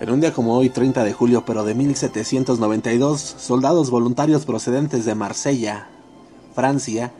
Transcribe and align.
En 0.00 0.08
un 0.08 0.22
día 0.22 0.32
como 0.32 0.56
hoy, 0.56 0.70
30 0.70 1.04
de 1.04 1.12
julio, 1.12 1.44
pero 1.44 1.62
de 1.62 1.74
1792, 1.74 3.20
soldados 3.20 3.90
voluntarios 3.90 4.46
procedentes 4.46 5.04
de 5.04 5.14
Marsella, 5.14 5.88
Francia, 6.54 7.12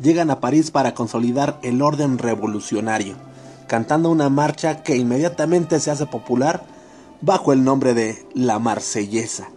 llegan 0.00 0.30
a 0.30 0.40
París 0.40 0.72
para 0.72 0.94
consolidar 0.94 1.60
el 1.62 1.80
orden 1.80 2.18
revolucionario, 2.18 3.14
cantando 3.68 4.10
una 4.10 4.30
marcha 4.30 4.82
que 4.82 4.96
inmediatamente 4.96 5.78
se 5.78 5.92
hace 5.92 6.06
popular 6.06 6.64
bajo 7.20 7.52
el 7.52 7.62
nombre 7.62 7.94
de 7.94 8.26
La 8.34 8.58
Marsellesa. 8.58 9.50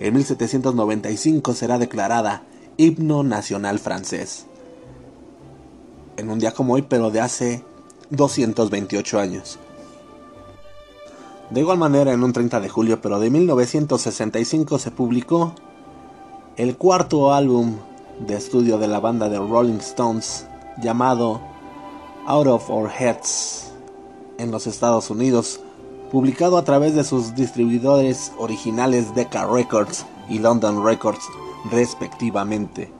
En 0.00 0.14
1795 0.14 1.54
será 1.54 1.78
declarada 1.78 2.42
himno 2.76 3.22
nacional 3.22 3.78
francés. 3.78 4.46
En 6.16 6.30
un 6.30 6.40
día 6.40 6.50
como 6.50 6.74
hoy, 6.74 6.82
pero 6.82 7.12
de 7.12 7.20
hace 7.20 7.62
228 8.10 9.20
años. 9.20 9.60
De 11.50 11.60
igual 11.60 11.78
manera, 11.78 12.12
en 12.12 12.24
un 12.24 12.32
30 12.32 12.60
de 12.60 12.68
julio, 12.68 13.00
pero 13.00 13.20
de 13.20 13.30
1965 13.30 14.80
se 14.80 14.90
publicó 14.90 15.52
el 16.56 16.76
cuarto 16.76 17.32
álbum 17.32 17.76
de 18.18 18.36
estudio 18.36 18.78
de 18.78 18.88
la 18.88 18.98
banda 18.98 19.28
de 19.28 19.38
Rolling 19.38 19.78
Stones 19.78 20.46
llamado 20.82 21.40
Out 22.26 22.48
of 22.48 22.70
Our 22.70 22.90
Heads 22.90 23.70
en 24.38 24.50
los 24.50 24.66
Estados 24.66 25.08
Unidos, 25.08 25.60
publicado 26.10 26.58
a 26.58 26.64
través 26.64 26.94
de 26.96 27.04
sus 27.04 27.36
distribuidores 27.36 28.32
originales 28.38 29.14
Decca 29.14 29.46
Records 29.46 30.04
y 30.28 30.40
London 30.40 30.84
Records 30.84 31.22
respectivamente, 31.70 32.92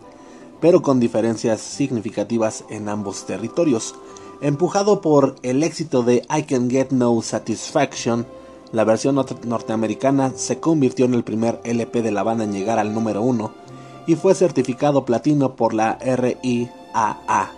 pero 0.60 0.82
con 0.82 1.00
diferencias 1.00 1.60
significativas 1.60 2.64
en 2.70 2.88
ambos 2.88 3.26
territorios. 3.26 3.96
Empujado 4.42 5.00
por 5.00 5.36
el 5.42 5.62
éxito 5.62 6.02
de 6.02 6.22
I 6.28 6.42
Can 6.42 6.68
Get 6.68 6.90
No 6.90 7.22
Satisfaction, 7.22 8.26
la 8.70 8.84
versión 8.84 9.14
norteamericana 9.14 10.32
se 10.36 10.60
convirtió 10.60 11.06
en 11.06 11.14
el 11.14 11.24
primer 11.24 11.58
LP 11.64 12.02
de 12.02 12.10
la 12.10 12.22
banda 12.22 12.44
en 12.44 12.52
llegar 12.52 12.78
al 12.78 12.92
número 12.92 13.22
uno 13.22 13.52
y 14.06 14.14
fue 14.14 14.34
certificado 14.34 15.06
platino 15.06 15.56
por 15.56 15.72
la 15.72 15.98
RIAA 15.98 17.50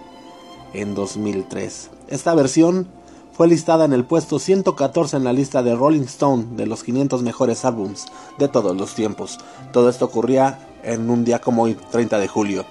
en 0.72 0.94
2003. 0.94 1.90
Esta 2.06 2.36
versión 2.36 2.86
fue 3.32 3.48
listada 3.48 3.84
en 3.84 3.92
el 3.92 4.04
puesto 4.04 4.38
114 4.38 5.16
en 5.16 5.24
la 5.24 5.32
lista 5.32 5.64
de 5.64 5.74
Rolling 5.74 6.02
Stone 6.02 6.46
de 6.52 6.66
los 6.66 6.84
500 6.84 7.22
mejores 7.22 7.64
álbums 7.64 8.06
de 8.38 8.46
todos 8.46 8.76
los 8.76 8.94
tiempos. 8.94 9.40
Todo 9.72 9.88
esto 9.88 10.04
ocurría 10.04 10.60
en 10.84 11.10
un 11.10 11.24
día 11.24 11.40
como 11.40 11.64
hoy, 11.64 11.76
30 11.90 12.20
de 12.20 12.28
julio. 12.28 12.64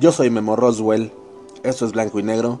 Yo 0.00 0.10
soy 0.10 0.28
Memo 0.28 0.56
Roswell, 0.56 1.12
esto 1.62 1.86
es 1.86 1.92
Blanco 1.92 2.18
y 2.18 2.24
Negro, 2.24 2.60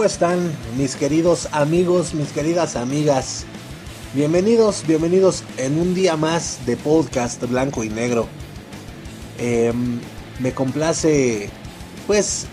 ¿Cómo 0.00 0.08
están 0.08 0.50
mis 0.78 0.96
queridos 0.96 1.46
amigos, 1.52 2.14
mis 2.14 2.32
queridas 2.32 2.74
amigas? 2.74 3.44
Bienvenidos, 4.14 4.82
bienvenidos 4.86 5.44
en 5.58 5.78
un 5.78 5.92
día 5.92 6.16
más 6.16 6.64
de 6.64 6.78
podcast 6.78 7.42
blanco 7.42 7.84
y 7.84 7.90
negro. 7.90 8.26
Em, 9.36 10.00
me 10.38 10.54
complace 10.54 11.50
pues 12.06 12.46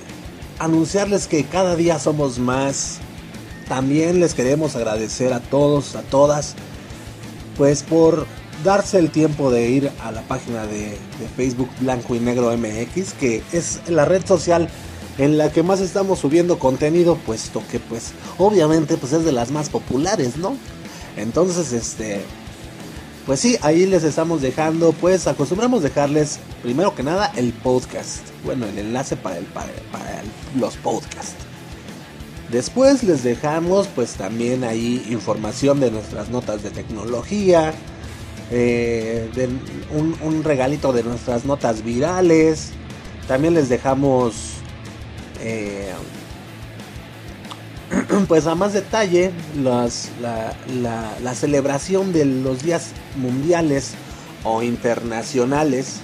anunciarles 0.59 1.27
que 1.27 1.45
cada 1.45 1.77
día 1.77 1.99
somos 1.99 2.37
más. 2.37 2.97
También 3.69 4.19
les 4.19 4.33
queremos 4.33 4.75
agradecer 4.75 5.31
a 5.31 5.39
todos, 5.39 5.95
a 5.95 6.01
todas, 6.01 6.53
pues 7.55 7.81
por 7.81 8.27
darse 8.65 8.99
el 8.99 9.09
tiempo 9.09 9.51
de 9.51 9.69
ir 9.69 9.91
a 10.03 10.11
la 10.11 10.21
página 10.23 10.65
de, 10.65 10.89
de 10.89 11.27
Facebook 11.37 11.69
Blanco 11.79 12.13
y 12.13 12.19
Negro 12.19 12.51
MX, 12.57 13.13
que 13.13 13.41
es 13.53 13.79
la 13.87 14.03
red 14.03 14.25
social 14.25 14.67
en 15.17 15.37
la 15.37 15.51
que 15.51 15.63
más 15.63 15.79
estamos 15.79 16.19
subiendo 16.19 16.59
contenido, 16.59 17.15
puesto 17.15 17.63
que 17.71 17.79
pues 17.79 18.11
obviamente 18.37 18.97
pues 18.97 19.13
es 19.13 19.25
de 19.25 19.31
las 19.31 19.51
más 19.51 19.69
populares, 19.69 20.37
¿no? 20.37 20.55
Entonces, 21.15 21.73
este 21.73 22.21
pues 23.27 23.41
sí, 23.41 23.57
ahí 23.61 23.85
les 23.85 24.05
estamos 24.05 24.41
dejando, 24.41 24.93
pues 24.93 25.27
acostumbramos 25.27 25.83
dejarles 25.83 26.39
primero 26.63 26.95
que 26.95 27.03
nada 27.03 27.29
el 27.35 27.51
podcast, 27.51 28.21
bueno, 28.45 28.65
el 28.67 28.77
enlace 28.77 29.17
para 29.17 29.37
el 29.37 29.43
para, 29.45 29.67
los 30.57 30.77
podcasts. 30.77 31.35
Después 32.49 33.03
les 33.03 33.23
dejamos 33.23 33.87
pues 33.87 34.13
también 34.13 34.63
ahí 34.63 35.05
información 35.09 35.81
de 35.81 35.91
nuestras 35.91 36.29
notas 36.29 36.63
de 36.63 36.69
tecnología, 36.69 37.73
eh, 38.49 39.29
de 39.35 39.49
un, 39.93 40.15
un 40.21 40.43
regalito 40.45 40.93
de 40.93 41.03
nuestras 41.03 41.43
notas 41.43 41.83
virales. 41.83 42.69
También 43.27 43.55
les 43.55 43.67
dejamos 43.67 44.56
eh, 45.41 45.93
pues 48.27 48.47
a 48.47 48.55
más 48.55 48.73
detalle, 48.73 49.31
la, 49.61 49.89
celebración 51.35 52.13
de 52.13 52.25
los 52.25 52.63
días 52.63 52.91
mundiales 53.15 53.93
o 54.43 54.61
internacionales, 54.63 55.97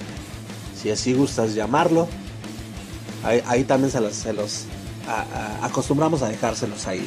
si 0.80 0.90
así 0.90 1.12
gustas 1.14 1.54
llamarlo, 1.54 2.08
ahí, 3.22 3.64
también 3.64 3.90
se 3.90 4.00
los, 4.00 4.14
se 4.14 4.32
los 4.32 4.64
acostumbramos 5.62 6.22
a 6.22 6.28
dejárselos 6.28 6.86
ahí. 6.86 7.06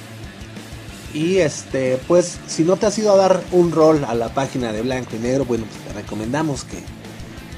Y 1.14 1.38
este, 1.38 2.00
pues, 2.08 2.38
si 2.48 2.64
no 2.64 2.76
te 2.76 2.86
has 2.86 2.98
ido 2.98 3.14
a 3.14 3.18
dar 3.18 3.42
un 3.52 3.72
rol 3.72 4.04
a 4.06 4.14
la 4.14 4.34
página 4.34 4.72
de 4.74 4.82
Blanco 4.82 5.16
y 5.16 5.20
Negro, 5.20 5.46
bueno, 5.46 5.66
pues 5.66 5.80
te 5.86 5.94
recomendamos 5.94 6.64
que, 6.64 6.84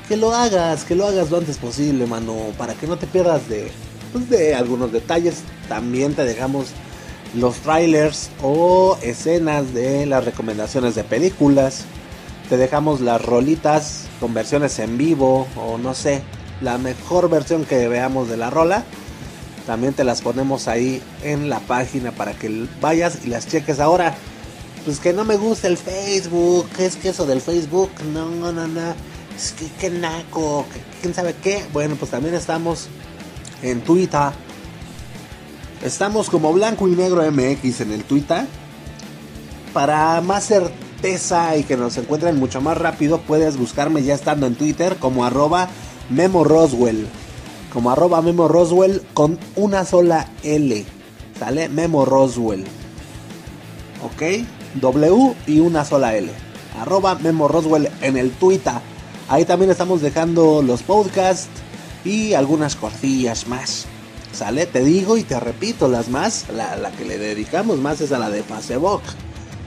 que 0.08 0.18
lo 0.18 0.34
hagas, 0.34 0.86
que 0.86 0.96
lo 0.96 1.08
hagas 1.08 1.32
lo 1.32 1.38
antes 1.38 1.58
posible, 1.58 2.06
mano, 2.06 2.36
para 2.58 2.76
que 2.76 2.88
no 2.88 2.98
te 2.98 3.08
pierdas 3.08 3.50
de, 3.50 3.72
pues, 4.12 4.30
de 4.30 4.56
algunos 4.56 4.92
detalles. 4.92 5.42
También 5.68 6.14
te 6.14 6.24
dejamos 6.26 6.70
los 7.36 7.58
trailers 7.58 8.30
o 8.42 8.98
escenas 9.02 9.74
de 9.74 10.06
las 10.06 10.26
recomendaciones 10.26 10.96
de 10.96 11.04
películas. 11.04 11.86
Te 12.50 12.58
dejamos 12.58 13.02
las 13.02 13.24
rolitas 13.24 14.06
con 14.20 14.34
versiones 14.34 14.80
en 14.80 14.98
vivo 14.98 15.48
o 15.56 15.78
no 15.78 15.94
sé, 15.94 16.24
la 16.62 16.78
mejor 16.78 17.30
versión 17.30 17.66
que 17.66 17.88
veamos 17.88 18.28
de 18.30 18.38
la 18.38 18.50
rola. 18.50 18.84
También 19.68 19.94
te 19.94 20.04
las 20.04 20.22
ponemos 20.22 20.68
ahí 20.68 21.02
en 21.24 21.50
la 21.50 21.60
página 21.60 22.12
para 22.12 22.34
que 22.34 22.68
vayas 22.82 23.20
y 23.24 23.28
las 23.28 23.48
cheques 23.48 23.80
ahora. 23.80 24.16
Pues 24.84 25.00
que 25.00 25.14
no 25.14 25.26
me 25.26 25.36
gusta 25.36 25.68
el 25.68 25.78
Facebook, 25.78 26.68
¿qué 26.76 26.88
es 26.88 26.96
que 26.96 27.10
eso 27.10 27.26
del 27.28 27.42
Facebook? 27.42 27.92
No, 28.12 28.30
no, 28.30 28.52
no, 28.52 28.94
es 29.36 29.52
que, 29.52 29.68
que 29.80 29.90
naco, 29.90 30.66
quién 31.02 31.14
sabe 31.14 31.36
qué. 31.44 31.64
Bueno, 31.72 31.96
pues 32.00 32.10
también 32.10 32.34
estamos 32.34 32.88
en 33.62 33.82
Twitter. 33.82 34.32
Estamos 35.84 36.30
como 36.30 36.52
Blanco 36.52 36.88
y 36.88 36.92
Negro 36.92 37.24
MX 37.32 37.82
en 37.82 37.92
el 37.92 38.04
Twitter. 38.04 38.46
Para 39.74 40.20
más 40.22 40.46
certeza 40.46 41.56
y 41.56 41.64
que 41.64 41.78
nos 41.78 41.98
encuentren 41.98 42.38
mucho 42.38 42.60
más 42.60 42.78
rápido, 42.78 43.20
puedes 43.20 43.58
buscarme 43.58 44.04
ya 44.04 44.14
estando 44.14 44.46
en 44.48 44.56
Twitter 44.56 44.98
como 44.98 45.26
arroba 45.26 45.70
Memo 46.10 46.44
Roswell. 46.44 47.08
Como 47.72 47.92
arroba 47.92 48.22
Memo 48.22 48.48
Roswell 48.48 49.02
con 49.14 49.40
una 49.56 49.86
sola 49.86 50.28
L. 50.44 50.86
¿Sale? 51.38 51.70
Memo 51.70 52.04
Roswell. 52.04 52.66
¿Ok? 54.04 54.46
W 54.76 55.36
y 55.48 55.60
una 55.60 55.86
sola 55.86 56.16
L. 56.16 56.30
Arroba 56.82 57.16
Memo 57.16 57.48
Roswell 57.48 57.90
en 58.02 58.18
el 58.18 58.32
Twitter. 58.32 58.74
Ahí 59.30 59.46
también 59.46 59.72
estamos 59.72 60.02
dejando 60.02 60.62
los 60.62 60.82
podcasts 60.82 61.48
y 62.04 62.34
algunas 62.34 62.76
corcillas 62.76 63.48
más. 63.48 63.86
¿Sale? 64.32 64.68
Te 64.68 64.84
digo 64.84 65.18
y 65.18 65.24
te 65.24 65.40
repito, 65.40 65.88
las 65.88 66.10
más, 66.10 66.46
la, 66.54 66.92
que 66.92 67.04
le 67.04 67.18
dedicamos 67.18 67.80
más 67.80 68.00
es 68.02 68.12
a 68.12 68.20
la 68.20 68.30
de 68.30 68.44
Facebook. 68.44 69.02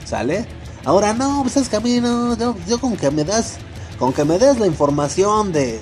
¿Sale? 0.05 0.45
Ahora 0.85 1.13
no, 1.13 1.41
pues 1.43 1.57
es 1.57 1.69
que 1.69 1.75
a 1.75 1.79
mí 1.79 1.99
no, 1.99 2.35
yo, 2.67 2.79
con 2.79 2.95
que 2.95 3.11
me 3.11 3.23
das, 3.23 3.57
Con 3.99 4.13
que 4.13 4.23
me 4.23 4.39
des 4.39 4.59
la 4.59 4.67
información 4.67 5.51
de 5.51 5.81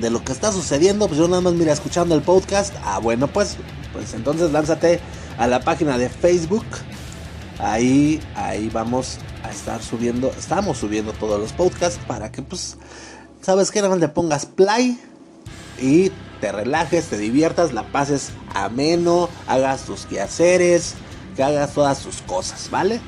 de 0.00 0.08
lo 0.08 0.24
que 0.24 0.32
está 0.32 0.50
sucediendo, 0.50 1.08
pues 1.08 1.18
yo 1.18 1.28
nada 1.28 1.42
más 1.42 1.52
mira 1.52 1.74
escuchando 1.74 2.14
el 2.14 2.22
podcast. 2.22 2.74
Ah, 2.84 2.98
bueno, 2.98 3.28
pues 3.28 3.58
pues 3.92 4.14
entonces 4.14 4.50
lánzate 4.50 5.00
a 5.38 5.46
la 5.46 5.60
página 5.60 5.98
de 5.98 6.08
Facebook. 6.08 6.64
Ahí 7.58 8.20
ahí 8.34 8.70
vamos 8.70 9.18
a 9.44 9.50
estar 9.50 9.82
subiendo, 9.82 10.30
estamos 10.38 10.78
subiendo 10.78 11.12
todos 11.12 11.38
los 11.38 11.52
podcasts 11.52 12.00
para 12.06 12.32
que 12.32 12.42
pues 12.42 12.78
sabes 13.40 13.70
que 13.70 13.82
nada 13.82 13.96
le 13.96 14.08
pongas 14.08 14.46
play 14.46 14.98
y 15.80 16.10
te 16.40 16.52
relajes, 16.52 17.06
te 17.06 17.18
diviertas, 17.18 17.72
la 17.72 17.84
pases 17.84 18.30
ameno, 18.54 19.28
hagas 19.46 19.82
tus 19.82 20.06
quehaceres, 20.06 20.94
que 21.36 21.42
hagas 21.42 21.74
todas 21.74 22.00
tus 22.00 22.22
cosas, 22.22 22.70
¿vale? 22.70 23.00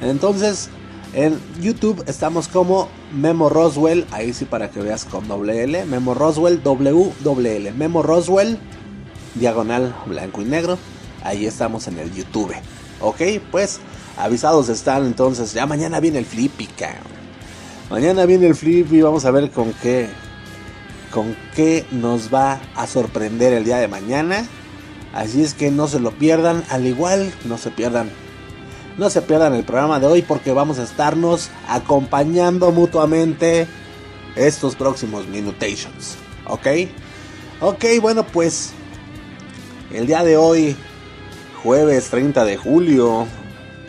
Entonces, 0.00 0.70
en 1.12 1.40
YouTube 1.60 2.04
estamos 2.06 2.48
como 2.48 2.88
Memo 3.12 3.48
Roswell, 3.48 4.06
ahí 4.12 4.32
sí 4.32 4.44
para 4.44 4.70
que 4.70 4.80
veas 4.80 5.04
con 5.04 5.26
doble 5.26 5.64
L, 5.64 5.84
Memo 5.84 6.14
Roswell, 6.14 6.62
W, 6.62 7.72
Memo 7.72 8.02
Roswell, 8.02 8.58
diagonal 9.34 9.94
blanco 10.06 10.42
y 10.42 10.44
negro, 10.44 10.78
ahí 11.24 11.46
estamos 11.46 11.88
en 11.88 11.98
el 11.98 12.14
YouTube, 12.14 12.54
¿ok? 13.00 13.20
Pues 13.50 13.80
avisados 14.16 14.68
están 14.68 15.06
entonces, 15.06 15.52
ya 15.52 15.66
mañana 15.66 15.98
viene 15.98 16.18
el 16.18 16.26
Flippy, 16.26 16.68
Mañana 17.90 18.24
viene 18.24 18.46
el 18.46 18.54
Flippy, 18.54 19.02
vamos 19.02 19.24
a 19.24 19.32
ver 19.32 19.50
con 19.50 19.72
qué, 19.72 20.08
con 21.12 21.36
qué 21.56 21.84
nos 21.90 22.32
va 22.32 22.60
a 22.76 22.86
sorprender 22.86 23.52
el 23.52 23.64
día 23.64 23.78
de 23.78 23.88
mañana. 23.88 24.46
Así 25.12 25.42
es 25.42 25.54
que 25.54 25.72
no 25.72 25.88
se 25.88 25.98
lo 25.98 26.12
pierdan, 26.12 26.62
al 26.70 26.86
igual 26.86 27.32
no 27.44 27.58
se 27.58 27.70
pierdan 27.70 28.10
no 29.00 29.08
se 29.08 29.22
pierdan 29.22 29.54
el 29.54 29.64
programa 29.64 29.98
de 29.98 30.06
hoy 30.06 30.22
porque 30.22 30.52
vamos 30.52 30.78
a 30.78 30.82
estarnos 30.82 31.48
acompañando 31.66 32.70
mutuamente 32.70 33.66
estos 34.36 34.76
próximos 34.76 35.26
minutations. 35.26 36.16
¿Ok? 36.46 36.66
Ok, 37.60 37.84
bueno 38.00 38.26
pues 38.26 38.72
el 39.90 40.06
día 40.06 40.22
de 40.22 40.36
hoy, 40.36 40.76
jueves 41.62 42.10
30 42.10 42.44
de 42.44 42.56
julio, 42.56 43.26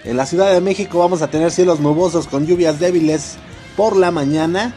en 0.05 0.17
la 0.17 0.25
Ciudad 0.25 0.51
de 0.53 0.61
México 0.61 0.99
vamos 0.99 1.21
a 1.21 1.29
tener 1.29 1.51
cielos 1.51 1.81
nubosos 1.81 2.27
con 2.27 2.47
lluvias 2.47 2.79
débiles 2.79 3.37
por 3.75 3.95
la 3.95 4.11
mañana, 4.11 4.73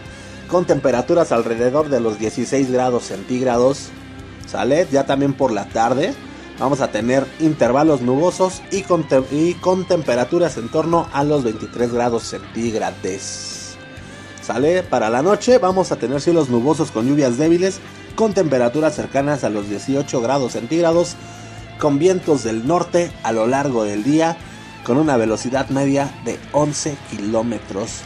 con 0.49 0.65
temperaturas 0.65 1.33
alrededor 1.33 1.89
de 1.89 2.01
los 2.01 2.19
16 2.19 2.71
grados 2.71 3.05
centígrados. 3.05 3.89
¿Sale? 4.47 4.87
Ya 4.93 5.05
también 5.07 5.33
por 5.33 5.53
la 5.53 5.65
tarde 5.67 6.15
vamos 6.59 6.81
a 6.81 6.89
tener 6.89 7.27
intervalos 7.41 8.03
nubosos 8.03 8.63
y 8.71 8.83
con, 8.83 9.07
y 9.33 9.55
con 9.55 9.87
temperaturas 9.87 10.57
en 10.57 10.69
torno 10.69 11.09
a 11.13 11.25
los 11.25 11.43
23 11.45 11.93
grados 11.93 12.25
centígrados. 12.25 13.77
¿Sale? 14.43 14.83
Para 14.83 15.11
la 15.11 15.23
noche 15.23 15.59
vamos 15.59 15.91
a 15.91 15.97
tener 15.97 16.21
cielos 16.21 16.51
nubosos 16.51 16.91
con 16.91 17.09
lluvias 17.09 17.39
débiles, 17.39 17.81
con 18.15 18.35
temperaturas 18.35 18.95
cercanas 18.95 19.43
a 19.43 19.51
los 19.51 19.69
18 19.69 20.21
grados 20.21 20.53
centígrados, 20.53 21.17
con 21.79 21.99
vientos 21.99 22.45
del 22.45 22.67
norte 22.67 23.11
a 23.23 23.33
lo 23.33 23.47
largo 23.47 23.85
del 23.85 24.05
día, 24.05 24.37
con 24.85 24.99
una 24.99 25.17
velocidad 25.17 25.71
media 25.71 26.15
de 26.25 26.39
11 26.53 26.97
kilómetros 27.11 28.03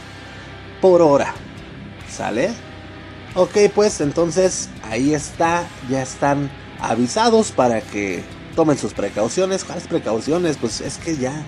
por 0.81 1.01
hora. 1.01 1.33
¿Sale? 2.09 2.51
Ok, 3.35 3.57
pues 3.75 4.01
entonces 4.01 4.69
ahí 4.83 5.13
está, 5.13 5.67
ya 5.89 6.01
están 6.01 6.49
avisados 6.79 7.51
para 7.51 7.81
que 7.81 8.23
tomen 8.55 8.77
sus 8.77 8.93
precauciones. 8.93 9.63
¿Cuáles 9.63 9.87
precauciones? 9.87 10.57
Pues 10.57 10.81
es 10.81 10.97
que 10.97 11.15
ya, 11.15 11.43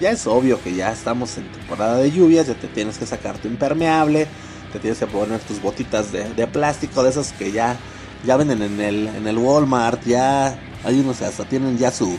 ya 0.00 0.10
es 0.10 0.26
obvio 0.26 0.62
que 0.62 0.74
ya 0.74 0.92
estamos 0.92 1.38
en 1.38 1.50
temporada 1.50 1.98
de 1.98 2.10
lluvias, 2.10 2.46
ya 2.46 2.54
te 2.54 2.68
tienes 2.68 2.98
que 2.98 3.06
sacar 3.06 3.38
tu 3.38 3.48
impermeable, 3.48 4.26
te 4.72 4.78
tienes 4.78 4.98
que 4.98 5.06
poner 5.06 5.40
tus 5.40 5.60
botitas 5.60 6.12
de, 6.12 6.46
plástico, 6.46 7.02
de 7.02 7.10
esas 7.10 7.32
que 7.32 7.50
ya, 7.50 7.76
ya 8.24 8.36
venden 8.36 8.62
en 8.62 8.80
el, 8.80 9.08
en 9.08 9.26
el 9.26 9.38
Walmart, 9.38 10.04
ya 10.04 10.58
hay 10.84 11.00
unos 11.00 11.22
hasta 11.22 11.44
tienen 11.44 11.78
ya 11.78 11.90
su, 11.90 12.18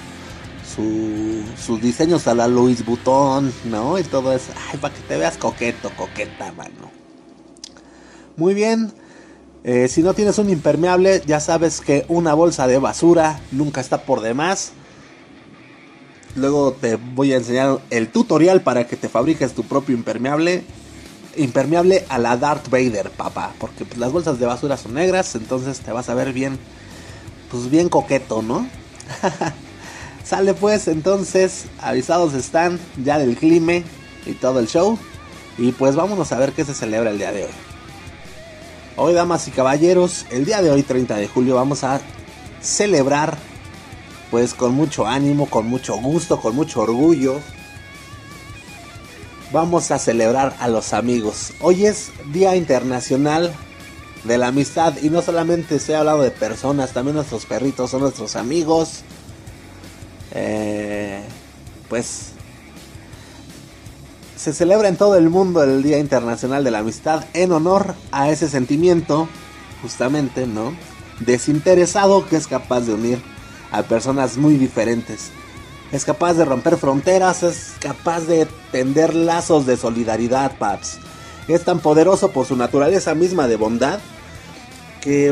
su, 0.78 1.44
sus 1.60 1.82
diseños 1.82 2.28
a 2.28 2.36
la 2.36 2.48
Louis 2.48 2.86
Vuitton, 2.86 3.52
¿no? 3.66 3.98
Y 3.98 4.04
todo 4.04 4.32
eso, 4.32 4.54
ay, 4.72 4.78
para 4.78 4.94
que 4.94 5.02
te 5.02 5.18
veas 5.18 5.36
coqueto, 5.38 5.90
coqueta, 5.98 6.52
mano. 6.52 6.92
Muy 8.36 8.54
bien. 8.54 8.94
Eh, 9.64 9.88
si 9.88 10.04
no 10.04 10.14
tienes 10.14 10.38
un 10.38 10.52
impermeable, 10.52 11.24
ya 11.26 11.40
sabes 11.40 11.82
que 11.82 12.06
una 12.08 12.36
bolsa 12.36 12.68
de 12.68 12.78
basura 12.78 13.42
nunca 13.52 13.82
está 13.82 14.04
por 14.04 14.22
demás. 14.22 14.72
Luego 16.36 16.74
te 16.74 16.96
voy 16.96 17.34
a 17.34 17.38
enseñar 17.38 17.80
el 17.90 18.10
tutorial 18.10 18.62
para 18.62 18.86
que 18.86 18.96
te 18.96 19.10
fabriques 19.10 19.54
tu 19.54 19.64
propio 19.64 19.96
impermeable. 19.96 20.64
Impermeable 21.36 22.06
a 22.10 22.20
la 22.20 22.38
Darth 22.38 22.70
Vader, 22.70 23.10
papá. 23.10 23.54
Porque 23.60 23.84
pues, 23.84 23.98
las 23.98 24.12
bolsas 24.12 24.40
de 24.40 24.46
basura 24.46 24.78
son 24.78 24.94
negras, 24.94 25.36
entonces 25.36 25.80
te 25.80 25.92
vas 25.92 26.10
a 26.10 26.14
ver 26.14 26.34
bien, 26.34 26.60
pues 27.50 27.70
bien 27.72 27.90
coqueto, 27.90 28.44
¿no? 28.44 28.70
Sale 30.28 30.54
pues, 30.54 30.90
entonces, 30.90 31.68
avisados 31.80 32.34
están 32.34 32.82
ya 33.02 33.18
del 33.18 33.38
clima 33.38 33.76
y 34.26 34.34
todo 34.34 34.60
el 34.60 34.68
show. 34.68 35.00
Y 35.58 35.72
pues 35.72 35.96
vámonos 35.96 36.34
a 36.34 36.38
ver 36.38 36.52
qué 36.52 36.66
se 36.66 36.74
celebra 36.74 37.12
el 37.12 37.18
día 37.18 37.32
de 37.32 37.46
hoy. 37.46 37.52
Hoy, 38.98 39.14
damas 39.14 39.48
y 39.48 39.52
caballeros, 39.52 40.26
el 40.30 40.44
día 40.44 40.62
de 40.62 40.70
hoy, 40.70 40.84
30 40.84 41.16
de 41.16 41.30
julio, 41.30 41.56
vamos 41.56 41.86
a 41.86 42.02
celebrar, 42.62 43.38
pues 44.30 44.54
con 44.54 44.74
mucho 44.74 45.08
ánimo, 45.08 45.50
con 45.50 45.68
mucho 45.68 45.96
gusto, 45.96 46.42
con 46.42 46.56
mucho 46.56 46.82
orgullo. 46.82 47.40
Vamos 49.54 49.92
a 49.92 49.98
celebrar 49.98 50.58
a 50.60 50.68
los 50.68 50.92
amigos. 50.92 51.54
Hoy 51.62 51.86
es 51.86 52.12
Día 52.34 52.58
Internacional 52.58 53.54
de 54.26 54.38
la 54.38 54.48
Amistad 54.48 54.96
y 55.02 55.10
no 55.10 55.22
solamente 55.22 55.78
estoy 55.78 55.96
hablando 55.96 56.24
de 56.24 56.32
personas, 56.32 56.92
también 56.92 57.16
nuestros 57.16 57.46
perritos 57.46 57.92
son 57.92 58.02
nuestros 58.02 58.36
amigos. 58.36 59.04
Eh, 60.40 61.20
pues 61.90 62.34
se 64.36 64.54
celebra 64.54 64.88
en 64.88 64.98
todo 64.98 65.16
el 65.16 65.32
mundo 65.32 65.64
el 65.64 65.82
Día 65.82 65.98
Internacional 65.98 66.64
de 66.64 66.70
la 66.70 66.80
Amistad 66.80 67.26
en 67.34 67.52
honor 67.52 67.96
a 68.12 68.30
ese 68.30 68.48
sentimiento, 68.48 69.28
justamente, 69.82 70.46
¿no? 70.46 70.76
Desinteresado 71.22 72.28
que 72.28 72.36
es 72.36 72.46
capaz 72.46 72.82
de 72.82 72.94
unir 72.94 73.20
a 73.72 73.82
personas 73.82 74.38
muy 74.38 74.58
diferentes. 74.58 75.32
Es 75.92 76.06
capaz 76.06 76.36
de 76.36 76.46
romper 76.46 76.78
fronteras, 76.78 77.42
es 77.42 77.74
capaz 77.80 78.22
de 78.22 78.48
tender 78.72 79.16
lazos 79.16 79.66
de 79.66 79.76
solidaridad, 79.76 80.56
paps. 80.60 81.00
Es 81.48 81.64
tan 81.64 81.80
poderoso 81.80 82.30
por 82.30 82.46
su 82.46 82.56
naturaleza 82.56 83.16
misma 83.16 83.48
de 83.48 83.56
bondad 83.56 84.00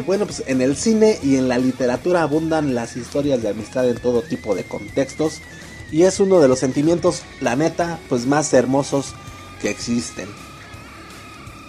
bueno, 0.05 0.25
pues 0.25 0.44
en 0.48 0.62
el 0.62 0.77
cine 0.77 1.20
y 1.22 1.36
en 1.36 1.48
la 1.48 1.58
literatura 1.58 2.22
abundan 2.22 2.75
las 2.75 2.96
historias 2.96 3.41
de 3.41 3.50
amistad 3.50 3.89
en 3.89 3.98
todo 3.98 4.22
tipo 4.22 4.55
de 4.55 4.63
contextos 4.63 5.41
y 5.91 6.03
es 6.03 6.20
uno 6.20 6.39
de 6.39 6.48
los 6.48 6.60
sentimientos, 6.60 7.24
la 7.41 7.55
neta, 7.55 8.00
pues 8.10 8.25
más 8.25 8.53
hermosos 8.53 9.13
que 9.62 9.70
existen. 9.70 10.27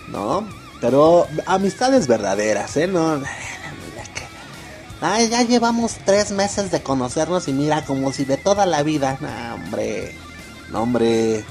¿No? 0.08 0.46
Pero 0.80 1.26
amistades 1.46 2.06
verdaderas, 2.06 2.76
¿eh? 2.76 2.86
No. 2.86 3.22
Ay, 5.00 5.28
ya 5.28 5.42
llevamos 5.42 5.96
tres 6.04 6.30
meses 6.30 6.70
de 6.70 6.82
conocernos 6.82 7.48
y 7.48 7.52
mira, 7.52 7.84
como 7.84 8.12
si 8.12 8.24
de 8.24 8.36
toda 8.36 8.66
la 8.66 8.82
vida. 8.82 9.18
No, 9.20 9.54
hombre. 9.54 10.14
No, 10.70 10.82
hombre. 10.82 11.44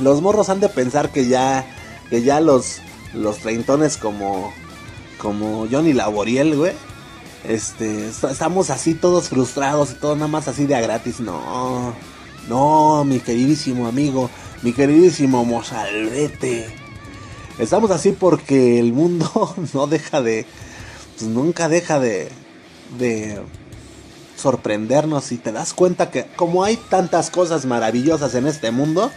Los 0.00 0.22
morros 0.22 0.48
han 0.48 0.60
de 0.60 0.68
pensar 0.68 1.10
que 1.10 1.28
ya. 1.28 1.66
Que 2.10 2.22
ya 2.22 2.40
los. 2.40 2.80
Los 3.12 3.38
treintones 3.38 3.98
como. 3.98 4.52
Como 5.22 5.68
Johnny 5.70 5.92
Laboriel, 5.92 6.56
güey 6.56 6.72
este, 7.44 8.08
estamos 8.08 8.70
así 8.70 8.94
todos 8.94 9.28
frustrados 9.28 9.92
y 9.92 9.94
todo 9.94 10.14
nada 10.14 10.28
más 10.28 10.48
así 10.48 10.66
de 10.66 10.76
a 10.76 10.80
gratis. 10.80 11.20
No, 11.20 11.94
no, 12.48 13.04
mi 13.04 13.20
queridísimo 13.20 13.86
amigo, 13.86 14.30
mi 14.62 14.72
queridísimo 14.72 15.44
mozalbete. 15.44 16.66
Estamos 17.58 17.90
así 17.90 18.12
porque 18.12 18.78
el 18.78 18.92
mundo 18.92 19.54
no 19.74 19.86
deja 19.86 20.22
de, 20.22 20.46
pues 21.18 21.30
nunca 21.30 21.68
deja 21.68 21.98
de, 21.98 22.28
de 22.98 23.40
sorprendernos 24.36 25.32
y 25.32 25.38
te 25.38 25.52
das 25.52 25.74
cuenta 25.74 26.10
que 26.10 26.26
como 26.36 26.64
hay 26.64 26.76
tantas 26.76 27.30
cosas 27.30 27.66
maravillosas 27.66 28.34
en 28.34 28.46
este 28.46 28.70
mundo, 28.70 29.10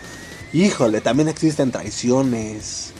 híjole, 0.51 1.01
también 1.01 1.29
existen 1.29 1.71
traiciones. 1.71 2.91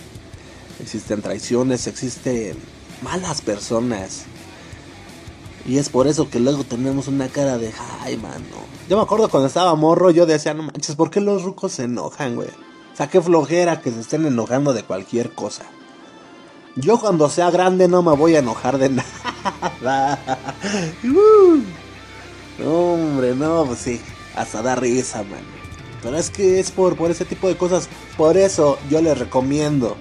Existen 0.80 1.22
traiciones, 1.22 1.88
existen 1.88 2.58
malas 3.02 3.42
personas. 3.42 4.26
Y 5.68 5.78
es 5.78 5.90
por 5.90 6.08
eso 6.08 6.30
que 6.30 6.40
luego 6.40 6.64
tenemos 6.64 7.08
una 7.08 7.28
cara 7.28 7.58
de, 7.58 7.74
ay, 8.02 8.18
mano. 8.18 8.46
Yo 8.88 8.98
me 8.98 9.04
acuerdo 9.04 9.30
cuando 9.30 9.48
estaba 9.48 9.74
morro, 9.76 10.12
yo 10.12 10.26
decía, 10.28 10.54
no 10.54 10.64
manches, 10.64 10.96
¿por 10.96 11.10
qué 11.10 11.22
los 11.22 11.44
rucos 11.44 11.72
se 11.74 11.84
enojan, 11.84 12.36
güey? 12.36 12.50
O 12.94 12.96
sea, 12.96 13.10
qué 13.10 13.20
flojera 13.20 13.82
que 13.82 13.92
se 13.92 14.00
estén 14.02 14.26
enojando 14.26 14.74
de 14.74 14.84
cualquier 14.84 15.32
cosa. 15.34 15.64
Yo 16.76 17.00
cuando 17.00 17.30
sea 17.30 17.50
grande 17.52 17.88
no 17.88 18.04
me 18.04 18.16
voy 18.16 18.36
a 18.36 18.40
enojar 18.40 18.78
de 18.78 18.90
nada. 19.82 20.20
hombre, 22.64 23.36
no, 23.36 23.66
pues 23.66 23.80
sí, 23.80 24.02
hasta 24.36 24.62
da 24.62 24.76
risa, 24.76 25.24
man. 25.24 25.44
Pero 26.04 26.18
es 26.18 26.30
que 26.30 26.60
es 26.60 26.70
por, 26.70 26.96
por 26.96 27.10
ese 27.10 27.26
tipo 27.26 27.48
de 27.48 27.58
cosas. 27.58 27.90
Por 28.18 28.38
eso 28.38 28.78
yo 28.90 29.02
les 29.02 29.18
recomiendo 29.18 29.98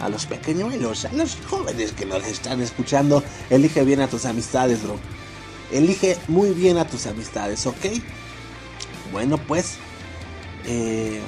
a 0.00 0.08
los 0.08 0.26
pequeñuelos, 0.26 1.04
a 1.04 1.12
los 1.12 1.36
jóvenes 1.48 1.92
que 1.92 2.06
nos 2.06 2.24
están 2.26 2.60
escuchando, 2.60 3.22
elige 3.50 3.84
bien 3.84 4.00
a 4.00 4.08
tus 4.08 4.24
amistades, 4.24 4.82
bro. 4.82 4.98
Elige 5.72 6.16
muy 6.28 6.50
bien 6.50 6.78
a 6.78 6.86
tus 6.86 7.06
amistades, 7.06 7.66
¿ok? 7.66 7.86
Bueno, 9.12 9.38
pues, 9.38 9.76
eh, 10.64 11.20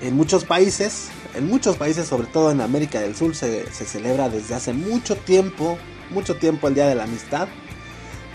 en 0.00 0.16
muchos 0.16 0.44
países, 0.44 1.08
en 1.34 1.46
muchos 1.46 1.76
países, 1.76 2.06
sobre 2.06 2.26
todo 2.28 2.50
en 2.50 2.60
América 2.60 3.00
del 3.00 3.14
Sur, 3.14 3.34
se, 3.34 3.70
se 3.72 3.84
celebra 3.84 4.28
desde 4.28 4.54
hace 4.54 4.72
mucho 4.72 5.16
tiempo, 5.16 5.78
mucho 6.10 6.36
tiempo 6.36 6.68
el 6.68 6.74
Día 6.74 6.86
de 6.86 6.94
la 6.94 7.04
Amistad, 7.04 7.48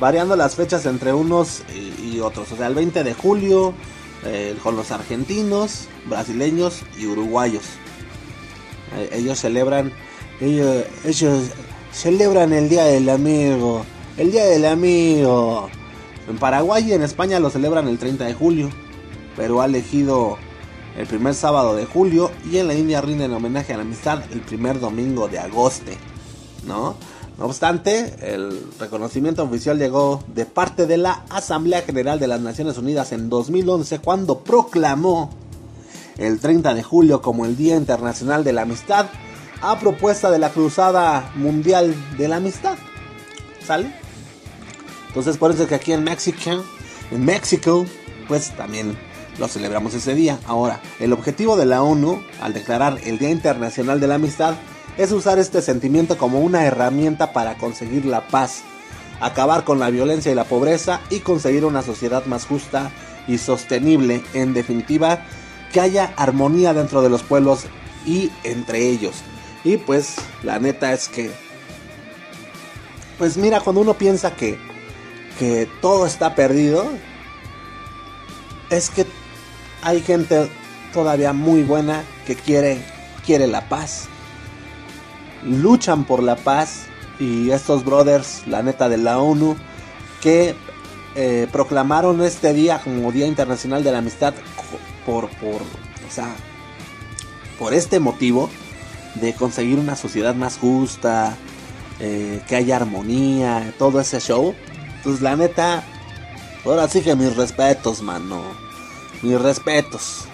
variando 0.01 0.35
las 0.35 0.55
fechas 0.55 0.85
entre 0.87 1.13
unos 1.13 1.63
y, 2.03 2.19
otros. 2.19 2.51
O 2.51 2.57
sea, 2.57 2.67
el 2.67 2.75
20 2.75 3.03
de 3.03 3.13
julio 3.13 3.73
eh, 4.25 4.57
con 4.61 4.75
los 4.75 4.91
argentinos, 4.91 5.87
brasileños 6.07 6.81
y 6.99 7.05
uruguayos. 7.05 7.63
Eh, 8.95 9.09
ellos 9.13 9.39
celebran, 9.39 9.91
ellos, 10.39 10.85
ellos 11.05 11.43
celebran 11.91 12.53
el 12.53 12.69
Día 12.69 12.85
del 12.85 13.09
Amigo, 13.09 13.85
el 14.17 14.31
Día 14.31 14.45
del 14.45 14.65
Amigo. 14.65 15.69
En 16.29 16.37
Paraguay 16.37 16.89
y 16.89 16.93
en 16.93 17.03
España 17.03 17.39
lo 17.39 17.49
celebran 17.49 17.87
el 17.87 17.97
30 17.97 18.25
de 18.25 18.33
julio, 18.33 18.69
pero 19.35 19.61
ha 19.61 19.65
elegido 19.65 20.37
el 20.97 21.07
primer 21.07 21.33
sábado 21.33 21.75
de 21.75 21.85
julio 21.85 22.31
y 22.49 22.57
en 22.57 22.67
la 22.67 22.73
India 22.73 23.01
rinden 23.01 23.33
homenaje 23.33 23.73
a 23.73 23.77
la 23.77 23.83
amistad 23.83 24.23
el 24.31 24.41
primer 24.41 24.79
domingo 24.79 25.27
de 25.27 25.39
agosto, 25.39 25.91
¿no? 26.65 26.95
No 27.37 27.45
obstante, 27.45 28.13
el 28.21 28.67
reconocimiento 28.79 29.43
oficial 29.43 29.79
llegó 29.79 30.23
de 30.35 30.45
parte 30.45 30.85
de 30.85 30.97
la 30.97 31.25
Asamblea 31.29 31.81
General 31.81 32.19
de 32.19 32.27
las 32.27 32.41
Naciones 32.41 32.77
Unidas 32.77 33.13
en 33.13 33.29
2011 33.29 33.99
cuando 33.99 34.39
proclamó 34.39 35.31
el 36.17 36.39
30 36.39 36.73
de 36.73 36.83
julio 36.83 37.21
como 37.21 37.45
el 37.45 37.55
Día 37.55 37.75
Internacional 37.75 38.43
de 38.43 38.53
la 38.53 38.63
Amistad 38.63 39.07
a 39.61 39.79
propuesta 39.79 40.31
de 40.31 40.39
la 40.39 40.49
Cruzada 40.49 41.31
Mundial 41.35 41.95
de 42.17 42.27
la 42.27 42.37
Amistad. 42.37 42.77
¿Sale? 43.65 43.93
Entonces 45.07 45.37
por 45.37 45.51
eso 45.51 45.63
es 45.63 45.69
que 45.69 45.75
aquí 45.75 45.93
en 45.93 46.03
México, 46.03 46.63
en 47.11 47.25
México, 47.25 47.85
pues 48.27 48.55
también 48.55 48.97
lo 49.39 49.47
celebramos 49.47 49.93
ese 49.93 50.15
día. 50.15 50.39
Ahora, 50.47 50.81
el 50.99 51.13
objetivo 51.13 51.55
de 51.57 51.65
la 51.65 51.83
ONU 51.83 52.21
al 52.41 52.53
declarar 52.53 52.97
el 53.03 53.17
Día 53.17 53.29
Internacional 53.29 53.99
de 53.99 54.07
la 54.07 54.15
Amistad 54.15 54.55
es 54.97 55.11
usar 55.11 55.39
este 55.39 55.61
sentimiento 55.61 56.17
como 56.17 56.39
una 56.39 56.65
herramienta 56.65 57.33
para 57.33 57.57
conseguir 57.57 58.05
la 58.05 58.27
paz, 58.27 58.61
acabar 59.19 59.63
con 59.63 59.79
la 59.79 59.89
violencia 59.89 60.31
y 60.31 60.35
la 60.35 60.43
pobreza 60.43 61.01
y 61.09 61.19
conseguir 61.19 61.65
una 61.65 61.81
sociedad 61.81 62.25
más 62.25 62.45
justa 62.45 62.91
y 63.27 63.37
sostenible. 63.37 64.23
En 64.33 64.53
definitiva, 64.53 65.25
que 65.71 65.81
haya 65.81 66.13
armonía 66.17 66.73
dentro 66.73 67.01
de 67.01 67.09
los 67.09 67.23
pueblos 67.23 67.65
y 68.05 68.31
entre 68.43 68.89
ellos. 68.89 69.15
Y 69.63 69.77
pues 69.77 70.15
la 70.43 70.59
neta 70.59 70.93
es 70.93 71.07
que, 71.07 71.31
pues 73.17 73.37
mira, 73.37 73.59
cuando 73.59 73.81
uno 73.81 73.93
piensa 73.93 74.35
que, 74.35 74.57
que 75.37 75.67
todo 75.81 76.05
está 76.05 76.35
perdido, 76.35 76.85
es 78.69 78.89
que 78.89 79.05
hay 79.81 80.01
gente 80.01 80.49
todavía 80.93 81.33
muy 81.33 81.63
buena 81.63 82.03
que 82.25 82.35
quiere, 82.35 82.83
quiere 83.25 83.47
la 83.47 83.67
paz. 83.69 84.07
Luchan 85.43 86.05
por 86.05 86.21
la 86.21 86.35
paz 86.35 86.85
y 87.19 87.51
estos 87.51 87.83
brothers, 87.83 88.43
la 88.47 88.63
neta 88.63 88.89
de 88.89 88.97
la 88.97 89.19
ONU, 89.19 89.55
que 90.21 90.55
eh, 91.15 91.47
proclamaron 91.51 92.21
este 92.21 92.53
día 92.53 92.79
como 92.83 93.11
Día 93.11 93.27
Internacional 93.27 93.83
de 93.83 93.91
la 93.91 93.99
Amistad 93.99 94.33
por, 95.05 95.29
por, 95.37 95.61
o 95.61 96.11
sea, 96.11 96.35
por 97.59 97.73
este 97.73 97.99
motivo 97.99 98.49
de 99.15 99.33
conseguir 99.33 99.77
una 99.79 99.95
sociedad 99.95 100.35
más 100.35 100.57
justa, 100.57 101.37
eh, 101.99 102.41
que 102.47 102.55
haya 102.55 102.77
armonía, 102.77 103.73
todo 103.77 103.99
ese 103.99 104.19
show. 104.19 104.55
Pues 105.03 105.21
la 105.21 105.35
neta, 105.35 105.83
ahora 106.65 106.87
sí 106.87 107.01
que 107.01 107.15
mis 107.15 107.35
respetos, 107.35 108.01
mano. 108.01 108.41
Mis 109.21 109.39
respetos. 109.39 110.25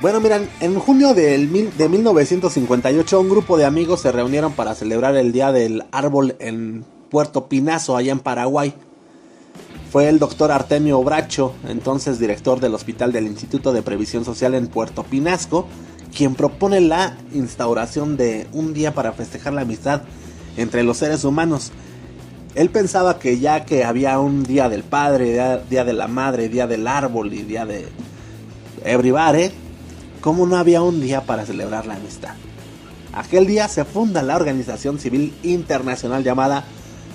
Bueno, 0.00 0.20
miran, 0.20 0.48
en 0.60 0.78
junio 0.78 1.12
del 1.12 1.48
mil, 1.48 1.76
de 1.76 1.88
1958 1.88 3.20
un 3.20 3.28
grupo 3.28 3.56
de 3.56 3.64
amigos 3.64 4.02
se 4.02 4.12
reunieron 4.12 4.52
para 4.52 4.74
celebrar 4.74 5.16
el 5.16 5.32
Día 5.32 5.50
del 5.50 5.84
Árbol 5.90 6.36
en 6.38 6.84
Puerto 7.10 7.48
Pinazo, 7.48 7.96
allá 7.96 8.12
en 8.12 8.20
Paraguay. 8.20 8.74
Fue 9.90 10.10
el 10.10 10.18
doctor 10.18 10.52
Artemio 10.52 11.02
Bracho, 11.02 11.54
entonces 11.66 12.18
director 12.18 12.60
del 12.60 12.74
Hospital 12.74 13.10
del 13.10 13.26
Instituto 13.26 13.72
de 13.72 13.80
Previsión 13.80 14.22
Social 14.22 14.54
en 14.54 14.66
Puerto 14.66 15.02
Pinasco, 15.02 15.66
quien 16.14 16.34
propone 16.34 16.82
la 16.82 17.16
instauración 17.32 18.18
de 18.18 18.46
un 18.52 18.74
día 18.74 18.92
para 18.92 19.12
festejar 19.12 19.54
la 19.54 19.62
amistad 19.62 20.02
entre 20.58 20.82
los 20.82 20.98
seres 20.98 21.24
humanos. 21.24 21.72
Él 22.54 22.68
pensaba 22.68 23.18
que 23.18 23.38
ya 23.38 23.64
que 23.64 23.84
había 23.84 24.18
un 24.18 24.42
día 24.42 24.68
del 24.68 24.82
padre, 24.82 25.62
día, 25.70 25.84
de 25.84 25.92
la 25.94 26.06
madre, 26.06 26.50
día 26.50 26.66
del 26.66 26.86
árbol 26.86 27.32
y 27.32 27.44
día 27.44 27.64
de 27.64 27.88
everybody, 28.84 29.50
¿cómo 30.20 30.46
no 30.46 30.58
había 30.58 30.82
un 30.82 31.00
día 31.00 31.22
para 31.22 31.46
celebrar 31.46 31.86
la 31.86 31.94
amistad? 31.94 32.34
Aquel 33.14 33.46
día 33.46 33.68
se 33.68 33.86
funda 33.86 34.22
la 34.22 34.36
organización 34.36 34.98
civil 34.98 35.32
internacional 35.42 36.24
llamada 36.24 36.64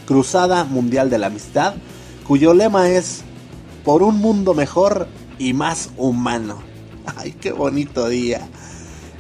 Cruzada 0.08 0.64
Mundial 0.64 1.12
de 1.12 1.20
la 1.20 1.28
Amistad, 1.28 1.76
cuyo 2.28 2.54
lema 2.54 2.90
es 2.90 3.24
por 3.84 4.04
un 4.04 4.20
mundo 4.20 4.54
mejor 4.54 5.08
y 5.38 5.54
más 5.54 5.90
humano. 5.98 6.62
¡Ay, 7.18 7.34
qué 7.34 7.52
bonito 7.52 8.08
día! 8.08 8.48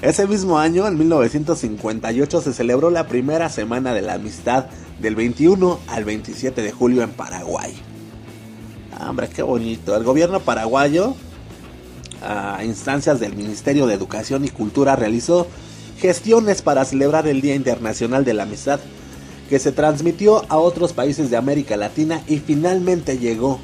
Ese 0.02 0.28
mismo 0.28 0.60
año, 0.60 0.86
en 0.86 0.98
1958, 0.98 2.42
se 2.42 2.54
celebró 2.54 2.90
la 2.90 3.08
primera 3.08 3.48
Semana 3.50 3.94
de 3.94 4.02
la 4.02 4.16
Amistad 4.16 4.66
del 5.00 5.16
21 5.16 5.80
al 5.88 6.04
27 6.04 6.62
de 6.62 6.72
julio 6.74 7.04
en 7.04 7.12
Paraguay. 7.12 7.74
Hombre, 9.00 9.30
qué 9.30 9.44
bonito. 9.44 9.96
El 9.96 10.04
gobierno 10.04 10.42
paraguayo, 10.42 11.16
a 12.22 12.64
instancias 12.66 13.20
del 13.20 13.36
Ministerio 13.36 13.88
de 13.88 13.94
Educación 13.94 14.44
y 14.44 14.50
Cultura, 14.50 14.96
realizó 14.96 15.48
gestiones 16.00 16.62
para 16.62 16.84
celebrar 16.84 17.28
el 17.28 17.40
Día 17.40 17.56
Internacional 17.56 18.26
de 18.26 18.34
la 18.34 18.44
Amistad, 18.44 18.82
que 19.54 19.60
se 19.60 19.72
transmitió 19.72 20.44
a 20.50 20.58
otros 20.58 20.94
países 20.94 21.30
de 21.30 21.38
América 21.38 21.78
Latina 21.78 22.24
y 22.28 22.40
finalmente 22.40 23.20
llegó, 23.20 23.60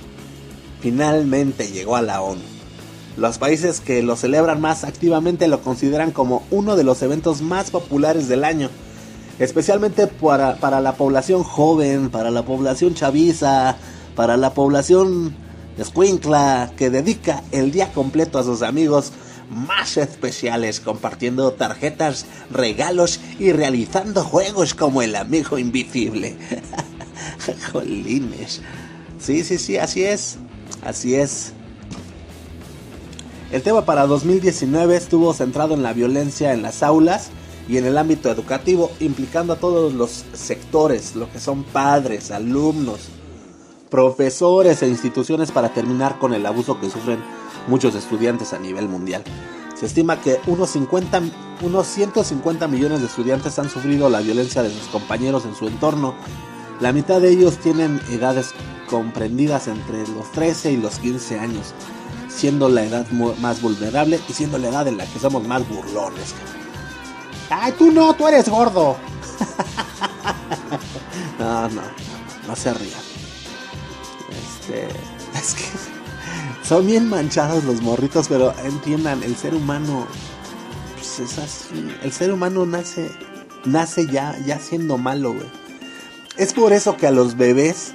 finalmente 0.81 1.71
llegó 1.71 1.95
a 1.95 2.03
la 2.03 2.21
ONU. 2.21 2.43
Los 3.17 3.39
países 3.39 3.81
que 3.81 4.03
lo 4.03 4.15
celebran 4.15 4.61
más 4.61 4.83
activamente 4.83 5.47
lo 5.47 5.61
consideran 5.61 6.11
como 6.11 6.43
uno 6.51 6.75
de 6.75 6.83
los 6.83 7.01
eventos 7.01 7.41
más 7.41 7.71
populares 7.71 8.27
del 8.27 8.43
año, 8.43 8.69
especialmente 9.39 10.05
para, 10.05 10.57
para 10.57 10.79
la 10.79 10.93
población 10.93 11.41
joven, 11.41 12.11
para 12.11 12.29
la 12.29 12.45
población 12.45 12.93
chaviza, 12.93 13.75
para 14.15 14.37
la 14.37 14.53
población 14.53 15.35
escuincla 15.79 16.71
que 16.77 16.91
dedica 16.91 17.41
el 17.51 17.71
día 17.71 17.91
completo 17.93 18.37
a 18.37 18.43
sus 18.43 18.61
amigos 18.61 19.11
más 19.49 19.97
especiales, 19.97 20.79
compartiendo 20.79 21.51
tarjetas, 21.53 22.25
regalos 22.51 23.19
y 23.39 23.51
realizando 23.51 24.23
juegos 24.23 24.73
como 24.73 25.01
el 25.01 25.15
amigo 25.15 25.57
invisible. 25.57 26.37
Jolines. 27.71 28.61
Sí, 29.19 29.43
sí, 29.43 29.57
sí, 29.57 29.77
así 29.77 30.03
es. 30.03 30.37
Así 30.83 31.15
es. 31.15 31.53
El 33.51 33.63
tema 33.63 33.83
para 33.83 34.05
2019 34.05 34.95
estuvo 34.95 35.33
centrado 35.33 35.73
en 35.73 35.83
la 35.83 35.93
violencia 35.93 36.53
en 36.53 36.61
las 36.61 36.83
aulas 36.83 37.31
y 37.67 37.77
en 37.77 37.85
el 37.85 37.97
ámbito 37.97 38.31
educativo, 38.31 38.91
implicando 38.99 39.53
a 39.53 39.55
todos 39.57 39.93
los 39.93 40.25
sectores, 40.33 41.15
lo 41.15 41.31
que 41.31 41.39
son 41.39 41.63
padres, 41.63 42.31
alumnos, 42.31 43.09
profesores 43.89 44.81
e 44.81 44.87
instituciones 44.87 45.51
para 45.51 45.69
terminar 45.69 46.19
con 46.19 46.33
el 46.33 46.45
abuso 46.45 46.79
que 46.79 46.89
sufren 46.89 47.19
muchos 47.69 47.95
estudiantes 47.95 48.51
a 48.51 48.59
nivel 48.59 48.89
mundial. 48.89 49.23
Se 49.79 49.85
estima 49.85 50.19
que 50.19 50.41
unos, 50.47 50.71
50, 50.71 51.21
unos 51.61 51.87
150 51.87 52.67
millones 52.67 52.99
de 52.99 53.05
estudiantes 53.05 53.57
han 53.59 53.69
sufrido 53.69 54.09
la 54.09 54.19
violencia 54.19 54.61
de 54.61 54.71
sus 54.71 54.87
compañeros 54.87 55.45
en 55.45 55.55
su 55.55 55.67
entorno. 55.67 56.15
La 56.81 56.91
mitad 56.91 57.21
de 57.21 57.29
ellos 57.29 57.57
tienen 57.59 58.01
edades 58.09 58.53
comprendidas 58.89 59.69
entre 59.69 60.05
los 60.09 60.29
13 60.33 60.73
y 60.73 60.77
los 60.77 60.99
15 60.99 61.39
años, 61.39 61.73
siendo 62.27 62.67
la 62.67 62.83
edad 62.83 63.09
más 63.11 63.61
vulnerable 63.61 64.19
y 64.27 64.33
siendo 64.33 64.57
la 64.57 64.67
edad 64.67 64.87
en 64.87 64.97
la 64.97 65.05
que 65.05 65.19
somos 65.19 65.47
más 65.47 65.67
burlones. 65.69 66.35
¡Ay, 67.49 67.73
tú 67.77 67.91
no! 67.91 68.13
¡Tú 68.15 68.27
eres 68.27 68.49
gordo! 68.49 68.97
no, 71.39 71.69
no, 71.69 71.81
no 72.47 72.55
se 72.55 72.73
rían. 72.73 72.99
Este, 74.29 74.87
es 75.37 75.53
que 75.53 75.98
son 76.63 76.85
bien 76.85 77.09
manchados 77.09 77.63
los 77.63 77.81
morritos, 77.81 78.27
pero 78.27 78.53
entiendan, 78.63 79.23
el 79.23 79.35
ser 79.35 79.55
humano 79.55 80.07
pues 80.95 81.19
es 81.19 81.37
así. 81.37 81.87
El 82.03 82.11
ser 82.11 82.31
humano 82.31 82.65
nace 82.65 83.11
nace 83.65 84.05
ya 84.07 84.37
ya 84.45 84.59
siendo 84.59 84.97
malo. 84.97 85.35
Es 86.37 86.53
por 86.53 86.73
eso 86.73 86.97
que 86.97 87.07
a 87.07 87.11
los 87.11 87.37
bebés 87.37 87.93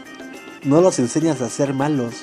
no 0.65 0.81
los 0.81 0.99
enseñas 0.99 1.41
a 1.41 1.51
ser 1.51 1.75
malos. 1.75 2.15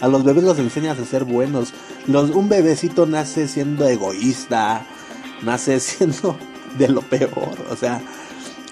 A 0.00 0.08
los 0.08 0.24
bebés 0.24 0.44
los 0.44 0.58
enseñas 0.58 0.98
a 0.98 1.04
ser 1.04 1.24
buenos. 1.24 1.72
Un 2.06 2.48
bebecito 2.48 3.06
nace 3.06 3.48
siendo 3.48 3.86
egoísta, 3.88 4.86
nace 5.42 5.80
siendo 5.80 6.36
de 6.78 6.88
lo 6.88 7.00
peor. 7.02 7.56
O 7.70 7.76
sea, 7.76 8.00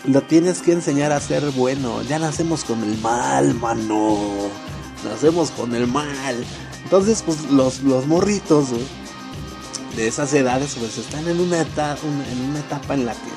lo 0.07 0.23
tienes 0.23 0.61
que 0.61 0.73
enseñar 0.73 1.13
a 1.13 1.21
ser 1.21 1.51
bueno. 1.51 2.03
Ya 2.03 2.19
nacemos 2.19 2.65
con 2.65 2.83
el 2.83 2.99
mal, 2.99 3.55
mano. 3.55 4.19
Nacemos 5.05 5.51
con 5.51 5.75
el 5.75 5.87
mal. 5.87 6.45
Entonces, 6.85 7.23
pues 7.25 7.51
los, 7.51 7.83
los 7.83 8.07
morritos 8.07 8.69
de 9.97 10.07
esas 10.07 10.33
edades, 10.35 10.77
pues 10.79 10.99
están 10.99 11.27
en 11.29 11.41
una, 11.41 11.63
etapa, 11.63 11.99
en 12.31 12.41
una 12.51 12.59
etapa 12.59 12.95
en 12.95 13.07
la 13.07 13.13
que 13.13 13.31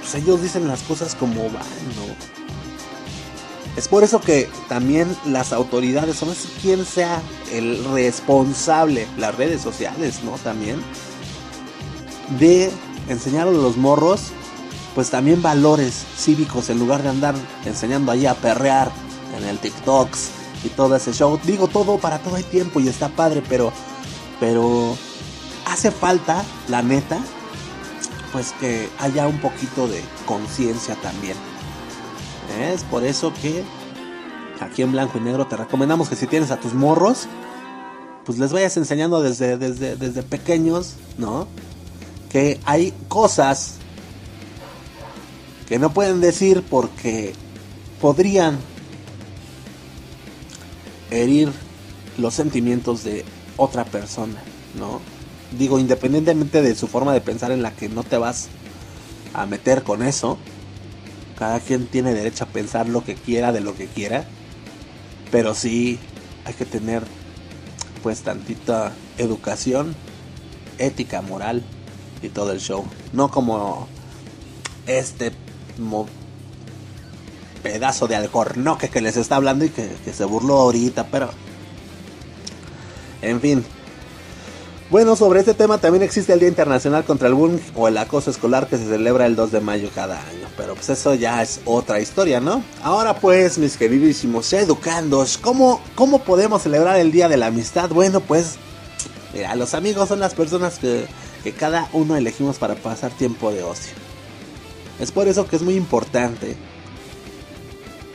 pues, 0.00 0.14
ellos 0.14 0.42
dicen 0.42 0.68
las 0.68 0.82
cosas 0.82 1.14
como 1.14 1.44
van, 1.44 1.64
¿no? 1.96 2.40
Es 3.76 3.88
por 3.88 4.02
eso 4.02 4.20
que 4.20 4.50
también 4.68 5.16
las 5.24 5.52
autoridades, 5.52 6.22
no 6.22 6.34
sé 6.34 6.48
quién 6.60 6.84
sea 6.84 7.22
el 7.52 7.84
responsable, 7.84 9.06
las 9.16 9.34
redes 9.36 9.62
sociales, 9.62 10.22
¿no? 10.24 10.32
También, 10.32 10.82
de 12.38 12.70
enseñar 13.08 13.46
a 13.46 13.52
los 13.52 13.76
morros, 13.76 14.32
pues 14.94 15.10
también 15.10 15.40
valores 15.40 16.04
cívicos 16.18 16.68
en 16.68 16.80
lugar 16.80 17.02
de 17.02 17.10
andar 17.10 17.34
enseñando 17.64 18.10
ahí 18.10 18.26
a 18.26 18.34
perrear 18.34 18.90
en 19.38 19.44
el 19.44 19.58
TikToks 19.58 20.39
y 20.64 20.68
todo 20.68 20.96
ese 20.96 21.12
show. 21.12 21.38
Digo 21.44 21.68
todo 21.68 21.98
para 21.98 22.18
todo 22.18 22.36
el 22.36 22.44
tiempo 22.44 22.80
y 22.80 22.88
está 22.88 23.08
padre, 23.08 23.42
pero, 23.48 23.72
pero 24.38 24.96
hace 25.66 25.90
falta, 25.90 26.44
la 26.68 26.82
neta, 26.82 27.18
pues 28.32 28.52
que 28.60 28.88
haya 28.98 29.26
un 29.26 29.40
poquito 29.40 29.88
de 29.88 30.02
conciencia 30.26 30.94
también. 30.96 31.36
Es 32.60 32.84
por 32.84 33.04
eso 33.04 33.32
que 33.40 33.64
aquí 34.60 34.82
en 34.82 34.92
blanco 34.92 35.18
y 35.18 35.20
negro 35.20 35.46
te 35.46 35.56
recomendamos 35.56 36.08
que 36.08 36.16
si 36.16 36.26
tienes 36.26 36.50
a 36.50 36.58
tus 36.58 36.74
morros, 36.74 37.26
pues 38.24 38.38
les 38.38 38.52
vayas 38.52 38.76
enseñando 38.76 39.22
desde, 39.22 39.56
desde, 39.56 39.96
desde 39.96 40.22
pequeños, 40.22 40.94
¿no? 41.16 41.46
Que 42.30 42.60
hay 42.64 42.92
cosas 43.08 43.76
que 45.66 45.78
no 45.78 45.92
pueden 45.92 46.20
decir 46.20 46.64
porque 46.68 47.32
podrían 48.00 48.58
herir 51.10 51.52
los 52.18 52.34
sentimientos 52.34 53.04
de 53.04 53.24
otra 53.56 53.84
persona, 53.84 54.40
¿no? 54.78 55.00
Digo, 55.58 55.78
independientemente 55.78 56.62
de 56.62 56.74
su 56.74 56.86
forma 56.86 57.12
de 57.12 57.20
pensar 57.20 57.50
en 57.50 57.62
la 57.62 57.72
que 57.72 57.88
no 57.88 58.04
te 58.04 58.18
vas 58.18 58.48
a 59.34 59.46
meter 59.46 59.82
con 59.82 60.02
eso, 60.02 60.38
cada 61.38 61.60
quien 61.60 61.86
tiene 61.86 62.14
derecho 62.14 62.44
a 62.44 62.48
pensar 62.48 62.88
lo 62.88 63.04
que 63.04 63.14
quiera 63.14 63.52
de 63.52 63.60
lo 63.60 63.74
que 63.74 63.86
quiera, 63.86 64.24
pero 65.30 65.54
sí 65.54 65.98
hay 66.44 66.54
que 66.54 66.64
tener 66.64 67.02
pues 68.02 68.22
tantita 68.22 68.92
educación, 69.18 69.94
ética, 70.78 71.22
moral 71.22 71.62
y 72.22 72.28
todo 72.28 72.52
el 72.52 72.60
show. 72.60 72.84
No 73.12 73.30
como 73.30 73.88
este 74.86 75.32
pedazo 77.62 78.08
de 78.08 78.16
alcornoque 78.16 78.88
que 78.88 79.00
les 79.00 79.16
está 79.16 79.36
hablando 79.36 79.64
y 79.64 79.70
que, 79.70 79.88
se 80.12 80.24
burló 80.24 80.58
ahorita, 80.58 81.06
pero... 81.06 81.30
En 83.22 83.40
fin, 83.40 83.62
bueno, 84.90 85.14
sobre 85.14 85.38
este 85.38 85.54
tema 85.54 85.78
también 85.78 86.02
existe 86.02 86.32
el 86.32 86.40
Día 86.40 86.48
Internacional 86.48 87.04
contra 87.04 87.28
el 87.28 87.34
Bullying 87.34 87.60
o 87.76 87.86
el 87.86 87.96
Acoso 87.96 88.30
Escolar 88.30 88.66
que 88.66 88.76
se 88.76 88.86
celebra 88.86 89.26
el 89.26 89.36
2 89.36 89.52
de 89.52 89.60
mayo 89.60 89.88
cada 89.94 90.18
año. 90.18 90.48
Pero 90.56 90.74
pues 90.74 90.88
eso 90.88 91.14
ya 91.14 91.42
es 91.42 91.60
otra 91.64 92.00
historia, 92.00 92.40
¿no? 92.40 92.64
Ahora 92.82 93.14
pues, 93.14 93.56
mis 93.58 93.76
queridísimos 93.76 94.52
educandos, 94.52 95.38
¿cómo, 95.38 95.80
cómo 95.94 96.24
podemos 96.24 96.62
celebrar 96.62 96.98
el 96.98 97.12
Día 97.12 97.28
de 97.28 97.36
la 97.36 97.46
Amistad? 97.46 97.90
Bueno, 97.90 98.20
pues, 98.20 98.56
mira, 99.32 99.54
los 99.54 99.74
amigos 99.74 100.08
son 100.08 100.18
las 100.18 100.34
personas 100.34 100.80
que 100.80 101.06
cada 101.52 101.88
uno 101.92 102.16
elegimos 102.16 102.58
para 102.58 102.74
pasar 102.74 103.12
tiempo 103.12 103.52
de 103.52 103.62
ocio. 103.62 103.94
Es 104.98 105.12
por 105.12 105.28
eso 105.28 105.46
que 105.46 105.54
es 105.54 105.62
muy 105.62 105.76
importante 105.76 106.56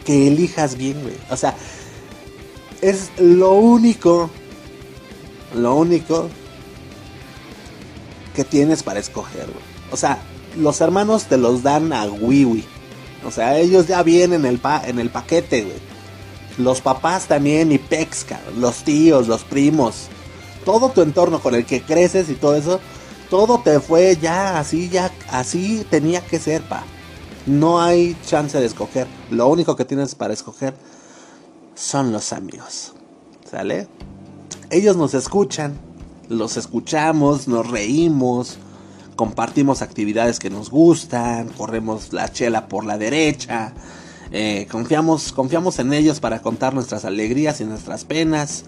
que 0.06 0.28
elijas 0.28 0.78
bien, 0.78 1.02
güey. 1.02 1.16
O 1.30 1.36
sea, 1.36 1.56
es 2.82 3.10
lo 3.18 3.52
único, 3.52 4.30
lo 5.54 5.76
único 5.76 6.30
que 8.36 8.44
tienes 8.44 8.84
para 8.84 9.00
escoger, 9.00 9.46
güey. 9.46 9.66
O 9.92 9.98
sea, 9.98 10.20
los 10.58 10.80
hermanos 10.82 11.26
te 11.26 11.38
los 11.38 11.64
dan 11.64 11.92
a 11.92 12.06
Wiwi. 12.06 12.64
O 13.26 13.32
sea, 13.32 13.58
ellos 13.58 13.88
ya 13.88 14.04
vienen 14.04 14.42
en 14.42 14.46
el, 14.46 14.60
pa 14.60 14.82
en 14.86 15.00
el 15.00 15.10
paquete, 15.10 15.64
güey. 15.64 15.78
Los 16.58 16.80
papás 16.80 17.26
también 17.26 17.72
y 17.72 17.78
Pexca, 17.78 18.40
los 18.58 18.84
tíos, 18.84 19.28
los 19.28 19.44
primos. 19.44 20.08
Todo 20.64 20.90
tu 20.90 21.02
entorno 21.02 21.40
con 21.42 21.56
el 21.56 21.66
que 21.66 21.82
creces 21.82 22.30
y 22.30 22.36
todo 22.36 22.56
eso, 22.56 22.80
todo 23.30 23.60
te 23.60 23.80
fue 23.80 24.18
ya 24.22 24.60
así, 24.60 24.90
ya 24.90 25.12
así 25.30 25.86
tenía 25.90 26.22
que 26.22 26.40
ser, 26.40 26.62
pa. 26.62 26.84
No 27.46 27.82
hay 27.82 28.18
chance 28.26 28.60
de 28.60 28.66
escoger. 28.66 29.08
Lo 29.30 29.48
único 29.48 29.76
que 29.76 29.86
tienes 29.86 30.16
para 30.16 30.34
escoger 30.34 30.74
son 31.76 32.12
los 32.12 32.34
amigos. 32.34 32.94
¿Sale? 33.50 33.88
Ellos 34.72 34.98
nos 34.98 35.14
escuchan, 35.14 35.78
los 36.28 36.58
escuchamos, 36.58 37.48
nos 37.48 37.70
reímos, 37.70 38.58
compartimos 39.16 39.82
actividades 39.84 40.40
que 40.40 40.50
nos 40.50 40.72
gustan, 40.72 41.50
corremos 41.50 42.14
la 42.14 42.32
chela 42.32 42.68
por 42.68 42.84
la 42.86 42.98
derecha, 42.98 43.74
eh, 44.32 44.68
confiamos, 44.72 45.32
confiamos 45.32 45.78
en 45.78 45.94
ellos 45.94 46.20
para 46.20 46.42
contar 46.42 46.74
nuestras 46.74 47.06
alegrías 47.06 47.62
y 47.62 47.66
nuestras 47.66 48.06
penas 48.06 48.64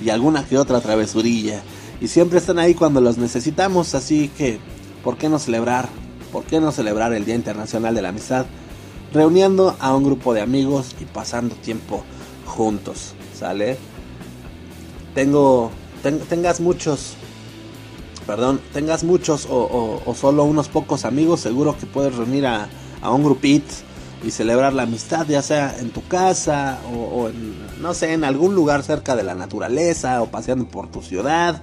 y 0.00 0.10
alguna 0.10 0.44
que 0.46 0.56
otra 0.56 0.80
travesurilla. 0.80 1.62
Y 2.00 2.08
siempre 2.08 2.38
están 2.38 2.58
ahí 2.58 2.74
cuando 2.74 3.00
los 3.00 3.18
necesitamos, 3.18 3.94
así 3.94 4.28
que, 4.28 4.60
¿por 5.02 5.16
qué 5.16 5.28
no 5.28 5.38
celebrar? 5.38 5.88
¿Por 6.34 6.42
qué 6.42 6.58
no 6.58 6.72
celebrar 6.72 7.12
el 7.12 7.24
Día 7.24 7.36
Internacional 7.36 7.94
de 7.94 8.02
la 8.02 8.08
Amistad? 8.08 8.46
Reuniendo 9.12 9.76
a 9.78 9.94
un 9.94 10.02
grupo 10.02 10.34
de 10.34 10.40
amigos 10.40 10.96
y 11.00 11.04
pasando 11.04 11.54
tiempo 11.54 12.02
juntos, 12.44 13.14
¿sale? 13.38 13.78
Tengo 15.14 15.70
tengas 16.28 16.58
muchos, 16.58 17.14
perdón, 18.26 18.60
tengas 18.72 19.04
muchos 19.04 19.46
o, 19.48 20.12
solo 20.18 20.42
unos 20.42 20.66
pocos 20.68 21.04
amigos, 21.04 21.38
seguro 21.38 21.78
que 21.78 21.86
puedes 21.86 22.16
reunir 22.16 22.46
a, 22.46 22.68
un 23.08 23.22
grupito 23.22 23.72
y 24.24 24.32
celebrar 24.32 24.72
la 24.72 24.82
amistad, 24.82 25.26
ya 25.28 25.40
sea 25.40 25.78
en 25.78 25.90
tu 25.90 26.04
casa 26.08 26.80
o, 26.92 27.28
en, 27.28 27.80
no 27.80 27.94
sé, 27.94 28.12
en 28.12 28.24
algún 28.24 28.56
lugar 28.56 28.82
cerca 28.82 29.14
de 29.14 29.22
la 29.22 29.36
naturaleza 29.36 30.20
o 30.20 30.26
paseando 30.26 30.66
por 30.66 30.88
tu 30.88 31.00
ciudad. 31.00 31.62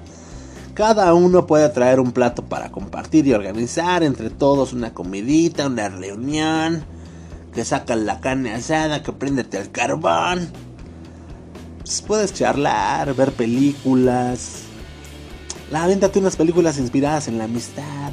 Cada 0.82 1.14
uno 1.14 1.46
puede 1.46 1.70
traer 1.70 2.00
un 2.00 2.12
plato 2.12 2.42
para 2.42 2.72
compartir 2.72 3.28
y 3.28 3.34
organizar 3.34 4.02
entre 4.02 4.32
todos 4.32 4.74
una 4.74 4.96
comidita, 4.96 5.68
una 5.68 5.90
reunión, 5.90 6.84
que 7.54 7.64
sacan 7.64 8.08
la 8.08 8.20
carne 8.20 8.52
asada, 8.52 9.04
que 9.04 9.12
prendete 9.12 9.60
el 9.60 9.70
carbón 9.70 10.50
pues, 11.78 12.02
puedes 12.02 12.34
charlar, 12.34 13.14
ver 13.14 13.32
películas. 13.32 14.64
La 15.70 15.86
véntate 15.86 16.18
unas 16.18 16.36
películas 16.36 16.80
inspiradas 16.80 17.28
en 17.28 17.38
la 17.38 17.44
amistad. 17.44 18.12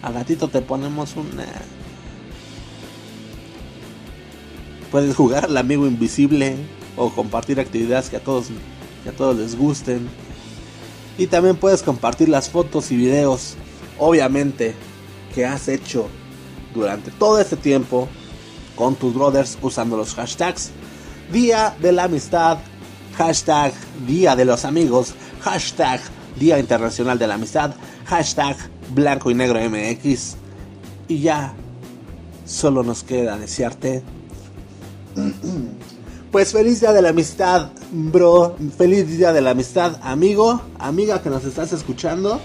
A 0.00 0.12
gatito 0.12 0.46
te 0.46 0.62
ponemos 0.62 1.16
una. 1.16 1.44
Puedes 4.92 5.16
jugar 5.16 5.46
al 5.46 5.56
amigo 5.56 5.88
invisible 5.88 6.54
o 6.96 7.10
compartir 7.10 7.58
actividades 7.58 8.10
que 8.10 8.18
a 8.18 8.20
todos 8.22 8.46
que 9.02 9.08
a 9.08 9.12
todos 9.12 9.36
les 9.36 9.58
gusten. 9.58 10.08
Y 11.18 11.26
también 11.26 11.56
puedes 11.56 11.82
compartir 11.82 12.28
las 12.28 12.50
fotos 12.50 12.90
y 12.90 12.96
videos, 12.96 13.54
obviamente, 13.98 14.74
que 15.34 15.46
has 15.46 15.68
hecho 15.68 16.08
durante 16.74 17.10
todo 17.10 17.40
este 17.40 17.56
tiempo 17.56 18.08
con 18.74 18.94
tus 18.94 19.14
brothers 19.14 19.56
usando 19.62 19.96
los 19.96 20.14
hashtags 20.14 20.70
Día 21.32 21.74
de 21.80 21.92
la 21.92 22.04
Amistad 22.04 22.58
hashtag 23.16 23.72
Día 24.06 24.36
de 24.36 24.44
los 24.44 24.64
Amigos, 24.64 25.14
hashtag 25.40 26.00
Día 26.38 26.58
Internacional 26.58 27.18
de 27.18 27.26
la 27.26 27.34
Amistad, 27.34 27.74
hashtag 28.04 28.56
Blanco 28.94 29.30
y 29.30 29.34
Negro 29.34 29.58
MX. 29.58 30.36
Y 31.08 31.20
ya, 31.20 31.54
solo 32.44 32.82
nos 32.82 33.02
queda 33.02 33.38
desearte. 33.38 34.02
Pues 36.36 36.52
feliz 36.52 36.80
día 36.80 36.92
de 36.92 37.00
la 37.00 37.08
amistad, 37.08 37.70
bro. 37.90 38.56
Feliz 38.76 39.08
día 39.08 39.32
de 39.32 39.40
la 39.40 39.52
amistad, 39.52 39.98
amigo, 40.02 40.60
amiga 40.78 41.22
que 41.22 41.30
nos 41.30 41.46
estás 41.46 41.72
escuchando. 41.72 42.42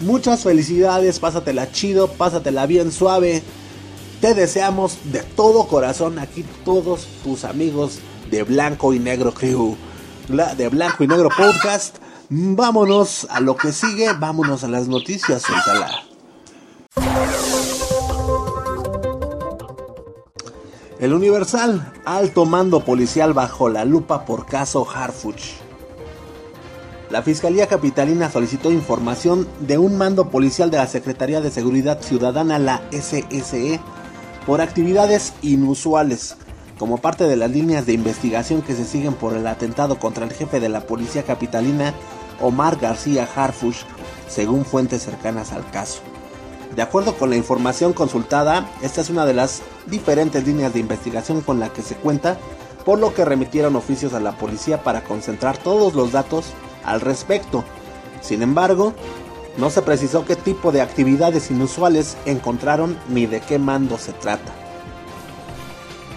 Muchas 0.00 0.42
felicidades, 0.42 1.18
pásatela 1.18 1.70
chido, 1.70 2.08
pásatela 2.08 2.64
bien 2.64 2.90
suave. 2.90 3.42
Te 4.22 4.32
deseamos 4.32 4.96
de 5.12 5.20
todo 5.20 5.68
corazón 5.68 6.18
aquí 6.18 6.46
todos 6.64 7.06
tus 7.22 7.44
amigos 7.44 7.98
de 8.30 8.42
Blanco 8.42 8.94
y 8.94 8.98
Negro 8.98 9.34
Crew, 9.34 9.76
de 10.56 10.68
Blanco 10.70 11.04
y 11.04 11.06
Negro 11.06 11.28
Podcast. 11.28 11.96
Vámonos 12.30 13.26
a 13.28 13.40
lo 13.40 13.54
que 13.54 13.72
sigue, 13.72 14.14
vámonos 14.18 14.64
a 14.64 14.68
las 14.68 14.88
noticias, 14.88 15.42
suéltala. 15.42 16.04
El 21.04 21.12
Universal, 21.12 21.92
alto 22.06 22.46
mando 22.46 22.82
policial 22.82 23.34
bajo 23.34 23.68
la 23.68 23.84
lupa 23.84 24.24
por 24.24 24.46
caso 24.46 24.88
Harfuch. 24.88 25.56
la 27.10 27.20
Fiscalía 27.20 27.66
Capitalina 27.66 28.30
solicitó 28.30 28.72
información 28.72 29.46
de 29.60 29.76
un 29.76 29.98
mando 29.98 30.30
policial 30.30 30.70
de 30.70 30.78
la 30.78 30.86
Secretaría 30.86 31.42
de 31.42 31.50
Seguridad 31.50 32.00
Ciudadana, 32.00 32.58
la 32.58 32.80
SSE, 32.90 33.80
por 34.46 34.62
actividades 34.62 35.34
inusuales, 35.42 36.36
como 36.78 36.96
parte 36.96 37.24
de 37.24 37.36
las 37.36 37.50
líneas 37.50 37.84
de 37.84 37.92
investigación 37.92 38.62
que 38.62 38.74
se 38.74 38.86
siguen 38.86 39.12
por 39.12 39.34
el 39.34 39.46
atentado 39.46 39.98
contra 39.98 40.24
el 40.24 40.32
jefe 40.32 40.58
de 40.58 40.70
la 40.70 40.86
Policía 40.86 41.24
Capitalina, 41.24 41.92
Omar 42.40 42.78
García 42.80 43.28
Harfush, 43.36 43.82
según 44.26 44.64
fuentes 44.64 45.02
cercanas 45.02 45.52
al 45.52 45.70
caso. 45.70 46.00
De 46.74 46.82
acuerdo 46.82 47.14
con 47.14 47.30
la 47.30 47.36
información 47.36 47.92
consultada, 47.92 48.68
esta 48.82 49.00
es 49.00 49.08
una 49.08 49.24
de 49.26 49.34
las 49.34 49.62
diferentes 49.86 50.44
líneas 50.44 50.72
de 50.72 50.80
investigación 50.80 51.40
con 51.40 51.60
la 51.60 51.72
que 51.72 51.82
se 51.82 51.94
cuenta, 51.94 52.36
por 52.84 52.98
lo 52.98 53.14
que 53.14 53.24
remitieron 53.24 53.76
oficios 53.76 54.12
a 54.12 54.20
la 54.20 54.32
policía 54.32 54.82
para 54.82 55.04
concentrar 55.04 55.56
todos 55.56 55.94
los 55.94 56.10
datos 56.10 56.46
al 56.84 57.00
respecto. 57.00 57.64
Sin 58.20 58.42
embargo, 58.42 58.92
no 59.56 59.70
se 59.70 59.82
precisó 59.82 60.24
qué 60.24 60.34
tipo 60.34 60.72
de 60.72 60.80
actividades 60.80 61.50
inusuales 61.50 62.16
encontraron 62.26 62.98
ni 63.08 63.26
de 63.26 63.40
qué 63.40 63.58
mando 63.58 63.96
se 63.96 64.12
trata. 64.12 64.52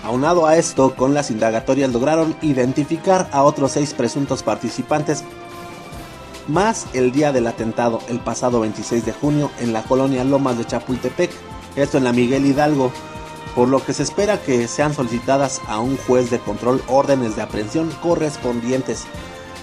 Aunado 0.03 0.47
a 0.47 0.57
esto, 0.57 0.95
con 0.95 1.13
las 1.13 1.29
indagatorias 1.29 1.91
lograron 1.91 2.35
identificar 2.41 3.29
a 3.31 3.43
otros 3.43 3.73
seis 3.73 3.93
presuntos 3.93 4.41
participantes 4.41 5.23
más 6.47 6.88
el 6.93 7.12
día 7.12 7.31
del 7.31 7.47
atentado 7.47 7.99
el 8.07 8.19
pasado 8.19 8.62
26 8.62 9.05
de 9.05 9.13
junio 9.13 9.51
en 9.60 9.73
la 9.73 9.83
colonia 9.83 10.23
Lomas 10.23 10.57
de 10.57 10.65
Chapultepec, 10.65 11.31
esto 11.75 11.97
en 11.97 12.03
la 12.03 12.13
Miguel 12.13 12.45
Hidalgo, 12.45 12.91
por 13.55 13.67
lo 13.67 13.83
que 13.83 13.93
se 13.93 14.03
espera 14.03 14.41
que 14.41 14.67
sean 14.67 14.93
solicitadas 14.93 15.62
a 15.67 15.79
un 15.79 15.97
juez 15.97 16.29
de 16.29 16.39
control 16.39 16.81
órdenes 16.88 17.36
de 17.36 17.41
aprehensión 17.41 17.89
correspondientes. 18.01 19.05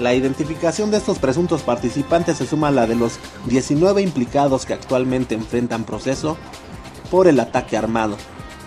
La 0.01 0.15
identificación 0.15 0.91
de 0.91 0.97
estos 0.97 1.19
presuntos 1.19 1.63
participantes 1.63 2.39
se 2.39 2.47
suma 2.47 2.69
a 2.69 2.73
la 2.73 2.87
de 2.87 2.97
los 2.97 3.19
19 3.47 4.03
implicados 4.03 4.67
que 4.67 4.75
actualmente 4.75 5.35
enfrentan 5.35 5.85
proceso 5.85 6.37
por 7.11 7.29
el 7.29 7.39
ataque 7.39 7.77
armado, 7.77 8.17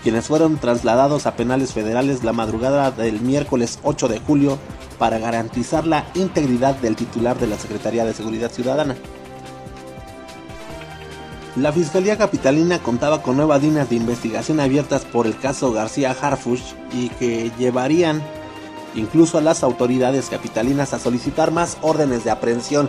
quienes 0.02 0.26
fueron 0.26 0.58
trasladados 0.58 1.26
a 1.26 1.36
penales 1.36 1.72
federales 1.72 2.24
la 2.24 2.32
madrugada 2.32 2.90
del 2.90 3.20
miércoles 3.20 3.78
8 3.82 4.08
de 4.08 4.20
julio 4.20 4.58
para 4.98 5.18
garantizar 5.18 5.86
la 5.86 6.06
integridad 6.14 6.74
del 6.76 6.96
titular 6.96 7.38
de 7.38 7.46
la 7.46 7.58
Secretaría 7.58 8.04
de 8.04 8.14
Seguridad 8.14 8.50
Ciudadana. 8.50 8.96
La 11.56 11.72
Fiscalía 11.72 12.16
Capitalina 12.16 12.78
contaba 12.78 13.22
con 13.22 13.36
nuevas 13.36 13.62
líneas 13.62 13.90
de 13.90 13.96
investigación 13.96 14.60
abiertas 14.60 15.04
por 15.04 15.26
el 15.26 15.36
caso 15.36 15.72
García 15.72 16.12
Harfush 16.20 16.74
y 16.92 17.08
que 17.08 17.50
llevarían 17.58 18.22
incluso 18.94 19.38
a 19.38 19.40
las 19.40 19.62
autoridades 19.62 20.28
capitalinas 20.28 20.94
a 20.94 20.98
solicitar 20.98 21.50
más 21.50 21.76
órdenes 21.82 22.22
de 22.22 22.30
aprehensión. 22.30 22.88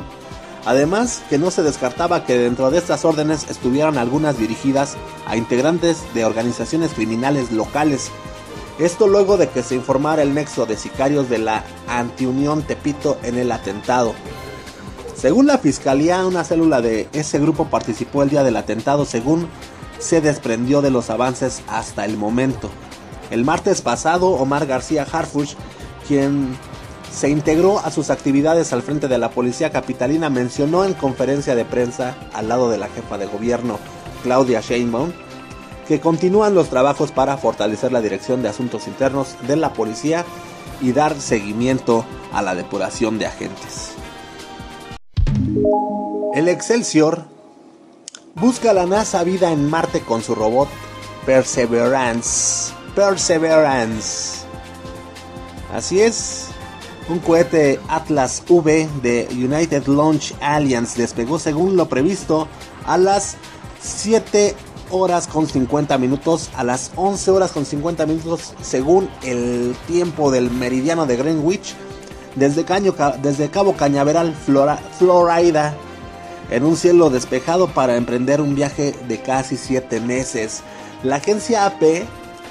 Además, 0.65 1.22
que 1.30 1.38
no 1.38 1.52
se 1.52 1.63
descartaba 1.63 2.26
que 2.26 2.38
dentro 2.38 2.69
de 2.69 2.78
estas 2.78 3.06
órdenes 3.06 3.50
estuvieran 3.50 3.98
algunas 3.98 4.38
dirigidas 4.38 4.98
a 5.26 5.38
integrantes 5.38 6.04
de 6.13 6.26
organizaciones 6.26 6.93
criminales 6.93 7.52
locales 7.52 8.12
esto 8.80 9.08
luego 9.10 9.36
de 9.36 9.50
que 9.50 9.62
se 9.62 9.76
informara 9.76 10.22
el 10.22 10.34
nexo 10.34 10.65
de 10.65 10.78
sicarios 10.78 11.30
de 11.30 11.38
la 11.38 11.65
Antiunión 11.89 12.63
Tepito 12.63 13.17
en 13.24 13.38
el 13.38 13.52
atentado. 13.52 14.13
Según 15.17 15.48
la 15.48 15.58
fiscalía, 15.58 16.26
una 16.26 16.45
célula 16.45 16.80
de 16.80 17.10
ese 17.12 17.39
grupo 17.39 17.65
participó 17.65 18.24
el 18.24 18.30
día 18.30 18.41
del 18.41 18.56
atentado 18.56 19.04
según 19.04 19.50
se 20.00 20.22
desprendió 20.22 20.82
de 20.82 20.91
los 20.91 21.10
avances 21.10 21.62
hasta 21.67 22.06
el 22.06 22.15
momento. 22.15 22.69
El 23.32 23.43
martes 23.43 23.82
pasado, 23.82 24.30
Omar 24.30 24.65
García 24.65 25.06
Harfush, 25.12 25.56
quien 26.08 26.58
se 27.12 27.30
integró 27.30 27.80
a 27.80 27.91
sus 27.91 28.10
actividades 28.10 28.72
al 28.74 28.82
frente 28.82 29.08
de 29.08 29.17
la 29.17 29.30
policía 29.30 29.72
capitalina, 29.72 30.30
mencionó 30.30 30.86
en 30.86 30.93
conferencia 30.93 31.56
de 31.56 31.65
prensa 31.65 32.15
al 32.34 32.50
lado 32.50 32.69
de 32.69 32.78
la 32.78 32.88
jefa 32.88 33.17
de 33.17 33.26
gobierno, 33.26 33.80
Claudia 34.24 34.62
Sheinbaum, 34.62 35.12
que 35.88 36.00
continúan 36.00 36.54
los 36.54 36.69
trabajos 36.69 37.12
para 37.12 37.38
fortalecer 37.38 37.91
la 37.91 38.02
dirección 38.02 38.43
de 38.43 38.50
asuntos 38.50 38.88
internos 38.88 39.36
de 39.48 39.56
la 39.56 39.74
policía 39.74 40.24
y 40.82 40.91
dar 40.91 41.19
seguimiento 41.19 42.06
a 42.32 42.41
la 42.41 42.56
depuración 42.56 43.17
de 43.17 43.26
agentes. 43.26 43.91
El 46.34 46.48
Excelsior 46.48 47.26
busca 48.36 48.72
la 48.72 48.86
NASA 48.86 49.24
vida 49.24 49.52
en 49.52 49.67
Marte 49.67 50.02
con 50.02 50.22
su 50.22 50.36
robot 50.36 50.69
Perseverance. 51.26 52.72
Perseverance. 52.95 54.45
Así 55.74 56.02
es, 56.02 56.49
un 57.10 57.19
cohete 57.19 57.80
Atlas 57.88 58.43
V 58.48 58.88
de 59.02 59.28
United 59.32 59.88
Launch 59.88 60.34
Alliance 60.41 61.00
despegó 61.02 61.39
según 61.39 61.76
lo 61.76 61.89
previsto 61.89 62.48
a 62.86 62.98
las 62.98 63.36
7 63.82 64.56
horas 64.91 65.28
con 65.28 65.48
50 65.48 65.98
minutos 65.98 66.50
a 66.56 66.63
las 66.63 66.91
11 66.95 67.32
horas 67.32 67.52
con 67.52 67.65
50 67.65 68.06
minutos 68.06 68.54
según 68.62 69.10
el 69.24 69.76
tiempo 69.88 70.32
del 70.32 70.52
meridiano 70.52 71.06
de 71.06 71.17
Greenwich 71.17 71.76
desde, 72.36 72.63
Caño, 72.63 72.93
desde 73.22 73.50
Cabo 73.50 73.74
Cañaveral, 73.76 74.36
Florida, 74.36 75.74
en 76.50 76.63
un 76.63 76.78
cielo 76.78 77.10
despejado 77.10 77.67
para 77.67 77.98
emprender 77.98 78.39
un 78.39 78.56
viaje 78.56 78.93
de 79.08 79.22
casi 79.22 79.58
7 79.58 80.00
meses. 80.00 80.62
La 81.04 81.17
agencia 81.17 81.65
AP 81.65 81.82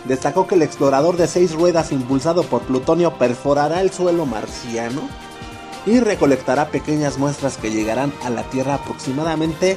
destacó 0.05 0.47
que 0.47 0.55
el 0.55 0.63
explorador 0.63 1.17
de 1.17 1.27
6 1.27 1.53
ruedas 1.53 1.93
impulsado 1.93 2.43
por 2.45 2.63
plutonio 2.63 3.15
perforará 3.19 3.81
el 3.81 3.91
suelo 3.91 4.27
marciano 4.27 5.03
y 5.87 6.01
recolectará 6.01 6.69
pequeñas 6.69 7.19
muestras 7.19 7.57
que 7.57 7.71
llegarán 7.71 8.13
a 8.25 8.31
la 8.31 8.43
Tierra 8.45 8.75
aproximadamente 8.75 9.77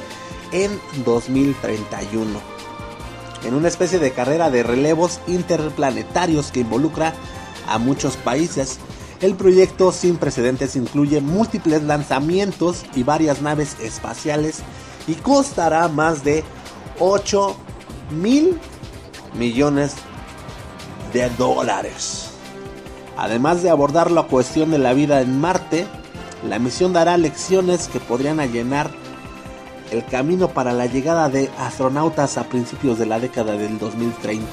en 0.52 0.70
2031 1.04 2.52
en 3.44 3.54
una 3.54 3.68
especie 3.68 3.98
de 3.98 4.12
carrera 4.12 4.50
de 4.50 4.62
relevos 4.62 5.20
interplanetarios 5.26 6.50
que 6.52 6.60
involucra 6.60 7.14
a 7.68 7.78
muchos 7.78 8.16
países. 8.16 8.78
El 9.20 9.34
proyecto 9.34 9.92
sin 9.92 10.16
precedentes 10.16 10.76
incluye 10.76 11.20
múltiples 11.20 11.82
lanzamientos 11.82 12.84
y 12.94 13.02
varias 13.02 13.40
naves 13.40 13.76
espaciales 13.80 14.60
y 15.06 15.14
costará 15.14 15.88
más 15.88 16.24
de 16.24 16.44
8 16.98 17.56
mil 18.10 18.58
millones 19.34 19.94
de 21.12 21.28
dólares. 21.30 22.30
Además 23.16 23.62
de 23.62 23.70
abordar 23.70 24.10
la 24.10 24.24
cuestión 24.24 24.70
de 24.70 24.78
la 24.78 24.94
vida 24.94 25.20
en 25.20 25.40
Marte, 25.40 25.86
la 26.48 26.58
misión 26.58 26.92
dará 26.92 27.16
lecciones 27.16 27.88
que 27.88 28.00
podrían 28.00 28.40
allenar 28.40 28.90
el 29.90 30.04
camino 30.06 30.48
para 30.48 30.72
la 30.72 30.86
llegada 30.86 31.28
de 31.28 31.50
astronautas 31.58 32.38
a 32.38 32.44
principios 32.44 32.98
de 32.98 33.06
la 33.06 33.20
década 33.20 33.52
del 33.52 33.78
2030. 33.78 34.46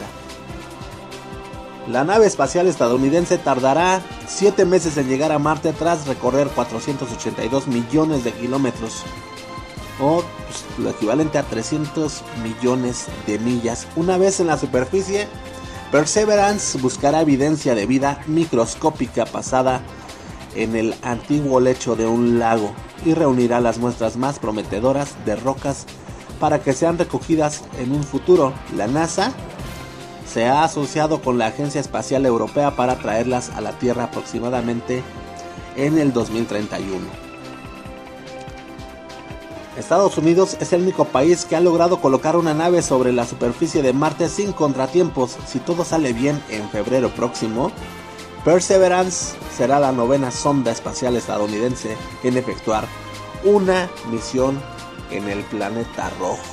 La 1.87 2.03
nave 2.03 2.27
espacial 2.27 2.67
estadounidense 2.67 3.37
tardará 3.39 4.01
7 4.27 4.65
meses 4.65 4.97
en 4.97 5.07
llegar 5.07 5.31
a 5.31 5.39
Marte 5.39 5.73
tras 5.73 6.05
recorrer 6.05 6.47
482 6.49 7.67
millones 7.67 8.23
de 8.23 8.31
kilómetros, 8.33 9.03
o 9.99 10.21
pues, 10.45 10.65
lo 10.77 10.91
equivalente 10.91 11.39
a 11.39 11.43
300 11.43 12.21
millones 12.43 13.07
de 13.25 13.39
millas. 13.39 13.87
Una 13.95 14.17
vez 14.17 14.39
en 14.39 14.47
la 14.47 14.57
superficie, 14.57 15.27
Perseverance 15.91 16.77
buscará 16.77 17.21
evidencia 17.21 17.73
de 17.73 17.87
vida 17.87 18.21
microscópica 18.27 19.25
pasada 19.25 19.81
en 20.55 20.75
el 20.75 20.93
antiguo 21.01 21.59
lecho 21.59 21.95
de 21.95 22.05
un 22.05 22.37
lago 22.37 22.71
y 23.05 23.15
reunirá 23.15 23.59
las 23.59 23.79
muestras 23.79 24.15
más 24.15 24.37
prometedoras 24.37 25.15
de 25.25 25.35
rocas 25.35 25.87
para 26.39 26.61
que 26.61 26.73
sean 26.73 26.99
recogidas 26.99 27.63
en 27.79 27.91
un 27.91 28.03
futuro. 28.03 28.53
La 28.75 28.85
NASA 28.85 29.33
se 30.31 30.45
ha 30.45 30.63
asociado 30.63 31.21
con 31.21 31.39
la 31.39 31.47
Agencia 31.47 31.81
Espacial 31.81 32.23
Europea 32.27 32.75
para 32.75 32.99
traerlas 32.99 33.49
a 33.49 33.61
la 33.61 33.71
Tierra 33.71 34.05
aproximadamente 34.05 35.01
en 35.75 35.97
el 35.97 36.13
2031. 36.13 37.28
Estados 39.79 40.17
Unidos 40.17 40.57
es 40.59 40.73
el 40.73 40.81
único 40.81 41.05
país 41.05 41.45
que 41.45 41.55
ha 41.55 41.61
logrado 41.61 42.01
colocar 42.01 42.35
una 42.35 42.53
nave 42.53 42.81
sobre 42.81 43.13
la 43.13 43.25
superficie 43.25 43.81
de 43.81 43.93
Marte 43.93 44.27
sin 44.27 44.51
contratiempos. 44.51 45.37
Si 45.47 45.59
todo 45.59 45.85
sale 45.85 46.11
bien 46.11 46.43
en 46.49 46.69
febrero 46.69 47.09
próximo, 47.09 47.71
Perseverance 48.43 49.35
será 49.55 49.79
la 49.79 49.93
novena 49.93 50.31
sonda 50.31 50.71
espacial 50.71 51.15
estadounidense 51.15 51.95
en 52.23 52.35
efectuar 52.37 52.85
una 53.45 53.89
misión 54.11 54.59
en 55.11 55.29
el 55.29 55.43
planeta 55.43 56.11
rojo. 56.19 56.43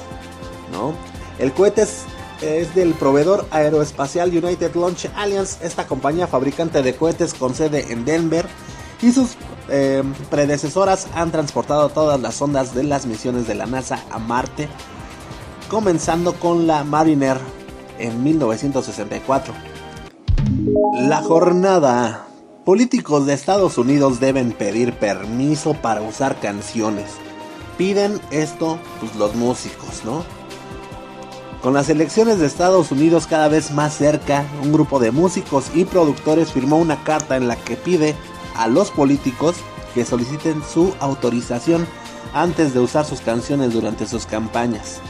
¿no? 0.70 0.94
El 1.40 1.52
cohete 1.52 1.82
es, 1.82 2.74
del 2.76 2.94
proveedor 2.94 3.44
aeroespacial 3.50 4.28
United 4.28 4.72
Launch 4.76 5.10
Alliance, 5.16 5.66
esta 5.66 5.88
compañía 5.88 6.28
fabricante 6.28 6.80
de 6.80 6.94
cohetes 6.94 7.34
con 7.34 7.56
sede 7.56 7.92
en 7.92 8.04
Denver, 8.04 8.46
y 9.02 9.10
sus 9.10 9.36
eh, 9.68 10.02
predecesoras 10.30 11.08
han 11.14 11.32
transportado 11.32 11.88
todas 11.88 12.20
las 12.20 12.34
sondas 12.36 12.74
de 12.74 12.84
las 12.84 13.06
misiones 13.06 13.46
de 13.46 13.54
la 13.54 13.66
NASA 13.66 13.98
a 14.10 14.18
Marte, 14.18 14.68
comenzando 15.68 16.34
con 16.34 16.66
la 16.66 16.84
Mariner 16.84 17.38
en 17.98 18.22
1964. 18.22 19.54
La 21.08 21.22
jornada 21.22 22.26
Políticos 22.66 23.26
de 23.26 23.32
Estados 23.32 23.78
Unidos 23.78 24.18
deben 24.18 24.50
pedir 24.50 24.92
permiso 24.92 25.74
para 25.74 26.02
usar 26.02 26.40
canciones. 26.40 27.12
Piden 27.78 28.20
esto 28.32 28.80
pues 28.98 29.14
los 29.14 29.36
músicos, 29.36 30.04
¿no? 30.04 30.24
Con 31.62 31.74
las 31.74 31.88
elecciones 31.90 32.40
de 32.40 32.46
Estados 32.46 32.90
Unidos 32.90 33.28
cada 33.28 33.46
vez 33.46 33.70
más 33.70 33.94
cerca, 33.96 34.44
un 34.64 34.72
grupo 34.72 34.98
de 34.98 35.12
músicos 35.12 35.70
y 35.76 35.84
productores 35.84 36.50
firmó 36.50 36.78
una 36.78 37.04
carta 37.04 37.36
en 37.36 37.46
la 37.46 37.54
que 37.54 37.76
pide 37.76 38.16
a 38.62 38.68
los 38.68 38.90
políticos 38.90 39.56
que 39.94 40.04
soliciten 40.04 40.62
su 40.62 40.94
autorización 41.00 41.86
antes 42.34 42.74
de 42.74 42.80
usar 42.80 43.04
sus 43.04 43.20
canciones 43.20 43.72
durante 43.72 44.06
sus 44.06 44.26
campañas. 44.26 45.00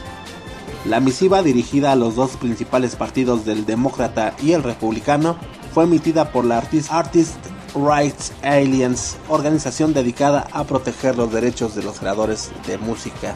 La 0.84 1.00
misiva 1.00 1.42
dirigida 1.42 1.92
a 1.92 1.96
los 1.96 2.14
dos 2.14 2.36
principales 2.36 2.94
partidos 2.94 3.44
del 3.44 3.66
demócrata 3.66 4.34
y 4.40 4.52
el 4.52 4.62
republicano 4.62 5.36
fue 5.74 5.84
emitida 5.84 6.30
por 6.30 6.44
la 6.44 6.58
Artist, 6.58 6.92
Artist 6.92 7.34
Rights 7.74 8.32
Alliance, 8.42 9.16
organización 9.28 9.92
dedicada 9.92 10.46
a 10.52 10.64
proteger 10.64 11.16
los 11.16 11.32
derechos 11.32 11.74
de 11.74 11.82
los 11.82 11.98
creadores 11.98 12.50
de 12.66 12.78
música. 12.78 13.34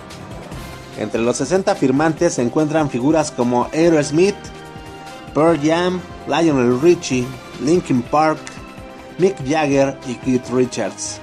Entre 0.98 1.20
los 1.20 1.38
60 1.38 1.74
firmantes 1.74 2.34
se 2.34 2.42
encuentran 2.42 2.88
figuras 2.90 3.30
como 3.30 3.68
Aerosmith, 3.72 4.36
Pearl 5.34 5.58
Jam, 5.60 6.00
Lionel 6.28 6.80
Richie, 6.80 7.26
Linkin 7.64 8.02
Park, 8.02 8.38
Mick 9.20 9.37
Jagger 9.46 9.98
y 10.06 10.14
Keith 10.14 10.48
Richards. 10.50 11.20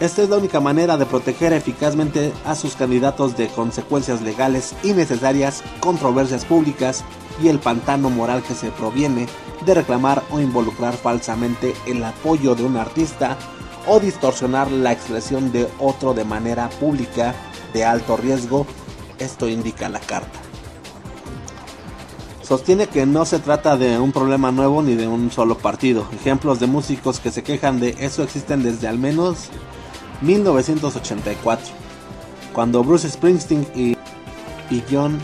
Esta 0.00 0.22
es 0.22 0.30
la 0.30 0.38
única 0.38 0.58
manera 0.58 0.96
de 0.96 1.04
proteger 1.04 1.52
eficazmente 1.52 2.32
a 2.46 2.54
sus 2.54 2.76
candidatos 2.76 3.36
de 3.36 3.48
consecuencias 3.48 4.22
legales 4.22 4.74
innecesarias, 4.82 5.62
controversias 5.80 6.46
públicas 6.46 7.04
y 7.42 7.48
el 7.48 7.58
pantano 7.58 8.08
moral 8.08 8.42
que 8.42 8.54
se 8.54 8.70
proviene 8.70 9.26
de 9.66 9.74
reclamar 9.74 10.22
o 10.30 10.40
involucrar 10.40 10.94
falsamente 10.94 11.74
el 11.86 12.02
apoyo 12.02 12.54
de 12.54 12.64
un 12.64 12.78
artista 12.78 13.36
o 13.86 14.00
distorsionar 14.00 14.70
la 14.70 14.92
expresión 14.92 15.52
de 15.52 15.68
otro 15.78 16.14
de 16.14 16.24
manera 16.24 16.70
pública 16.80 17.34
de 17.74 17.84
alto 17.84 18.16
riesgo. 18.16 18.66
Esto 19.18 19.46
indica 19.46 19.90
la 19.90 20.00
carta. 20.00 20.47
Sostiene 22.48 22.86
que 22.86 23.04
no 23.04 23.26
se 23.26 23.40
trata 23.40 23.76
de 23.76 23.98
un 23.98 24.10
problema 24.10 24.50
nuevo 24.50 24.80
ni 24.80 24.94
de 24.94 25.06
un 25.06 25.30
solo 25.30 25.58
partido. 25.58 26.08
Ejemplos 26.14 26.58
de 26.58 26.66
músicos 26.66 27.20
que 27.20 27.30
se 27.30 27.42
quejan 27.42 27.78
de 27.78 27.94
eso 28.00 28.22
existen 28.22 28.62
desde 28.62 28.88
al 28.88 28.98
menos 28.98 29.50
1984, 30.22 31.66
cuando 32.54 32.82
Bruce 32.82 33.10
Springsteen 33.10 33.66
y, 33.74 33.98
John 34.90 35.18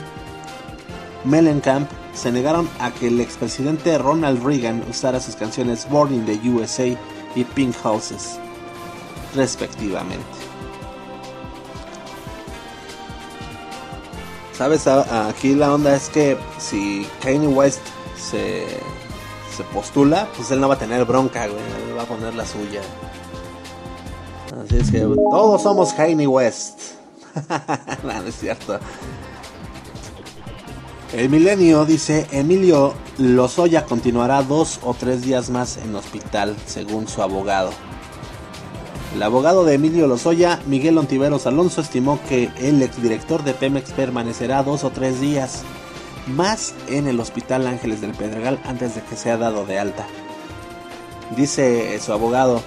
Mellencamp 1.24 1.88
se 2.12 2.30
negaron 2.30 2.68
a 2.78 2.90
que 2.90 3.08
el 3.08 3.18
expresidente 3.18 3.96
Ronald 3.96 4.44
Reagan 4.44 4.84
usara 4.90 5.18
sus 5.18 5.34
canciones 5.34 5.88
Born 5.88 6.12
in 6.12 6.26
the 6.26 6.50
USA 6.50 6.88
y 7.34 7.44
Pink 7.54 7.74
Houses, 7.82 8.38
respectivamente. 9.34 10.43
Sabes, 14.56 14.86
aquí 14.86 15.54
la 15.54 15.74
onda 15.74 15.96
es 15.96 16.08
que 16.08 16.36
si 16.58 17.06
Kanye 17.20 17.48
West 17.48 17.80
se, 18.16 18.66
se 19.54 19.64
postula, 19.72 20.28
pues 20.36 20.50
él 20.52 20.60
no 20.60 20.68
va 20.68 20.74
a 20.74 20.78
tener 20.78 21.04
bronca, 21.04 21.48
güey, 21.48 21.58
él 21.88 21.98
va 21.98 22.02
a 22.02 22.06
poner 22.06 22.34
la 22.34 22.46
suya. 22.46 22.80
Así 24.64 24.76
es 24.76 24.90
que 24.92 25.00
todos 25.00 25.62
somos 25.62 25.92
Kanye 25.92 26.28
West. 26.28 26.80
no, 28.04 28.12
es 28.28 28.38
cierto. 28.38 28.78
El 31.12 31.28
milenio 31.28 31.84
dice 31.84 32.26
Emilio 32.30 32.94
Lozoya 33.18 33.84
continuará 33.84 34.42
dos 34.42 34.80
o 34.82 34.94
tres 34.94 35.22
días 35.22 35.50
más 35.50 35.76
en 35.76 35.94
hospital, 35.94 36.56
según 36.66 37.08
su 37.08 37.22
abogado. 37.22 37.70
El 39.14 39.22
abogado 39.22 39.64
de 39.64 39.74
Emilio 39.74 40.08
Lozoya, 40.08 40.60
Miguel 40.66 40.98
Ontiveros 40.98 41.46
Alonso, 41.46 41.80
estimó 41.80 42.18
que 42.28 42.50
el 42.58 42.82
exdirector 42.82 43.44
de 43.44 43.54
Pemex 43.54 43.92
permanecerá 43.92 44.64
dos 44.64 44.82
o 44.82 44.90
tres 44.90 45.20
días 45.20 45.62
más 46.26 46.74
en 46.88 47.06
el 47.06 47.20
Hospital 47.20 47.68
Ángeles 47.68 48.00
del 48.00 48.10
Pedregal 48.10 48.58
antes 48.64 48.96
de 48.96 49.02
que 49.02 49.14
sea 49.14 49.36
dado 49.36 49.66
de 49.66 49.78
alta. 49.78 50.04
Dice 51.36 51.96
su 52.00 52.12
abogado, 52.12 52.60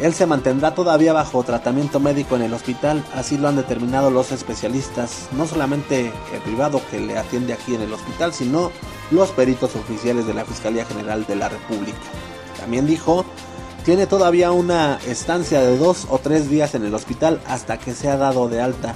él 0.00 0.14
se 0.14 0.24
mantendrá 0.24 0.74
todavía 0.74 1.12
bajo 1.12 1.44
tratamiento 1.44 2.00
médico 2.00 2.36
en 2.36 2.42
el 2.42 2.54
hospital, 2.54 3.04
así 3.14 3.36
lo 3.36 3.48
han 3.48 3.56
determinado 3.56 4.10
los 4.10 4.32
especialistas, 4.32 5.28
no 5.32 5.46
solamente 5.46 6.10
el 6.32 6.40
privado 6.40 6.80
que 6.90 7.00
le 7.00 7.18
atiende 7.18 7.52
aquí 7.52 7.74
en 7.74 7.82
el 7.82 7.92
hospital, 7.92 8.32
sino 8.32 8.72
los 9.10 9.28
peritos 9.32 9.76
oficiales 9.76 10.26
de 10.26 10.32
la 10.32 10.46
Fiscalía 10.46 10.86
General 10.86 11.26
de 11.26 11.36
la 11.36 11.50
República. 11.50 11.98
También 12.58 12.86
dijo, 12.86 13.26
tiene 13.84 14.06
todavía 14.06 14.52
una 14.52 14.98
estancia 15.06 15.60
de 15.60 15.76
dos 15.76 16.06
o 16.08 16.18
tres 16.18 16.48
días 16.48 16.74
en 16.74 16.84
el 16.84 16.94
hospital 16.94 17.40
hasta 17.48 17.78
que 17.78 17.94
sea 17.94 18.16
dado 18.16 18.48
de 18.48 18.60
alta. 18.60 18.94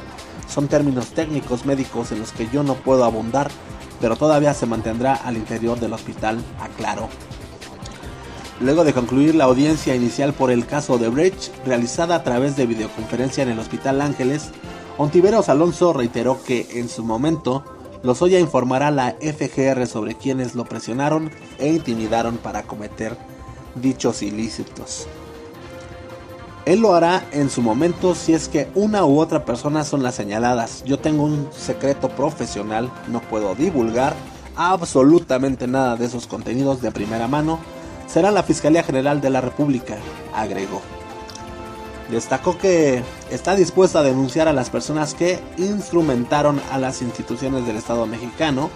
Son 0.48 0.68
términos 0.68 1.08
técnicos 1.08 1.66
médicos 1.66 2.12
en 2.12 2.20
los 2.20 2.32
que 2.32 2.48
yo 2.52 2.62
no 2.62 2.74
puedo 2.74 3.04
abundar, 3.04 3.50
pero 4.00 4.16
todavía 4.16 4.54
se 4.54 4.66
mantendrá 4.66 5.14
al 5.14 5.36
interior 5.36 5.80
del 5.80 5.92
hospital, 5.92 6.38
aclaró. 6.60 7.08
Luego 8.60 8.84
de 8.84 8.92
concluir 8.92 9.34
la 9.34 9.44
audiencia 9.44 9.94
inicial 9.94 10.32
por 10.32 10.50
el 10.50 10.66
caso 10.66 10.98
de 10.98 11.08
Brecht, 11.08 11.52
realizada 11.66 12.14
a 12.14 12.22
través 12.22 12.56
de 12.56 12.66
videoconferencia 12.66 13.42
en 13.42 13.50
el 13.50 13.58
Hospital 13.58 14.00
Ángeles, 14.00 14.50
Ontiveros 14.98 15.50
Alonso 15.50 15.92
reiteró 15.92 16.42
que 16.42 16.66
en 16.74 16.88
su 16.88 17.04
momento 17.04 17.64
Lozoya 18.02 18.38
informará 18.38 18.88
a 18.88 18.92
la 18.92 19.16
FGR 19.20 19.86
sobre 19.86 20.14
quienes 20.14 20.54
lo 20.54 20.64
presionaron 20.64 21.30
e 21.58 21.68
intimidaron 21.68 22.38
para 22.38 22.62
cometer 22.62 23.16
dichos 23.80 24.22
ilícitos. 24.22 25.06
Él 26.64 26.80
lo 26.80 26.94
hará 26.94 27.24
en 27.30 27.48
su 27.48 27.62
momento 27.62 28.14
si 28.14 28.34
es 28.34 28.48
que 28.48 28.68
una 28.74 29.04
u 29.04 29.20
otra 29.20 29.44
persona 29.44 29.84
son 29.84 30.02
las 30.02 30.16
señaladas. 30.16 30.82
Yo 30.84 30.98
tengo 30.98 31.22
un 31.22 31.48
secreto 31.52 32.08
profesional, 32.08 32.90
no 33.08 33.20
puedo 33.20 33.54
divulgar 33.54 34.14
absolutamente 34.56 35.66
nada 35.68 35.96
de 35.96 36.06
esos 36.06 36.26
contenidos 36.26 36.82
de 36.82 36.90
primera 36.90 37.28
mano 37.28 37.60
será 38.06 38.30
la 38.30 38.42
Fiscalía 38.42 38.82
General 38.82 39.20
de 39.20 39.30
la 39.30 39.40
República, 39.40 39.96
agregó. 40.34 40.80
Destacó 42.10 42.56
que 42.56 43.02
está 43.30 43.56
dispuesta 43.56 43.98
a 43.98 44.02
denunciar 44.04 44.46
a 44.46 44.52
las 44.52 44.70
personas 44.70 45.14
que 45.14 45.40
instrumentaron 45.58 46.60
a 46.70 46.78
las 46.78 47.02
instituciones 47.02 47.66
del 47.66 47.76
Estado 47.76 48.06
mexicano, 48.06 48.70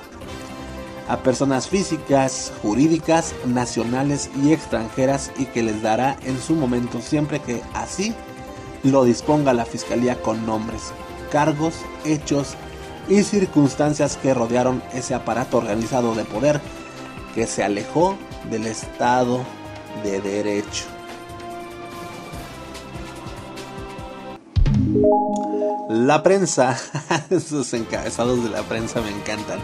a 1.11 1.17
personas 1.25 1.69
físicas, 1.69 2.53
jurídicas, 2.63 3.35
nacionales 3.45 4.31
y 4.45 4.53
extranjeras 4.53 5.33
y 5.37 5.47
que 5.47 5.65
les 5.65 5.83
dará 5.83 6.17
en 6.25 6.41
su 6.41 6.55
momento 6.55 7.01
siempre 7.01 7.41
que 7.41 7.63
así 7.75 8.15
lo 8.85 9.03
disponga 9.03 9.53
la 9.53 9.65
Fiscalía 9.65 10.23
con 10.23 10.47
nombres, 10.47 10.93
cargos, 11.33 11.75
hechos 12.05 12.55
y 13.09 13.25
circunstancias 13.25 14.17
que 14.23 14.35
rodearon 14.35 14.85
ese 14.95 15.15
aparato 15.15 15.59
organizado 15.59 16.15
de 16.15 16.25
poder 16.25 16.61
que 17.35 17.49
se 17.49 17.65
alejó 17.65 18.17
del 18.49 18.69
Estado 18.69 19.41
de 20.05 20.21
Derecho. 20.21 20.85
La 25.89 26.23
prensa, 26.23 26.79
esos 27.31 27.75
encabezados 27.75 28.45
de 28.45 28.51
la 28.51 28.63
prensa 28.63 29.01
me 29.01 29.11
encantan. 29.11 29.59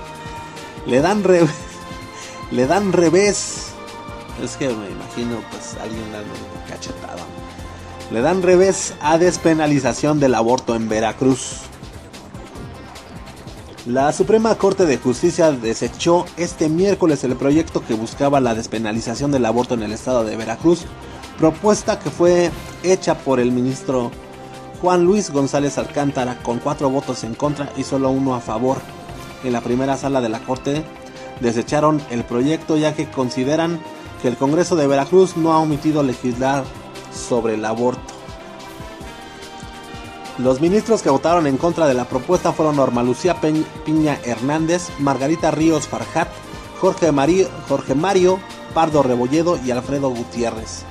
Le 0.87 1.01
dan 1.01 1.25
revés, 1.25 1.51
le 2.53 2.67
dan 2.67 2.93
revés. 2.93 3.73
Es 4.43 4.57
que 4.57 4.69
me 4.69 4.91
imagino 4.91 5.39
pues 5.51 5.77
alguien 5.81 6.13
dando 6.13 6.35
cachetada. 6.69 7.25
Le 8.13 8.21
dan 8.21 8.43
revés 8.43 8.95
a 9.01 9.19
despenalización 9.19 10.21
del 10.21 10.35
aborto 10.35 10.77
en 10.77 10.89
Veracruz. 10.89 11.63
La 13.87 14.13
Suprema 14.13 14.55
Corte 14.57 14.85
de 14.85 14.99
Justicia 14.99 15.53
desechó 15.53 16.27
este 16.37 16.69
miércoles 16.69 17.23
el 17.25 17.37
proyecto 17.37 17.85
que 17.85 17.95
buscaba 17.95 18.41
la 18.41 18.55
despenalización 18.55 19.31
del 19.31 19.47
aborto 19.47 19.75
en 19.75 19.83
el 19.83 19.93
estado 19.93 20.25
de 20.25 20.37
Veracruz, 20.37 20.87
propuesta 21.39 21.99
que 21.99 22.11
fue 22.11 22.51
hecha 22.83 23.17
por 23.19 23.41
el 23.41 23.53
ministro 23.53 24.11
Juan 24.81 25.05
Luis 25.05 25.31
González 25.31 25.79
Alcántara 25.79 26.39
con 26.43 26.59
cuatro 26.59 26.91
votos 26.91 27.25
en 27.25 27.35
contra 27.35 27.73
y 27.77 27.85
solo 27.85 28.11
uno 28.11 28.35
a 28.35 28.41
favor. 28.41 28.79
En 29.47 29.53
la 29.53 29.61
primera 29.61 29.97
sala 29.97 30.21
de 30.21 30.29
la 30.29 30.41
Corte 30.41 30.83
desecharon 31.39 32.03
el 32.11 32.25
proyecto 32.25 32.77
ya 32.77 32.97
que 32.97 33.09
consideran 33.09 33.81
que 34.21 34.27
el 34.27 34.37
Congreso 34.37 34.75
de 34.75 34.89
Veracruz 34.89 35.37
no 35.37 35.53
ha 35.53 35.59
omitido 35.59 36.03
legislar 36.03 36.65
sobre 37.15 37.55
el 37.55 37.65
aborto. 37.65 38.13
Los 40.39 40.61
ministros 40.61 41.01
que 41.01 41.11
votaron 41.11 41.47
en 41.47 41.59
contra 41.59 41.87
de 41.87 41.95
la 41.95 42.07
propuesta 42.07 42.53
fueron 42.53 42.75
Norma 42.75 43.05
Lucía 43.05 43.37
Piña 43.41 44.19
Hernández, 44.25 44.89
Margarita 44.99 45.53
Ríos 45.53 45.87
Farjat, 45.87 46.29
Jorge 46.81 47.13
Jorge 47.69 47.95
Mario 47.95 48.41
Pardo 48.75 49.05
Rebolledo 49.05 49.61
y 49.65 49.71
Alfredo 49.71 50.11
Gutiérrez. 50.11 50.85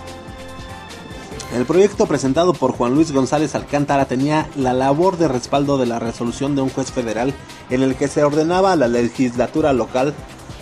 El 1.53 1.65
proyecto 1.65 2.05
presentado 2.05 2.53
por 2.53 2.71
Juan 2.73 2.95
Luis 2.95 3.11
González 3.11 3.55
Alcántara 3.55 4.05
tenía 4.05 4.49
la 4.57 4.73
labor 4.73 5.17
de 5.17 5.27
respaldo 5.27 5.77
de 5.77 5.85
la 5.85 5.99
resolución 5.99 6.55
de 6.55 6.61
un 6.61 6.69
juez 6.69 6.91
federal 6.91 7.33
en 7.69 7.81
el 7.81 7.95
que 7.95 8.07
se 8.07 8.23
ordenaba 8.23 8.71
a 8.71 8.75
la 8.75 8.87
legislatura 8.87 9.71
local 9.71 10.13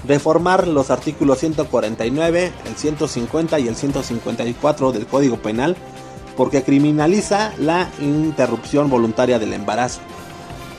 reformar 0.06 0.68
los 0.68 0.92
artículos 0.92 1.40
149, 1.40 2.52
el 2.66 2.76
150 2.76 3.60
y 3.60 3.68
el 3.68 3.76
154 3.76 4.92
del 4.92 5.08
Código 5.08 5.38
Penal 5.38 5.78
porque 6.36 6.64
criminaliza 6.64 7.54
la 7.58 7.90
interrupción 8.00 8.90
voluntaria 8.90 9.40
del 9.40 9.54
embarazo. 9.54 10.02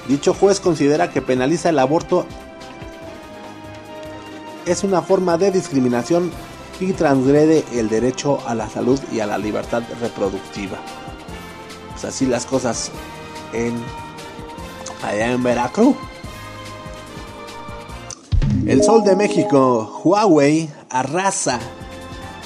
Dicho 0.09 0.35
juez 0.35 0.61
considera 0.61 1.11
que 1.11 1.23
penaliza 1.23 1.71
el 1.71 1.79
aborto 1.79 2.27
es 4.67 4.85
una 4.85 5.03
forma 5.03 5.39
de 5.39 5.51
discriminación 5.51 6.31
y 6.81 6.93
transgrede 6.93 7.65
el 7.73 7.89
derecho 7.89 8.41
a 8.47 8.55
la 8.55 8.69
salud 8.69 9.01
y 9.13 9.21
a 9.21 9.27
la 9.27 9.39
libertad 9.39 9.83
reproductiva. 10.01 10.79
Así 12.07 12.27
las 12.27 12.45
cosas 12.45 12.91
en 13.55 13.75
allá 15.03 15.33
en 15.33 15.43
Veracruz. 15.43 15.97
El 18.67 18.83
Sol 18.83 19.05
de 19.05 19.17
México, 19.17 20.03
Huawei, 20.05 20.69
arrasa. 20.91 21.59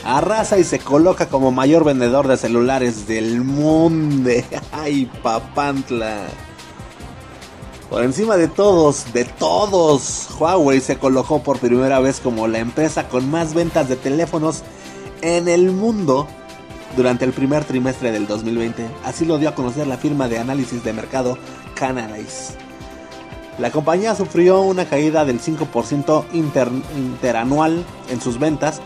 Arrasa 0.05 0.59
y 0.59 0.65
se 0.65 0.79
coloca 0.79 1.29
como 1.29 1.51
mayor 1.51 1.85
vendedor 1.85 2.29
de 2.29 2.37
celulares 2.37 3.07
del 3.07 3.43
mundo. 3.43 4.31
¡Ay, 4.73 5.11
papantla! 5.23 6.27
Por 7.91 8.03
encima 8.03 8.37
de 8.37 8.49
todos, 8.49 9.15
de 9.15 9.25
todos, 9.25 10.29
Huawei 10.39 10.81
se 10.81 10.99
colocó 10.99 11.43
por 11.43 11.59
primera 11.59 12.01
vez 12.01 12.21
como 12.21 12.47
la 12.47 12.59
empresa 12.59 13.09
con 13.09 13.31
más 13.31 13.55
ventas 13.55 13.89
de 13.89 13.97
teléfonos 13.97 14.63
en 15.23 15.49
el 15.49 15.71
mundo 15.71 16.29
durante 16.97 17.25
el 17.25 17.33
primer 17.33 17.65
trimestre 17.65 18.13
del 18.13 18.27
2020. 18.27 18.87
Así 19.05 19.25
lo 19.25 19.39
dio 19.39 19.49
a 19.49 19.55
conocer 19.55 19.87
la 19.87 19.97
firma 19.97 20.29
de 20.29 20.39
análisis 20.39 20.85
de 20.85 20.93
mercado 20.93 21.39
Canalys. 21.75 22.57
La 23.59 23.71
compañía 23.71 24.15
sufrió 24.15 24.61
una 24.61 24.85
caída 24.85 25.25
del 25.25 25.41
5% 25.41 26.27
interanual 26.95 27.85
en 28.11 28.21
sus 28.21 28.39
ventas, 28.39 28.83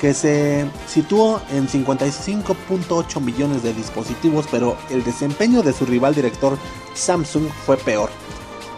que 0.00 0.14
se 0.14 0.66
situó 0.86 1.40
en 1.50 1.68
55.8 1.68 3.20
millones 3.20 3.62
de 3.62 3.74
dispositivos, 3.74 4.46
pero 4.50 4.76
el 4.90 5.04
desempeño 5.04 5.62
de 5.62 5.72
su 5.72 5.86
rival 5.86 6.14
director 6.14 6.56
Samsung 6.94 7.48
fue 7.66 7.76
peor. 7.76 8.10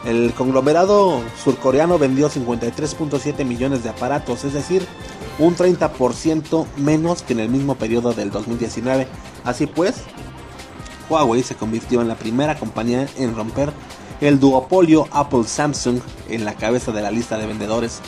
El 0.04 0.33
conglomerado 0.33 1.20
surcoreano 1.42 1.98
vendió 1.98 2.30
53.7 2.30 3.44
millones 3.44 3.83
de 3.83 3.90
aparatos, 3.90 4.44
es 4.44 4.54
decir, 4.54 4.87
un 5.38 5.54
30% 5.54 6.66
menos 6.76 7.22
que 7.22 7.35
en 7.35 7.40
el 7.40 7.50
mismo 7.50 7.74
periodo 7.74 8.14
del 8.14 8.30
2019. 8.30 9.06
Así 9.44 9.66
pues, 9.66 9.96
Huawei 11.11 11.42
se 11.42 11.54
convirtió 11.54 12.00
en 12.00 12.09
la 12.09 12.14
primera 12.14 12.59
compañía 12.59 13.06
en 13.16 13.37
romper 13.37 13.72
el 14.22 14.40
duopolio 14.40 15.06
Apple-Samsung 15.11 16.00
en 16.28 16.44
la 16.44 16.54
cabeza 16.54 16.92
de 16.92 17.02
la 17.02 17.11
lista 17.11 17.37
de 17.37 17.46
vendedores 17.46 18.00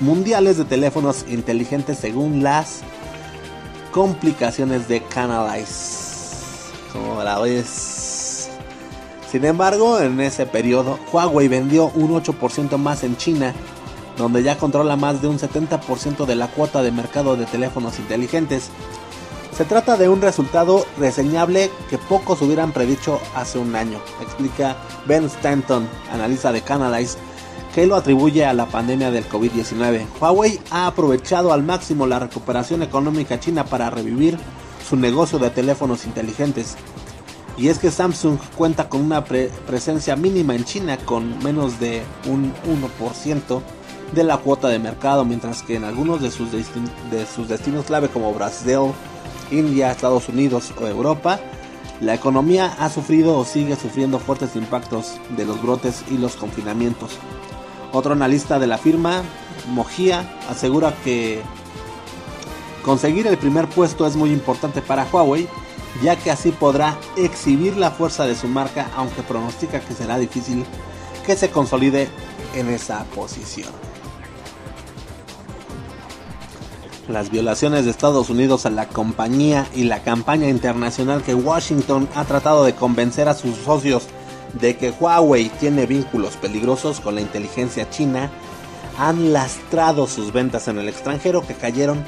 mundiales 0.00 0.56
de 0.56 0.64
teléfonos 0.64 1.24
inteligentes 1.28 1.98
según 1.98 2.42
las 2.42 2.80
complicaciones 3.92 4.88
de 4.88 5.02
Canalize. 5.02 6.08
Como 6.92 7.22
la 7.22 7.38
vez. 7.38 8.50
Sin 9.30 9.44
embargo, 9.44 10.00
en 10.00 10.20
ese 10.20 10.46
periodo, 10.46 10.98
Huawei 11.12 11.48
vendió 11.48 11.90
un 11.94 12.10
8% 12.10 12.78
más 12.78 13.04
en 13.04 13.16
China, 13.16 13.54
donde 14.16 14.42
ya 14.42 14.56
controla 14.56 14.96
más 14.96 15.20
de 15.20 15.28
un 15.28 15.38
70% 15.38 16.24
de 16.24 16.34
la 16.34 16.48
cuota 16.48 16.82
de 16.82 16.90
mercado 16.90 17.36
de 17.36 17.44
teléfonos 17.44 17.98
inteligentes 17.98 18.70
se 19.58 19.64
trata 19.64 19.96
de 19.96 20.08
un 20.08 20.22
resultado 20.22 20.86
reseñable 20.98 21.68
que 21.90 21.98
pocos 21.98 22.40
hubieran 22.42 22.70
predicho 22.70 23.20
hace 23.34 23.58
un 23.58 23.74
año, 23.74 23.98
explica 24.20 24.76
Ben 25.04 25.24
Stanton, 25.24 25.88
analista 26.12 26.52
de 26.52 26.62
Canalize, 26.62 27.18
que 27.78 27.86
lo 27.86 27.94
atribuye 27.94 28.44
a 28.44 28.52
la 28.54 28.66
pandemia 28.66 29.12
del 29.12 29.28
COVID-19. 29.28 30.04
Huawei 30.20 30.58
ha 30.72 30.88
aprovechado 30.88 31.52
al 31.52 31.62
máximo 31.62 32.08
la 32.08 32.18
recuperación 32.18 32.82
económica 32.82 33.38
china 33.38 33.66
para 33.66 33.88
revivir 33.88 34.36
su 34.84 34.96
negocio 34.96 35.38
de 35.38 35.50
teléfonos 35.50 36.04
inteligentes. 36.04 36.74
Y 37.56 37.68
es 37.68 37.78
que 37.78 37.92
Samsung 37.92 38.40
cuenta 38.56 38.88
con 38.88 39.02
una 39.02 39.22
presencia 39.22 40.16
mínima 40.16 40.56
en 40.56 40.64
China 40.64 40.98
con 41.04 41.38
menos 41.44 41.78
de 41.78 42.02
un 42.26 42.52
1% 42.66 43.62
de 44.12 44.24
la 44.24 44.38
cuota 44.38 44.66
de 44.66 44.80
mercado, 44.80 45.24
mientras 45.24 45.62
que 45.62 45.76
en 45.76 45.84
algunos 45.84 46.20
de 46.20 46.32
sus, 46.32 46.50
de 46.50 47.26
sus 47.32 47.46
destinos 47.46 47.84
clave 47.84 48.08
como 48.08 48.34
Brasil, 48.34 48.90
India, 49.52 49.92
Estados 49.92 50.28
Unidos 50.28 50.72
o 50.82 50.86
Europa, 50.88 51.38
la 52.00 52.12
economía 52.12 52.74
ha 52.80 52.90
sufrido 52.90 53.38
o 53.38 53.44
sigue 53.44 53.76
sufriendo 53.76 54.18
fuertes 54.18 54.56
impactos 54.56 55.20
de 55.36 55.44
los 55.44 55.62
brotes 55.62 56.04
y 56.10 56.18
los 56.18 56.34
confinamientos. 56.34 57.20
Otro 57.92 58.12
analista 58.12 58.58
de 58.58 58.66
la 58.66 58.78
firma, 58.78 59.22
Mojía, 59.68 60.38
asegura 60.48 60.94
que 61.04 61.42
conseguir 62.84 63.26
el 63.26 63.38
primer 63.38 63.68
puesto 63.68 64.06
es 64.06 64.16
muy 64.16 64.30
importante 64.30 64.82
para 64.82 65.06
Huawei, 65.10 65.48
ya 66.02 66.16
que 66.16 66.30
así 66.30 66.50
podrá 66.50 66.98
exhibir 67.16 67.76
la 67.76 67.90
fuerza 67.90 68.26
de 68.26 68.34
su 68.34 68.46
marca, 68.46 68.90
aunque 68.96 69.22
pronostica 69.22 69.80
que 69.80 69.94
será 69.94 70.18
difícil 70.18 70.64
que 71.24 71.36
se 71.36 71.50
consolide 71.50 72.08
en 72.54 72.68
esa 72.68 73.04
posición. 73.14 73.72
las 77.08 77.30
violaciones 77.30 77.84
de 77.84 77.90
Estados 77.90 78.28
Unidos 78.30 78.66
a 78.66 78.70
la 78.70 78.86
compañía 78.86 79.66
y 79.74 79.84
la 79.84 80.02
campaña 80.02 80.48
internacional 80.48 81.22
que 81.22 81.34
Washington 81.34 82.08
ha 82.14 82.24
tratado 82.24 82.64
de 82.64 82.74
convencer 82.74 83.28
a 83.28 83.34
sus 83.34 83.56
socios 83.56 84.04
de 84.54 84.76
que 84.76 84.90
Huawei 84.90 85.48
tiene 85.48 85.86
vínculos 85.86 86.36
peligrosos 86.36 87.00
con 87.00 87.14
la 87.14 87.20
inteligencia 87.20 87.88
china 87.90 88.30
han 88.98 89.32
lastrado 89.32 90.06
sus 90.06 90.32
ventas 90.32 90.68
en 90.68 90.78
el 90.78 90.88
extranjero 90.88 91.46
que 91.46 91.54
cayeron 91.54 92.04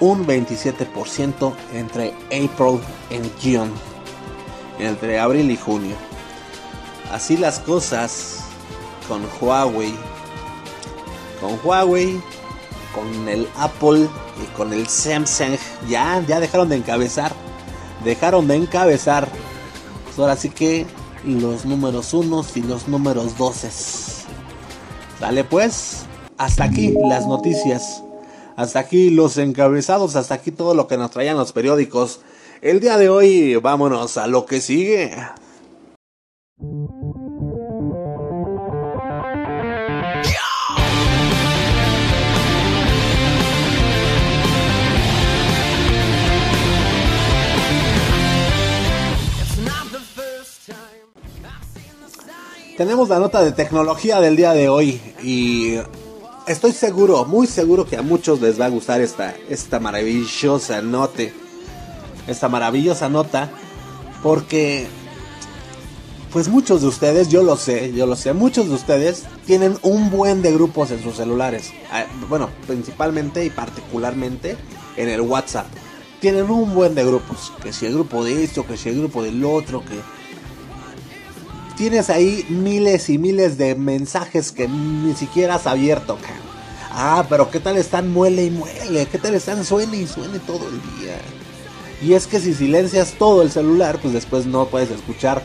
un 0.00 0.26
27% 0.26 1.54
entre 1.72 2.14
April 2.26 2.80
y 3.10 3.30
June, 3.40 3.70
entre 4.80 5.20
abril 5.20 5.50
y 5.50 5.56
junio. 5.56 5.94
Así 7.12 7.36
las 7.36 7.60
cosas 7.60 8.40
con 9.06 9.22
Huawei. 9.40 9.94
Con 11.40 11.58
Huawei, 11.62 12.20
con 12.94 13.28
el 13.28 13.48
Apple 13.56 14.08
y 14.42 14.56
con 14.56 14.72
el 14.72 14.88
Samsung 14.88 15.56
ya, 15.88 16.20
ya 16.26 16.40
dejaron 16.40 16.68
de 16.68 16.76
encabezar. 16.76 17.32
Dejaron 18.02 18.48
de 18.48 18.56
encabezar. 18.56 19.28
Pues 20.04 20.18
ahora 20.18 20.36
sí 20.36 20.50
que 20.50 20.86
los 21.24 21.64
números 21.64 22.14
unos 22.14 22.56
y 22.56 22.62
los 22.62 22.88
números 22.88 23.36
12. 23.38 23.70
Sale 25.18 25.44
pues. 25.44 26.06
Hasta 26.36 26.64
aquí 26.64 26.94
las 27.08 27.26
noticias. 27.26 28.02
Hasta 28.56 28.80
aquí 28.80 29.10
los 29.10 29.38
encabezados. 29.38 30.16
Hasta 30.16 30.34
aquí 30.34 30.50
todo 30.50 30.74
lo 30.74 30.86
que 30.86 30.96
nos 30.96 31.10
traían 31.10 31.36
los 31.36 31.52
periódicos. 31.52 32.20
El 32.60 32.80
día 32.80 32.96
de 32.96 33.08
hoy 33.08 33.56
vámonos 33.56 34.16
a 34.16 34.26
lo 34.26 34.46
que 34.46 34.60
sigue. 34.60 35.14
Tenemos 52.76 53.08
la 53.08 53.20
nota 53.20 53.44
de 53.44 53.52
tecnología 53.52 54.20
del 54.20 54.34
día 54.34 54.52
de 54.52 54.68
hoy 54.68 55.00
y 55.22 55.76
estoy 56.48 56.72
seguro, 56.72 57.24
muy 57.24 57.46
seguro 57.46 57.86
que 57.86 57.96
a 57.96 58.02
muchos 58.02 58.40
les 58.40 58.60
va 58.60 58.66
a 58.66 58.68
gustar 58.68 59.00
esta, 59.00 59.32
esta 59.48 59.78
maravillosa 59.78 60.82
nota. 60.82 61.22
Esta 62.26 62.48
maravillosa 62.48 63.08
nota 63.08 63.48
porque 64.24 64.88
pues 66.32 66.48
muchos 66.48 66.80
de 66.80 66.88
ustedes, 66.88 67.28
yo 67.28 67.44
lo 67.44 67.56
sé, 67.56 67.92
yo 67.92 68.06
lo 68.06 68.16
sé, 68.16 68.32
muchos 68.32 68.68
de 68.68 68.74
ustedes 68.74 69.22
tienen 69.46 69.78
un 69.82 70.10
buen 70.10 70.42
de 70.42 70.52
grupos 70.52 70.90
en 70.90 71.00
sus 71.00 71.14
celulares. 71.14 71.70
Bueno, 72.28 72.50
principalmente 72.66 73.44
y 73.44 73.50
particularmente 73.50 74.56
en 74.96 75.10
el 75.10 75.20
WhatsApp. 75.20 75.66
Tienen 76.18 76.50
un 76.50 76.74
buen 76.74 76.96
de 76.96 77.04
grupos. 77.04 77.52
Que 77.62 77.72
si 77.72 77.86
el 77.86 77.92
grupo 77.92 78.24
de 78.24 78.42
esto, 78.42 78.66
que 78.66 78.76
si 78.76 78.88
el 78.88 78.98
grupo 78.98 79.22
del 79.22 79.44
otro, 79.44 79.84
que 79.84 80.00
tienes 81.76 82.10
ahí 82.10 82.46
miles 82.48 83.08
y 83.10 83.18
miles 83.18 83.58
de 83.58 83.74
mensajes 83.74 84.52
que 84.52 84.68
ni 84.68 85.14
siquiera 85.14 85.56
has 85.56 85.66
abierto, 85.66 86.18
Ah, 86.96 87.26
pero 87.28 87.50
¿qué 87.50 87.58
tal 87.58 87.76
están 87.76 88.12
muele 88.12 88.44
y 88.44 88.50
muele? 88.50 89.06
¿Qué 89.06 89.18
tal 89.18 89.34
están 89.34 89.64
suene 89.64 89.96
y 89.96 90.06
suene 90.06 90.38
todo 90.38 90.68
el 90.68 90.80
día? 91.00 91.16
Y 92.00 92.14
es 92.14 92.28
que 92.28 92.38
si 92.38 92.54
silencias 92.54 93.14
todo 93.18 93.42
el 93.42 93.50
celular, 93.50 93.98
pues 94.00 94.14
después 94.14 94.46
no 94.46 94.66
puedes 94.66 94.90
escuchar 94.90 95.42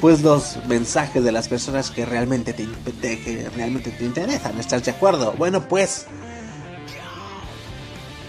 pues 0.00 0.22
los 0.22 0.56
mensajes 0.66 1.22
de 1.22 1.32
las 1.32 1.48
personas 1.48 1.90
que 1.90 2.06
realmente 2.06 2.54
te, 2.54 2.64
que 3.00 3.50
realmente 3.54 3.90
te 3.90 4.04
interesan. 4.04 4.58
¿Estás 4.58 4.84
de 4.84 4.90
acuerdo? 4.90 5.34
Bueno, 5.36 5.68
pues 5.68 6.06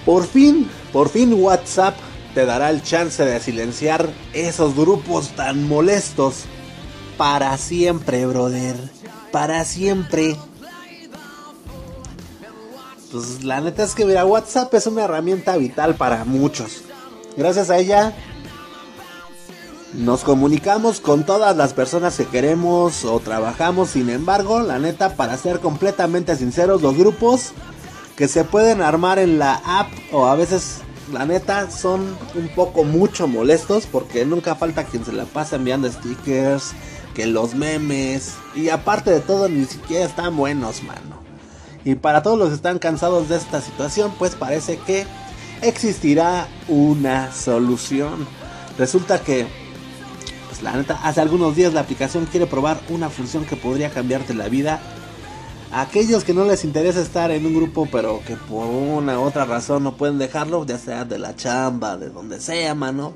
por 0.05 0.27
fin, 0.27 0.69
por 0.91 1.07
fin 1.07 1.33
WhatsApp 1.33 1.95
te 2.33 2.45
dará 2.45 2.69
el 2.69 2.83
chance 2.83 3.23
de 3.23 3.39
silenciar 3.39 4.09
esos 4.33 4.75
grupos 4.75 5.29
tan 5.35 5.67
molestos 5.67 6.45
para 7.18 7.57
siempre, 7.57 8.26
brother. 8.26 8.76
Para 9.32 9.65
siempre. 9.65 10.38
pues 13.11 13.43
la 13.43 13.61
neta 13.61 13.84
es 13.84 13.95
que 13.95 14.05
mira, 14.05 14.26
WhatsApp 14.26 14.74
es 14.74 14.88
una 14.88 15.03
herramienta 15.03 15.57
vital 15.57 15.95
para 15.95 16.24
muchos. 16.26 16.84
Gracias 17.36 17.70
a 17.70 17.78
ella 17.78 18.15
nos 19.93 20.24
comunicamos 20.24 20.99
con 20.99 21.26
todas 21.26 21.55
las 21.57 21.74
personas 21.74 22.18
que 22.18 22.26
queremos 22.26 23.03
o 23.05 23.20
trabajamos. 23.20 23.89
Sin 23.89 24.09
embargo, 24.09 24.61
la 24.61 24.80
neta, 24.80 25.15
para 25.15 25.38
ser 25.38 25.59
completamente 25.59 26.36
sinceros, 26.36 26.82
los 26.82 26.95
grupos 26.95 27.53
que 28.15 28.28
se 28.28 28.43
pueden 28.43 28.82
armar 28.82 29.18
en 29.18 29.39
la 29.39 29.61
app 29.65 29.88
o 30.11 30.28
a 30.28 30.36
veces 30.36 30.82
la 31.11 31.26
neta 31.26 31.72
son 31.72 32.18
un 32.36 32.49
poco 32.49 32.84
mucho 32.84 33.28
molestos 33.28 33.88
porque 33.89 34.26
nunca 34.26 34.55
falta 34.55 34.84
quien 34.84 35.05
se 35.05 35.13
la 35.13 35.26
pasa 35.26 35.55
enviando 35.55 35.91
stickers, 35.91 36.74
que 37.18 37.26
los 37.26 37.55
memes 37.55 38.36
y 38.55 38.70
aparte 38.70 39.09
de 39.09 39.22
todo 39.22 39.49
ni 39.49 39.65
siquiera 39.65 40.05
están 40.05 40.38
buenos, 40.38 40.84
mano. 40.84 41.18
Y 41.84 41.95
para 41.95 42.22
todos 42.22 42.38
los 42.38 42.49
que 42.49 42.55
están 42.55 42.78
cansados 42.78 43.28
de 43.28 43.38
esta 43.38 43.59
situación, 43.59 44.13
pues 44.20 44.36
parece 44.36 44.78
que 44.78 45.07
existirá 45.63 46.47
una 46.68 47.34
solución. 47.34 48.28
Resulta 48.78 49.20
que 49.20 49.47
pues 50.47 50.61
la 50.61 50.74
neta, 50.74 50.99
hace 51.03 51.20
algunos 51.20 51.55
días 51.55 51.74
la 51.74 51.82
aplicación 51.82 52.28
quiere 52.28 52.45
probar 52.45 52.80
una 52.89 53.09
función 53.09 53.45
que 53.45 53.55
podría 53.55 53.89
cambiarte 53.89 54.36
la 54.36 54.47
vida 54.47 54.80
aquellos 55.72 56.24
que 56.24 56.36
no 56.36 56.45
les 56.45 56.63
interesa 56.63 57.01
estar 57.01 57.32
en 57.32 57.47
un 57.47 57.55
grupo, 57.55 57.88
pero 57.91 58.22
que 58.28 58.36
por 58.36 58.68
una 58.68 59.20
u 59.20 59.24
otra 59.24 59.45
razón 59.45 59.84
no 59.84 59.97
pueden 59.97 60.20
dejarlo, 60.20 60.68
ya 60.68 60.78
sea 60.78 61.03
de 61.03 61.18
la 61.18 61.36
chamba, 61.36 61.97
de 61.97 62.09
donde 62.09 62.39
sea, 62.39 62.76
mano. 62.76 63.13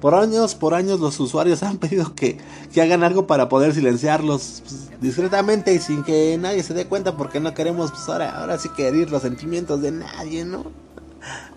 Por 0.00 0.14
años, 0.14 0.54
por 0.54 0.74
años 0.74 1.00
los 1.00 1.18
usuarios 1.20 1.62
han 1.64 1.78
pedido 1.78 2.14
que, 2.14 2.38
que 2.72 2.82
hagan 2.82 3.02
algo 3.02 3.26
para 3.26 3.48
poder 3.48 3.74
silenciarlos 3.74 4.62
pues, 4.62 5.00
discretamente 5.00 5.74
y 5.74 5.78
sin 5.78 6.04
que 6.04 6.36
nadie 6.38 6.62
se 6.62 6.74
dé 6.74 6.86
cuenta 6.86 7.16
porque 7.16 7.40
no 7.40 7.54
queremos 7.54 7.90
pues, 7.90 8.08
ahora, 8.08 8.58
sí 8.58 8.68
que 8.76 8.88
herir 8.88 9.10
los 9.10 9.22
sentimientos 9.22 9.82
de 9.82 9.92
nadie, 9.92 10.44
¿no? 10.44 10.66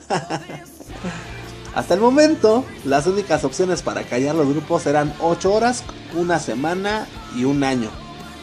Hasta 1.76 1.94
el 1.94 2.02
momento, 2.02 2.66
las 2.84 3.08
únicas 3.08 3.46
opciones 3.46 3.82
para 3.82 4.04
callar 4.04 4.36
los 4.36 4.50
grupos 4.50 4.86
eran 4.86 5.14
8 5.22 5.54
horas, 5.54 5.84
una 6.18 6.38
semana 6.38 7.08
y 7.34 7.46
un 7.46 7.64
año. 7.64 7.90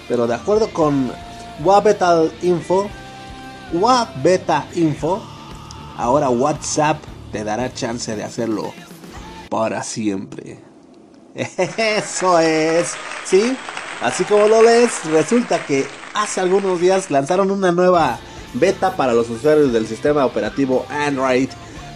Pero 0.08 0.26
de 0.26 0.34
acuerdo 0.34 0.72
con 0.72 1.12
Wabeta 1.62 2.24
Info, 2.40 2.88
Wabeta 3.74 4.66
Info, 4.74 5.20
ahora 5.98 6.30
WhatsApp 6.30 7.02
te 7.30 7.44
dará 7.44 7.74
chance 7.74 8.16
de 8.16 8.24
hacerlo 8.24 8.72
para 9.48 9.82
siempre. 9.82 10.58
Eso 11.34 12.38
es, 12.38 12.94
¿sí? 13.24 13.56
Así 14.02 14.24
como 14.24 14.46
lo 14.48 14.62
ves, 14.62 15.04
resulta 15.10 15.64
que 15.64 15.86
hace 16.14 16.40
algunos 16.40 16.80
días 16.80 17.10
lanzaron 17.10 17.50
una 17.50 17.72
nueva 17.72 18.18
beta 18.54 18.96
para 18.96 19.12
los 19.12 19.28
usuarios 19.28 19.72
del 19.72 19.86
sistema 19.86 20.24
operativo 20.24 20.86
Android, 20.88 21.48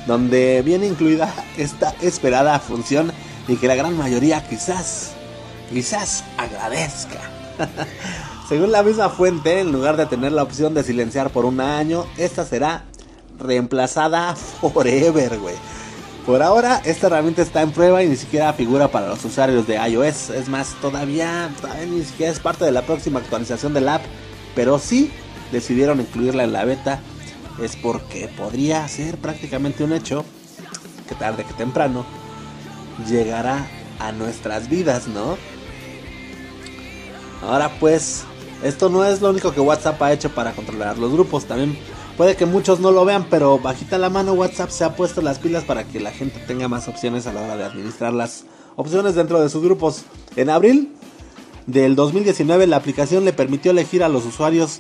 donde 0.06 0.62
viene 0.62 0.86
incluida 0.86 1.32
esta 1.56 1.94
esperada 2.00 2.58
función 2.58 3.12
y 3.48 3.56
que 3.56 3.68
la 3.68 3.74
gran 3.74 3.96
mayoría 3.96 4.46
quizás, 4.48 5.12
quizás 5.70 6.24
agradezca. 6.36 7.20
Según 8.48 8.72
la 8.72 8.82
misma 8.82 9.08
fuente, 9.08 9.60
en 9.60 9.72
lugar 9.72 9.96
de 9.96 10.06
tener 10.06 10.32
la 10.32 10.42
opción 10.42 10.74
de 10.74 10.82
silenciar 10.82 11.30
por 11.30 11.44
un 11.44 11.60
año, 11.60 12.06
esta 12.16 12.44
será 12.44 12.84
reemplazada 13.38 14.34
forever, 14.60 15.38
güey. 15.38 15.54
Por 16.26 16.40
ahora, 16.40 16.80
esta 16.84 17.08
herramienta 17.08 17.42
está 17.42 17.62
en 17.62 17.72
prueba 17.72 18.04
y 18.04 18.08
ni 18.08 18.16
siquiera 18.16 18.52
figura 18.52 18.86
para 18.88 19.08
los 19.08 19.24
usuarios 19.24 19.66
de 19.66 19.74
iOS. 19.74 20.30
Es 20.30 20.48
más, 20.48 20.74
todavía, 20.80 21.50
todavía 21.60 21.86
ni 21.86 22.04
siquiera 22.04 22.30
es 22.30 22.38
parte 22.38 22.64
de 22.64 22.70
la 22.70 22.82
próxima 22.82 23.18
actualización 23.18 23.74
del 23.74 23.88
app. 23.88 24.02
Pero 24.54 24.78
sí 24.78 25.10
decidieron 25.50 26.00
incluirla 26.00 26.44
en 26.44 26.52
la 26.52 26.64
beta. 26.64 27.00
Es 27.60 27.74
porque 27.74 28.28
podría 28.28 28.86
ser 28.86 29.18
prácticamente 29.18 29.82
un 29.82 29.92
hecho 29.92 30.24
que 31.08 31.16
tarde 31.16 31.44
que 31.44 31.54
temprano 31.54 32.06
llegará 33.08 33.66
a 33.98 34.12
nuestras 34.12 34.68
vidas, 34.68 35.08
¿no? 35.08 35.36
Ahora 37.42 37.72
pues, 37.80 38.22
esto 38.62 38.88
no 38.88 39.04
es 39.04 39.20
lo 39.20 39.30
único 39.30 39.52
que 39.52 39.60
WhatsApp 39.60 40.00
ha 40.00 40.12
hecho 40.12 40.30
para 40.30 40.52
controlar 40.52 40.98
los 40.98 41.12
grupos. 41.12 41.46
También 41.46 41.76
puede 42.22 42.36
que 42.36 42.46
muchos 42.46 42.78
no 42.78 42.92
lo 42.92 43.04
vean, 43.04 43.26
pero 43.28 43.58
bajita 43.58 43.98
la 43.98 44.08
mano 44.08 44.34
WhatsApp 44.34 44.70
se 44.70 44.84
ha 44.84 44.94
puesto 44.94 45.22
las 45.22 45.40
pilas 45.40 45.64
para 45.64 45.82
que 45.82 45.98
la 45.98 46.12
gente 46.12 46.38
tenga 46.46 46.68
más 46.68 46.86
opciones 46.86 47.26
a 47.26 47.32
la 47.32 47.42
hora 47.42 47.56
de 47.56 47.64
administrar 47.64 48.12
las 48.12 48.44
opciones 48.76 49.16
dentro 49.16 49.40
de 49.40 49.48
sus 49.48 49.60
grupos. 49.60 50.04
En 50.36 50.48
abril 50.48 50.92
del 51.66 51.96
2019 51.96 52.68
la 52.68 52.76
aplicación 52.76 53.24
le 53.24 53.32
permitió 53.32 53.72
elegir 53.72 54.04
a 54.04 54.08
los 54.08 54.24
usuarios 54.24 54.78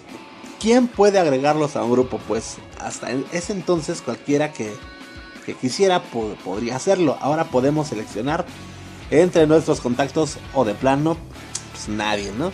quién 0.60 0.86
puede 0.86 1.18
agregarlos 1.18 1.74
a 1.74 1.82
un 1.82 1.90
grupo. 1.90 2.20
Pues 2.28 2.58
hasta 2.78 3.10
ese 3.32 3.54
entonces 3.54 4.02
cualquiera 4.02 4.52
que, 4.52 4.72
quisiera 5.60 6.00
podría 6.00 6.76
hacerlo. 6.76 7.18
Ahora 7.20 7.50
podemos 7.50 7.88
seleccionar 7.88 8.46
entre 9.10 9.48
nuestros 9.48 9.80
contactos 9.80 10.38
o 10.54 10.64
de 10.64 10.74
plano 10.74 11.16
pues 11.72 11.88
nadie, 11.88 12.30
¿no? 12.38 12.52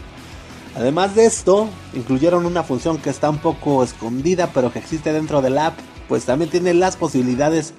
Además 0.75 1.15
de 1.15 1.27
esto, 1.27 1.69
incluyeron 1.93 2.47
una 2.47 2.63
función 2.63 2.99
que 2.99 3.11
está 3.11 3.31
un 3.31 3.39
poco 3.39 3.83
escondida, 3.83 4.51
pero 4.53 4.73
que 4.73 4.79
existe 4.79 5.13
dentro 5.13 5.43
del 5.43 5.59
app, 5.59 5.79
pues 6.09 6.25
también 6.25 6.51
tiene 6.51 6.73
las 6.75 6.97
posibilidades 6.97 7.75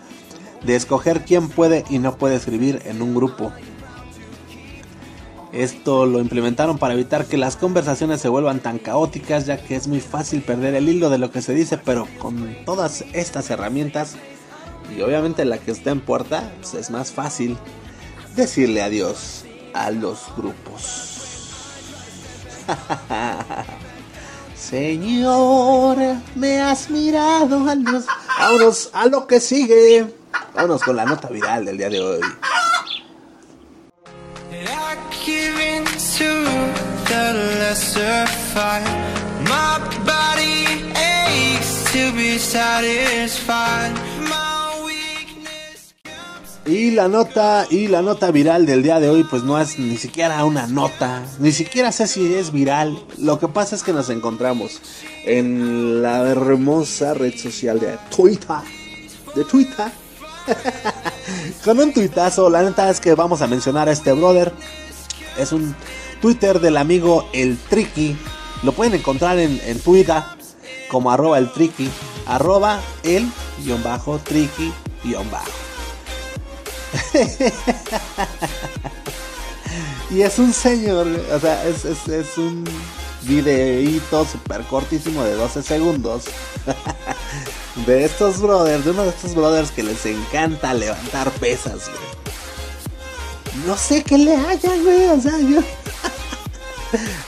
de 0.63 0.75
escoger 0.75 1.23
quién 1.23 1.49
puede 1.49 1.85
y 1.89 1.99
no 1.99 2.17
puede 2.17 2.35
escribir 2.35 2.81
en 2.85 3.01
un 3.01 3.15
grupo. 3.15 3.51
Esto 5.51 6.05
lo 6.05 6.19
implementaron 6.19 6.77
para 6.77 6.93
evitar 6.93 7.25
que 7.25 7.37
las 7.37 7.55
conversaciones 7.55 8.21
se 8.21 8.29
vuelvan 8.29 8.59
tan 8.59 8.77
caóticas, 8.77 9.47
ya 9.47 9.57
que 9.57 9.75
es 9.75 9.87
muy 9.87 9.99
fácil 9.99 10.43
perder 10.43 10.75
el 10.75 10.89
hilo 10.89 11.09
de 11.09 11.17
lo 11.17 11.31
que 11.31 11.41
se 11.41 11.55
dice, 11.55 11.77
pero 11.77 12.07
con 12.19 12.55
todas 12.65 13.03
estas 13.13 13.49
herramientas, 13.49 14.15
y 14.95 15.01
obviamente 15.01 15.45
la 15.45 15.57
que 15.57 15.71
está 15.71 15.89
en 15.89 16.01
puerta, 16.01 16.51
pues 16.61 16.75
es 16.75 16.91
más 16.91 17.11
fácil 17.11 17.57
decirle 18.35 18.81
adiós 18.81 19.45
a 19.73 19.89
los 19.89 20.19
grupos. 20.37 21.18
Señor, 24.55 25.97
me 26.35 26.61
has 26.61 26.89
mirado 26.89 27.69
a 27.69 27.75
los... 27.75 28.05
Vámonos 28.39 28.89
a 28.93 29.05
lo 29.07 29.25
que 29.27 29.39
sigue. 29.39 30.05
Vámonos 30.53 30.83
con 30.83 30.95
la 30.95 31.05
nota 31.05 31.29
viral 31.29 31.65
del 31.65 31.77
día 31.77 31.89
de 31.89 32.01
hoy. 32.01 32.21
My 39.41 39.79
body 40.05 40.91
aches 40.95 41.91
to 41.93 42.11
be 42.11 42.37
satisfied. 42.37 44.08
Y 46.69 46.91
la 46.91 47.07
nota 47.07 47.65
y 47.67 47.87
la 47.87 48.03
nota 48.03 48.29
viral 48.29 48.67
del 48.67 48.83
día 48.83 48.99
de 48.99 49.09
hoy 49.09 49.23
pues 49.23 49.41
no 49.41 49.59
es 49.59 49.79
ni 49.79 49.97
siquiera 49.97 50.45
una 50.45 50.67
nota, 50.67 51.23
ni 51.39 51.51
siquiera 51.51 51.91
sé 51.91 52.05
si 52.05 52.35
es 52.35 52.51
viral. 52.51 53.03
Lo 53.17 53.39
que 53.39 53.47
pasa 53.47 53.75
es 53.75 53.81
que 53.81 53.91
nos 53.91 54.11
encontramos 54.11 54.79
en 55.25 56.03
la 56.03 56.29
hermosa 56.29 57.15
red 57.15 57.35
social 57.35 57.79
de 57.79 57.97
Twitter, 58.15 58.57
de 59.33 59.45
Twitter. 59.45 59.87
Con 61.65 61.79
un 61.79 61.91
tuitazo, 61.91 62.51
la 62.51 62.61
neta 62.61 62.87
es 62.91 62.99
que 62.99 63.15
vamos 63.15 63.41
a 63.41 63.47
mencionar 63.47 63.89
a 63.89 63.91
este 63.91 64.13
brother. 64.13 64.53
Es 65.39 65.51
un 65.51 65.75
Twitter 66.21 66.59
del 66.59 66.77
amigo 66.77 67.27
El 67.33 67.57
Tricky. 67.57 68.15
Lo 68.61 68.73
pueden 68.73 68.93
encontrar 68.93 69.39
en, 69.39 69.79
Twitter 69.79 70.21
como 70.91 71.09
arroba 71.09 71.39
el 71.39 71.51
Tricky, 71.51 71.89
arroba 72.27 72.79
el 73.01 73.27
guion 73.63 73.81
bajo 73.81 74.19
Tricky 74.19 74.71
guion 75.03 75.31
bajo. 75.31 75.68
y 80.11 80.21
es 80.21 80.39
un 80.39 80.53
señor, 80.53 81.07
o 81.31 81.39
sea, 81.39 81.67
es, 81.67 81.85
es, 81.85 82.37
un 82.37 82.65
videíto 83.23 84.25
super 84.25 84.63
cortísimo 84.63 85.23
de 85.23 85.35
12 85.35 85.63
segundos. 85.63 86.23
de 87.85 88.05
estos 88.05 88.41
brothers, 88.41 88.85
de 88.85 88.91
uno 88.91 89.03
de 89.03 89.09
estos 89.09 89.35
brothers 89.35 89.71
que 89.71 89.83
les 89.83 90.05
encanta 90.05 90.73
levantar 90.73 91.29
pesas, 91.31 91.89
No 93.65 93.77
sé 93.77 94.03
qué 94.03 94.17
le 94.17 94.35
haya, 94.35 94.75
güey, 94.83 95.07
o 95.07 95.21
sea, 95.21 95.39
yo... 95.39 95.61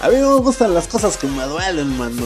A 0.02 0.10
mí 0.10 0.18
no 0.20 0.36
me 0.36 0.42
gustan 0.42 0.74
las 0.74 0.88
cosas 0.88 1.18
que 1.18 1.28
me 1.28 1.44
duelen, 1.44 1.98
mano. 1.98 2.26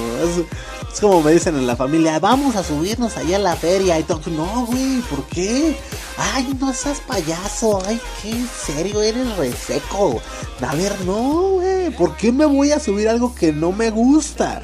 Es 0.94 1.02
como 1.02 1.22
me 1.22 1.34
dicen 1.34 1.56
en 1.58 1.68
la 1.68 1.76
familia, 1.76 2.20
vamos 2.20 2.56
a 2.56 2.64
subirnos 2.64 3.18
allá 3.18 3.36
a 3.36 3.40
la 3.40 3.56
feria 3.56 4.00
y 4.00 4.04
todo. 4.04 4.22
No, 4.28 4.66
güey, 4.66 5.02
¿por 5.02 5.26
qué? 5.26 5.76
Ay, 6.18 6.56
no 6.60 6.74
seas 6.74 7.02
payaso. 7.02 7.82
Ay, 7.86 8.00
qué 8.22 8.46
serio, 8.66 9.02
eres 9.02 9.36
reseco. 9.36 10.22
A 10.62 10.76
ver, 10.76 10.94
no, 11.02 11.50
güey. 11.56 11.90
¿Por 11.92 12.16
qué 12.16 12.32
me 12.32 12.46
voy 12.46 12.72
a 12.72 12.80
subir 12.80 13.10
algo 13.10 13.36
que 13.36 13.52
no 13.52 13.74
me 13.74 13.90
gusta? 13.90 14.62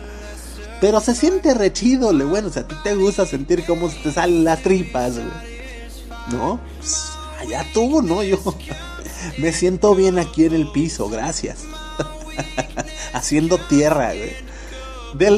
Pero 0.80 1.02
se 1.02 1.14
siente 1.14 1.54
rechido, 1.54 2.14
le 2.14 2.24
bueno, 2.24 2.48
o 2.48 2.52
sea, 2.52 2.64
a 2.64 2.68
ti 2.68 2.76
te 2.84 2.96
gusta 2.96 3.26
sentir 3.26 3.66
cómo 3.66 3.90
te 3.90 4.12
salen 4.12 4.44
las 4.46 4.64
tripas, 4.64 5.16
güey. 5.16 5.52
¿No? 6.32 6.62
Pues, 6.78 7.10
allá 7.40 7.66
tú, 7.74 8.02
¿no? 8.02 8.24
Yo 8.24 8.38
me 9.38 9.52
siento 9.52 9.94
bien 9.96 10.18
aquí 10.18 10.46
en 10.46 10.54
el 10.54 10.72
piso, 10.72 11.10
gracias. 11.10 11.60
Haciendo 13.14 13.58
tierra, 13.58 14.14
güey. 14.14 14.34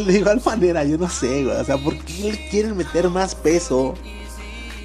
de 0.06 0.14
igual 0.14 0.42
manera, 0.46 0.84
yo 0.84 0.98
no 0.98 1.10
sé, 1.10 1.44
güey. 1.44 1.56
O 1.56 1.66
sea, 1.66 1.78
¿por 1.78 1.98
qué 2.00 2.48
quieren 2.50 2.78
meter 2.78 3.10
más 3.10 3.36
peso 3.36 3.96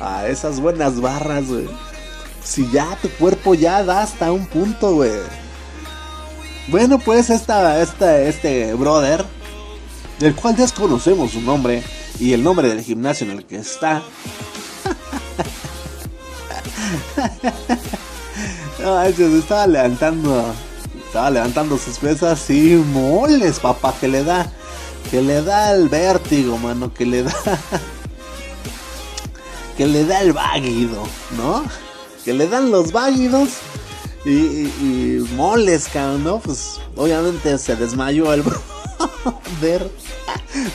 a 0.00 0.28
esas 0.28 0.60
buenas 0.60 1.00
barras, 1.00 1.46
güey? 1.48 1.68
Si 2.42 2.70
ya 2.70 2.96
tu 3.02 3.08
cuerpo 3.10 3.54
ya 3.54 3.82
da 3.84 4.02
hasta 4.02 4.32
un 4.32 4.46
punto, 4.46 4.94
güey. 4.94 5.12
Bueno, 6.68 6.98
pues 6.98 7.30
esta, 7.30 7.80
esta, 7.80 8.20
este 8.20 8.74
brother, 8.74 9.24
del 10.18 10.34
cual 10.34 10.56
desconocemos 10.56 11.32
su 11.32 11.40
nombre 11.40 11.82
y 12.18 12.32
el 12.32 12.42
nombre 12.42 12.68
del 12.68 12.82
gimnasio 12.82 13.26
en 13.26 13.38
el 13.38 13.46
que 13.46 13.56
está. 13.56 14.02
no, 18.82 19.12
se 19.12 19.38
estaba 19.38 19.66
levantando, 19.66 20.54
estaba 21.08 21.30
levantando 21.30 21.78
sus 21.78 21.96
pesas 21.96 22.50
y 22.50 22.74
moles, 22.74 23.60
papá, 23.60 23.94
que 23.98 24.08
le 24.08 24.24
da, 24.24 24.52
que 25.10 25.22
le 25.22 25.42
da 25.42 25.72
el 25.72 25.88
vértigo, 25.88 26.58
mano, 26.58 26.92
que 26.92 27.06
le 27.06 27.22
da, 27.22 27.34
que 29.78 29.86
le 29.86 30.04
da 30.04 30.20
el 30.20 30.34
váguido, 30.34 31.02
¿no? 31.38 31.64
Que 32.26 32.34
le 32.34 32.46
dan 32.46 32.70
los 32.70 32.92
váguidos 32.92 33.48
y, 34.26 35.24
moles, 35.34 35.88
cabrón, 35.90 36.24
¿no? 36.24 36.40
Pues 36.40 36.78
obviamente 36.94 37.56
se 37.56 37.74
desmayó 37.74 38.34
el 38.34 38.42
brother. 39.62 39.90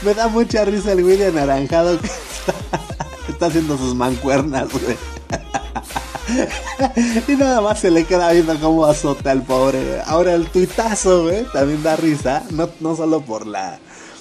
Me 0.01 0.15
da 0.15 0.29
mucha 0.29 0.65
risa 0.65 0.93
el 0.93 1.03
güey 1.03 1.17
de 1.17 1.31
que 1.31 1.37
está, 3.31 3.45
haciendo 3.45 3.77
sus 3.77 3.93
mancuernas, 3.93 4.67
güey. 4.71 4.97
y 7.27 7.35
nada 7.35 7.61
más 7.61 7.79
se 7.79 7.91
le 7.91 8.05
queda 8.05 8.31
viendo 8.31 8.59
cómo 8.59 8.85
azota 8.85 9.31
al 9.31 9.43
pobre. 9.43 10.01
Ahora 10.05 10.33
el 10.33 10.47
tuitazo, 10.47 11.23
güey, 11.23 11.45
también 11.51 11.83
da 11.83 11.95
risa. 11.95 12.43
No, 12.51 12.69
no 12.79 12.95
solo 12.95 13.21
por 13.21 13.47
la. 13.47 13.79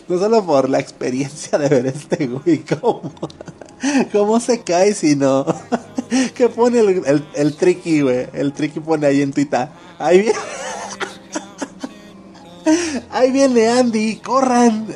No 0.08 0.18
solo 0.18 0.44
por 0.44 0.68
la 0.68 0.80
experiencia 0.80 1.58
de 1.58 1.68
ver 1.68 1.86
este 1.86 2.26
güey 2.26 2.58
cómo, 2.58 3.12
cómo 4.12 4.40
se 4.40 4.60
cae, 4.60 4.94
sino 4.94 5.46
que 6.34 6.48
pone 6.48 6.80
el, 6.80 7.02
el, 7.06 7.26
el 7.34 7.56
tricky, 7.56 8.02
güey. 8.02 8.26
El 8.32 8.52
tricky 8.52 8.80
pone 8.80 9.06
ahí 9.06 9.22
en 9.22 9.32
Twitter. 9.32 9.68
Ahí 9.98 10.22
viene. 10.22 10.38
Ahí 13.10 13.30
viene 13.32 13.68
Andy, 13.68 14.16
corran 14.16 14.86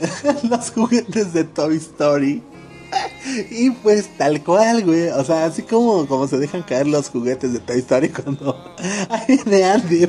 los 0.49 0.71
juguetes 0.71 1.33
de 1.33 1.45
Toy 1.45 1.77
Story. 1.77 2.43
Y 3.51 3.71
pues 3.71 4.09
tal 4.17 4.43
cual, 4.43 4.85
güey. 4.85 5.09
O 5.09 5.25
sea, 5.25 5.47
así 5.47 5.63
como, 5.63 6.07
como 6.07 6.27
se 6.29 6.39
dejan 6.39 6.63
caer 6.63 6.87
los 6.87 7.09
juguetes 7.09 7.53
de 7.53 7.61
Toy 7.61 7.79
Story 7.79 8.09
cuando 8.25 8.75
ahí 9.09 9.41
viene 9.45 9.65
Andy. 9.65 10.09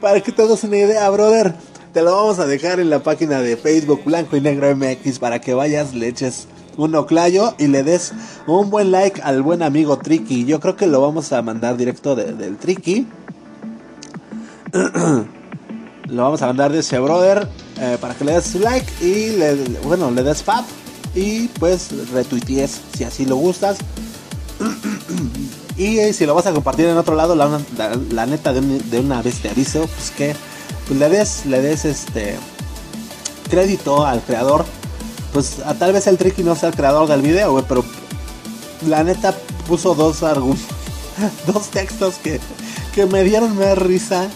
Para 0.00 0.20
que 0.20 0.30
hagas 0.42 0.64
una 0.64 0.76
idea, 0.76 1.08
brother. 1.10 1.54
Te 1.92 2.02
lo 2.02 2.14
vamos 2.14 2.38
a 2.40 2.46
dejar 2.46 2.80
en 2.80 2.90
la 2.90 3.02
página 3.02 3.40
de 3.40 3.56
Facebook 3.56 4.02
Blanco 4.04 4.36
y 4.36 4.40
Negro 4.40 4.74
MX 4.74 5.20
para 5.20 5.40
que 5.40 5.54
vayas, 5.54 5.94
le 5.94 6.08
eches 6.08 6.48
un 6.76 6.92
oclayo 6.96 7.54
y 7.56 7.68
le 7.68 7.84
des 7.84 8.12
un 8.48 8.68
buen 8.68 8.90
like 8.90 9.22
al 9.22 9.42
buen 9.42 9.62
amigo 9.62 9.96
Tricky. 9.98 10.44
Yo 10.44 10.58
creo 10.58 10.74
que 10.74 10.88
lo 10.88 11.00
vamos 11.00 11.32
a 11.32 11.40
mandar 11.42 11.76
directo 11.76 12.16
del 12.16 12.56
Tricky. 12.56 13.06
lo 16.08 16.22
vamos 16.22 16.42
a 16.42 16.46
mandar 16.48 16.72
de 16.72 16.80
ese 16.80 16.98
brother 16.98 17.48
eh, 17.80 17.96
para 18.00 18.14
que 18.14 18.24
le 18.24 18.32
des 18.32 18.56
like 18.56 18.92
y 19.00 19.36
le, 19.36 19.54
bueno, 19.84 20.10
le 20.10 20.24
des 20.24 20.42
fab 20.42 20.64
y 21.14 21.48
pues 21.48 21.90
retuitees 22.10 22.80
si 22.96 23.04
así 23.04 23.26
lo 23.26 23.36
gustas. 23.36 23.78
y 25.76 25.98
eh, 25.98 26.12
si 26.12 26.26
lo 26.26 26.34
vas 26.34 26.46
a 26.46 26.52
compartir 26.52 26.86
en 26.86 26.96
otro 26.96 27.14
lado, 27.14 27.34
la, 27.34 27.60
la, 28.10 28.26
neta 28.26 28.52
de, 28.52 29.00
una 29.00 29.22
vez 29.22 29.40
te 29.40 29.50
aviso, 29.50 29.86
pues 29.86 30.10
que 30.10 30.34
pues 30.86 30.98
le 30.98 31.08
des, 31.08 31.46
le 31.46 31.60
des 31.60 31.84
este 31.84 32.36
crédito 33.50 34.04
al 34.04 34.20
creador. 34.22 34.64
Pues 35.32 35.58
a, 35.64 35.74
tal 35.74 35.92
vez 35.92 36.06
el 36.06 36.16
Tricky 36.16 36.42
no 36.42 36.54
sea 36.54 36.68
el 36.68 36.76
creador 36.76 37.08
del 37.08 37.22
video, 37.22 37.64
pero 37.68 37.84
la 38.86 39.02
neta 39.02 39.34
puso 39.66 39.94
dos 39.94 40.20
dos 41.46 41.68
textos 41.70 42.16
que, 42.16 42.40
que 42.94 43.06
me 43.06 43.24
dieron 43.24 43.56
más 43.56 43.78
risa 43.78 44.28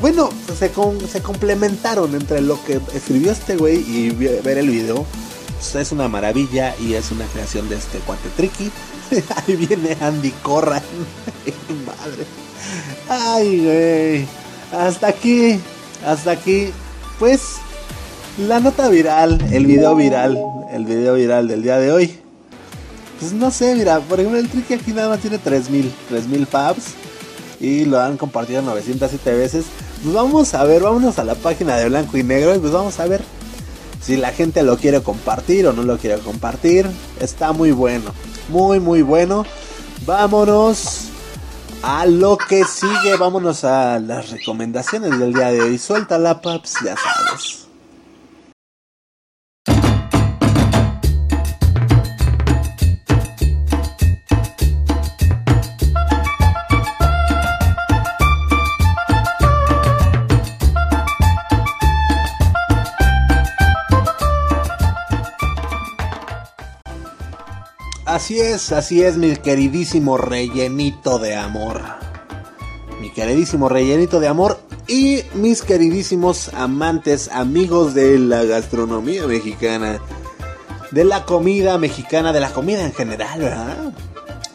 bueno, 0.00 0.30
se, 0.58 0.72
se 1.12 1.22
complementaron 1.22 2.14
entre 2.14 2.40
lo 2.40 2.62
que 2.64 2.80
escribió 2.94 3.32
este 3.32 3.56
güey 3.56 3.78
y 3.80 4.10
ver 4.10 4.56
el 4.56 4.70
video. 4.70 5.04
Pues, 5.60 5.74
es 5.74 5.92
una 5.92 6.08
maravilla 6.08 6.74
y 6.80 6.94
es 6.94 7.10
una 7.10 7.26
creación 7.26 7.68
de 7.68 7.76
este 7.76 7.98
cuate 7.98 8.30
tricky. 8.34 8.70
Ahí 9.36 9.56
viene 9.56 9.94
Andy 10.00 10.30
Corran. 10.42 10.82
Madre. 11.86 12.24
Ay, 13.10 13.62
güey. 13.62 14.26
Hasta 14.72 15.08
aquí. 15.08 15.60
Hasta 16.06 16.30
aquí. 16.30 16.70
Pues 17.18 17.56
la 18.38 18.58
nota 18.60 18.88
viral, 18.88 19.38
el 19.52 19.66
video 19.66 19.94
viral, 19.94 20.42
el 20.72 20.86
video 20.86 21.14
viral 21.14 21.46
del 21.46 21.62
día 21.62 21.78
de 21.78 21.92
hoy. 21.92 22.18
Pues 23.18 23.34
no 23.34 23.50
sé, 23.50 23.74
mira, 23.74 24.00
por 24.00 24.18
ejemplo 24.18 24.40
el 24.40 24.48
tricky 24.48 24.72
aquí 24.72 24.92
nada 24.92 25.10
más 25.10 25.20
tiene 25.20 25.36
3000, 25.36 25.92
3000 26.08 26.46
pubs 26.46 26.84
y 27.60 27.84
lo 27.84 28.00
han 28.00 28.16
compartido 28.16 28.62
907 28.62 29.34
veces. 29.34 29.66
Pues 30.02 30.14
vamos 30.14 30.54
a 30.54 30.64
ver, 30.64 30.80
vámonos 30.80 31.18
a 31.18 31.24
la 31.24 31.34
página 31.34 31.76
de 31.76 31.90
blanco 31.90 32.16
y 32.16 32.22
negro 32.22 32.54
y 32.54 32.58
pues 32.58 32.72
vamos 32.72 32.98
a 32.98 33.06
ver 33.06 33.20
si 34.00 34.16
la 34.16 34.32
gente 34.32 34.62
lo 34.62 34.76
quiere 34.76 35.02
compartir 35.02 35.66
o 35.66 35.72
no 35.72 35.82
lo 35.82 35.98
quiere 35.98 36.18
compartir. 36.20 36.86
Está 37.20 37.52
muy 37.52 37.72
bueno, 37.72 38.12
muy 38.48 38.80
muy 38.80 39.02
bueno. 39.02 39.44
Vámonos 40.06 41.08
a 41.82 42.06
lo 42.06 42.36
que 42.36 42.64
sigue, 42.64 43.16
vámonos 43.18 43.64
a 43.64 43.98
las 43.98 44.30
recomendaciones 44.30 45.18
del 45.18 45.32
día 45.32 45.50
de 45.52 45.60
hoy. 45.60 45.78
Suelta 45.78 46.18
la 46.18 46.40
paps, 46.40 46.76
ya 46.84 46.96
sabes. 46.96 47.59
Así 68.20 68.38
es, 68.38 68.70
así 68.72 69.02
es, 69.02 69.16
mi 69.16 69.34
queridísimo 69.34 70.18
rellenito 70.18 71.18
de 71.18 71.36
amor. 71.36 71.80
Mi 73.00 73.10
queridísimo 73.10 73.70
rellenito 73.70 74.20
de 74.20 74.28
amor 74.28 74.60
y 74.86 75.22
mis 75.32 75.62
queridísimos 75.62 76.50
amantes, 76.52 77.30
amigos 77.32 77.94
de 77.94 78.18
la 78.18 78.44
gastronomía 78.44 79.26
mexicana. 79.26 80.00
De 80.90 81.04
la 81.04 81.24
comida 81.24 81.78
mexicana, 81.78 82.34
de 82.34 82.40
la 82.40 82.50
comida 82.52 82.84
en 82.84 82.92
general. 82.92 83.94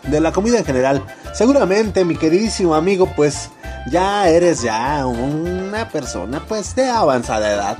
De 0.04 0.20
la 0.22 0.32
comida 0.32 0.60
en 0.60 0.66
general. 0.66 1.04
Seguramente, 1.34 2.06
mi 2.06 2.16
queridísimo 2.16 2.76
amigo, 2.76 3.12
pues 3.16 3.50
ya 3.90 4.30
eres 4.30 4.62
ya 4.62 5.08
una 5.08 5.90
persona 5.90 6.46
pues 6.48 6.76
de 6.76 6.88
avanzada 6.88 7.52
edad. 7.52 7.78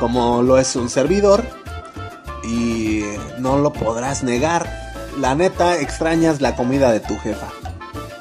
Como 0.00 0.42
lo 0.42 0.58
es 0.58 0.74
un 0.74 0.90
servidor. 0.90 1.44
Y 2.42 3.04
no 3.38 3.56
lo 3.58 3.72
podrás 3.72 4.24
negar 4.24 4.85
la 5.18 5.34
neta, 5.34 5.78
extrañas 5.78 6.40
la 6.40 6.54
comida 6.56 6.92
de 6.92 7.00
tu 7.00 7.18
jefa. 7.18 7.48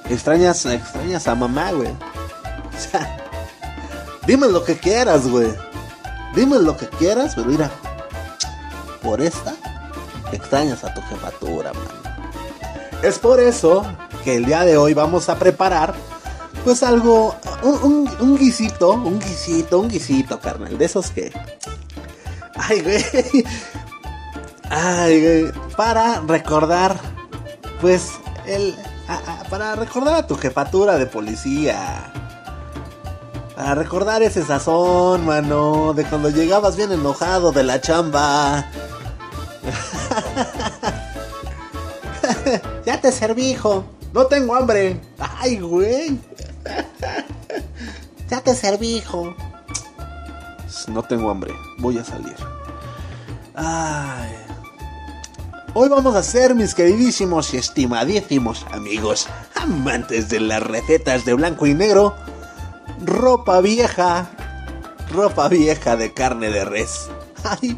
Extrañas, 0.10 0.66
extrañas 0.66 1.28
a 1.28 1.36
mamá, 1.36 1.72
güey. 1.72 1.90
O 1.90 2.80
sea, 2.92 3.18
dime 4.26 4.48
lo 4.48 4.64
que 4.64 4.78
quieras, 4.78 5.28
güey. 5.28 5.54
Dime 6.36 6.60
lo 6.60 6.76
que 6.78 6.88
quieras, 6.88 7.34
pero 7.36 7.48
mira, 7.48 7.72
por 9.02 9.22
esta, 9.22 9.56
extrañas 10.32 10.84
a 10.84 10.94
tu 10.94 11.02
jefatura, 11.04 11.72
man. 11.74 11.88
Es 13.02 13.20
por 13.20 13.40
eso 13.40 13.86
que 14.24 14.36
el 14.36 14.46
día 14.46 14.64
de 14.64 14.78
hoy 14.78 14.94
vamos 14.94 15.30
a 15.30 15.38
preparar, 15.38 15.94
pues 16.64 16.84
algo, 16.84 17.36
un, 17.64 18.10
un 18.20 18.38
guisito, 18.38 18.92
un 18.92 19.20
guisito, 19.20 19.80
un 19.80 19.88
guisito, 19.88 20.40
carnal, 20.40 20.78
de 20.78 20.86
esos 20.86 21.12
que... 21.12 21.32
Ay, 22.56 22.82
güey. 22.82 23.46
Ay, 24.70 25.52
para 25.78 26.22
recordar, 26.22 26.98
pues, 27.82 28.14
el, 28.46 28.76
para 29.50 29.76
recordar 29.76 30.16
a 30.16 30.28
tu 30.28 30.36
jefatura 30.36 30.98
de 30.98 31.06
policía. 31.06 32.12
Para 33.56 33.76
recordar 33.76 34.22
ese 34.22 34.44
sazón, 34.44 35.26
mano, 35.26 35.94
de 35.94 36.04
cuando 36.04 36.30
llegabas 36.30 36.76
bien 36.76 36.92
enojado 36.92 37.52
de 37.52 37.64
la 37.64 37.80
chamba. 37.80 38.66
ya 42.86 43.00
te 43.00 43.12
serví, 43.12 43.52
hijo. 43.52 43.86
No 44.14 44.28
tengo 44.28 44.56
hambre. 44.56 45.00
Ay, 45.20 45.60
güey. 45.60 46.20
ya 48.30 48.42
te 48.42 48.56
serví, 48.56 48.98
hijo. 48.98 49.36
No 50.88 51.04
tengo 51.04 51.32
hambre. 51.32 51.54
Voy 51.80 51.98
a 51.98 52.04
salir. 52.04 52.36
Ay. 53.56 54.45
Hoy 55.78 55.90
vamos 55.90 56.16
a 56.16 56.20
hacer, 56.20 56.56
mis 56.56 56.74
queridísimos 56.74 57.54
y 57.54 57.58
estimadísimos 57.58 58.66
amigos, 58.72 59.28
amantes 59.56 60.30
de 60.30 60.40
las 60.40 60.64
recetas 60.64 61.26
de 61.26 61.34
blanco 61.34 61.66
y 61.66 61.74
negro, 61.74 62.16
ropa 63.04 63.60
vieja, 63.60 64.30
ropa 65.12 65.50
vieja 65.50 65.98
de 65.98 66.14
carne 66.14 66.50
de 66.50 66.64
res. 66.64 67.10
Ay, 67.44 67.78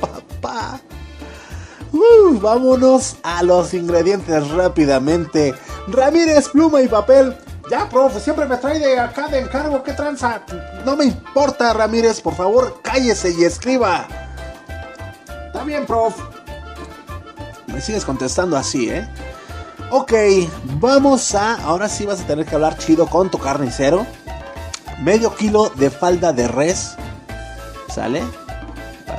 papá. 0.00 0.80
Uh, 1.92 2.36
vámonos 2.40 3.14
a 3.22 3.44
los 3.44 3.74
ingredientes 3.74 4.48
rápidamente. 4.50 5.54
Ramírez, 5.86 6.48
pluma 6.48 6.82
y 6.82 6.88
papel. 6.88 7.38
Ya, 7.70 7.88
profe, 7.88 8.18
siempre 8.18 8.46
me 8.46 8.56
trae 8.56 8.80
de 8.80 8.98
acá 8.98 9.28
de 9.28 9.38
encargo. 9.38 9.84
¿Qué 9.84 9.92
tranza? 9.92 10.42
No 10.84 10.96
me 10.96 11.04
importa, 11.04 11.72
Ramírez. 11.72 12.20
Por 12.20 12.34
favor, 12.34 12.80
cállese 12.82 13.30
y 13.38 13.44
escriba. 13.44 14.08
Está 15.46 15.62
bien, 15.62 15.86
prof. 15.86 16.16
Me 17.76 17.82
sigues 17.82 18.06
contestando 18.06 18.56
así, 18.56 18.88
¿eh? 18.88 19.06
Ok, 19.90 20.14
vamos 20.80 21.34
a... 21.34 21.56
Ahora 21.56 21.90
sí 21.90 22.06
vas 22.06 22.22
a 22.22 22.26
tener 22.26 22.46
que 22.46 22.54
hablar 22.54 22.78
chido 22.78 23.06
con 23.06 23.30
tu 23.30 23.36
carnicero. 23.36 24.06
Medio 25.02 25.34
kilo 25.34 25.70
de 25.76 25.90
falda 25.90 26.32
de 26.32 26.48
res. 26.48 26.96
¿Sale? 27.94 28.24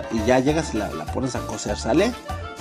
Y 0.09 0.25
ya 0.25 0.39
llegas 0.39 0.73
y 0.73 0.77
la, 0.77 0.89
pones 1.13 1.35
a 1.35 1.39
cocer, 1.41 1.77
¿sale? 1.77 2.11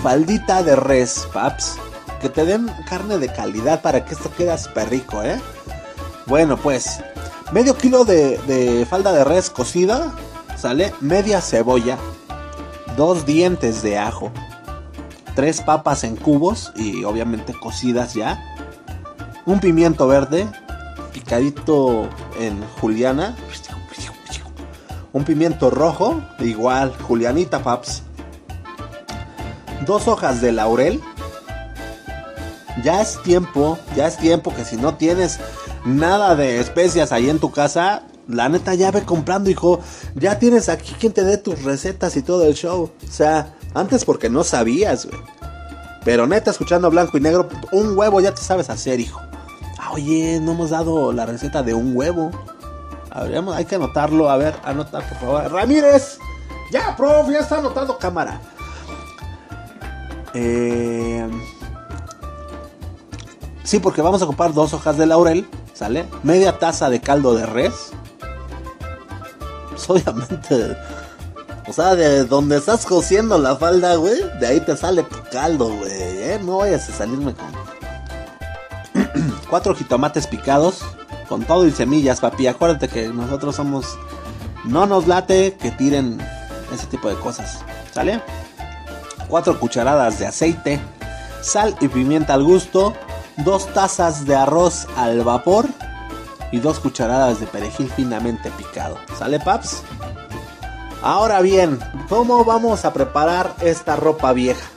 Faldita 0.03 0.63
de 0.63 0.77
res, 0.77 1.27
paps. 1.33 1.77
Que 2.21 2.29
te 2.29 2.45
den 2.45 2.71
carne 2.87 3.17
de 3.17 3.33
calidad 3.33 3.81
para 3.81 4.05
que 4.05 4.13
esto 4.13 4.31
quede 4.37 4.59
súper 4.59 4.91
rico, 4.91 5.23
¿eh? 5.23 5.41
Bueno, 6.27 6.59
pues, 6.59 7.01
medio 7.53 7.75
kilo 7.75 8.05
de, 8.05 8.37
de, 8.47 8.85
falda 8.85 9.13
de 9.13 9.25
res 9.25 9.49
cocida, 9.49 10.15
¿sale? 10.59 10.93
Media 11.01 11.41
cebolla, 11.41 11.97
dos 12.99 13.25
dientes 13.25 13.81
de 13.81 13.97
ajo, 13.97 14.31
tres 15.37 15.61
papas 15.61 16.03
en 16.03 16.17
cubos 16.17 16.73
y 16.75 17.05
obviamente 17.05 17.55
cocidas 17.55 18.15
ya, 18.15 18.43
un 19.45 19.61
pimiento 19.61 20.09
verde, 20.09 20.49
picadito 21.13 22.09
en 22.41 22.61
juliana, 22.81 23.37
un 25.13 25.25
pimiento 25.25 25.71
rojo, 25.71 26.21
igual, 26.41 26.93
julianita 27.03 27.63
paps, 27.63 28.03
dos 29.87 30.09
hojas 30.09 30.41
de 30.41 30.53
laurel, 30.53 31.01
ya 32.83 33.03
es 33.03 33.23
tiempo, 33.23 33.79
ya 33.95 34.07
es 34.07 34.17
tiempo 34.17 34.55
que 34.55 34.65
si 34.65 34.77
no 34.77 34.95
tienes 34.97 35.39
nada 35.85 36.35
de 36.35 36.61
especias 36.61 37.13
ahí 37.13 37.29
en 37.29 37.39
tu 37.39 37.51
casa, 37.51 38.05
la 38.27 38.49
neta 38.49 38.75
ya 38.75 38.91
ve 38.91 39.03
comprando, 39.03 39.51
hijo. 39.51 39.81
Ya 40.15 40.39
tienes 40.39 40.69
aquí 40.69 40.95
quien 40.99 41.13
te 41.13 41.25
dé 41.25 41.39
tus 41.39 41.63
recetas 41.63 42.17
y 42.17 42.23
todo 42.23 42.45
el 42.47 42.55
show. 42.55 42.91
O 43.07 43.13
sea, 43.13 43.56
antes 43.77 44.05
porque 44.05 44.31
no 44.31 44.45
sabías, 44.45 45.07
güey. 45.07 45.21
Pero 46.05 46.27
neta, 46.27 46.51
escuchando 46.51 46.91
blanco 46.91 47.19
y 47.19 47.21
negro, 47.21 47.49
un 47.73 47.97
huevo 47.99 48.21
ya 48.21 48.33
te 48.33 48.41
sabes 48.41 48.71
hacer, 48.71 49.01
hijo. 49.01 49.21
Ah, 49.79 49.93
oye, 49.93 50.39
no 50.41 50.53
hemos 50.53 50.71
dado 50.71 51.13
la 51.13 51.27
receta 51.27 51.63
de 51.63 51.75
un 51.75 51.97
huevo. 51.97 52.31
Habríamos, 53.11 53.57
hay 53.57 53.65
que 53.65 53.75
anotarlo. 53.75 54.31
A 54.31 54.37
ver, 54.37 54.55
anotar, 54.65 55.09
por 55.09 55.19
favor. 55.19 55.53
Ramírez. 55.53 56.19
Ya, 56.71 56.97
prof, 56.97 57.29
ya 57.31 57.41
está 57.41 57.59
anotando 57.59 57.99
cámara. 57.99 58.41
Eh... 60.35 61.29
Sí, 63.65 63.81
porque 63.81 64.01
vamos 64.01 64.23
a 64.23 64.27
ocupar 64.27 64.53
dos 64.53 64.75
hojas 64.75 64.97
de 64.97 65.07
laurel, 65.07 65.49
¿sale? 65.75 66.07
Media 66.23 66.59
taza 66.59 66.89
de 66.89 67.01
caldo 67.01 67.35
de 67.35 67.47
res. 67.47 67.91
Pues 69.71 69.91
obviamente, 69.91 70.77
o 71.69 71.73
sea, 71.73 71.97
de 71.97 72.25
donde 72.25 72.59
estás 72.59 72.87
cociendo 72.87 73.39
la 73.39 73.57
falda, 73.57 73.97
güey, 73.97 74.23
de 74.39 74.47
ahí 74.47 74.61
te 74.61 74.77
sale 74.77 75.05
caldo, 75.33 75.69
güey, 75.77 75.91
¿eh? 75.93 76.41
No 76.43 76.59
vayas 76.59 76.89
a 76.89 76.93
salirme 76.93 77.35
con... 77.35 77.47
Cuatro 79.51 79.75
jitomates 79.75 80.27
picados, 80.27 80.83
con 81.29 81.45
todo 81.45 81.67
y 81.67 81.73
semillas, 81.73 82.21
papi. 82.21 82.47
Acuérdate 82.47 82.89
que 82.89 83.09
nosotros 83.09 83.57
somos... 83.57 83.99
No 84.65 84.87
nos 84.87 85.07
late 85.07 85.57
que 85.61 85.71
tiren 85.73 86.21
ese 86.73 86.87
tipo 86.87 87.09
de 87.09 87.17
cosas, 87.17 87.59
¿sale? 87.93 88.21
Cuatro 89.29 89.59
cucharadas 89.59 90.19
de 90.19 90.27
aceite, 90.27 90.81
sal 91.41 91.77
y 91.81 91.89
pimienta 91.89 92.35
al 92.35 92.45
gusto, 92.45 92.95
dos 93.39 93.67
tazas 93.75 94.25
de 94.25 94.37
arroz 94.37 94.87
al 94.97 95.23
vapor 95.23 95.67
y 96.53 96.59
dos 96.59 96.79
cucharadas 96.79 97.41
de 97.41 97.47
perejil 97.47 97.91
finamente 97.91 98.51
picado. 98.53 98.99
¿Sale, 99.19 99.41
paps? 99.41 99.83
Ahora 101.09 101.41
bien, 101.41 101.79
¿cómo 102.09 102.45
vamos 102.45 102.85
a 102.85 102.93
preparar 102.93 103.55
esta 103.61 103.95
ropa 103.95 104.33
vieja? 104.33 104.69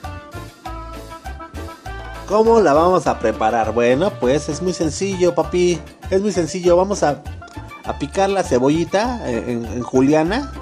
¿Cómo 2.28 2.60
la 2.60 2.72
vamos 2.72 3.08
a 3.08 3.18
preparar? 3.18 3.74
Bueno, 3.74 4.12
pues 4.20 4.48
es 4.48 4.62
muy 4.62 4.72
sencillo, 4.72 5.34
papi. 5.34 5.80
Es 6.08 6.22
muy 6.22 6.30
sencillo. 6.30 6.76
Vamos 6.76 7.02
a, 7.02 7.24
picar 7.98 8.30
la 8.30 8.44
cebollita 8.44 9.28
en, 9.28 9.64
en, 9.64 9.82
juliana. 9.82 10.52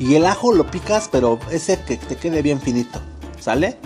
Y 0.00 0.16
el 0.16 0.26
ajo 0.26 0.52
lo 0.52 0.68
picas, 0.68 1.08
pero 1.12 1.38
ese 1.52 1.80
que 1.84 1.96
te 1.96 2.16
quede 2.16 2.42
bien 2.42 2.60
finito. 2.60 2.98
¿Sale? 3.38 3.78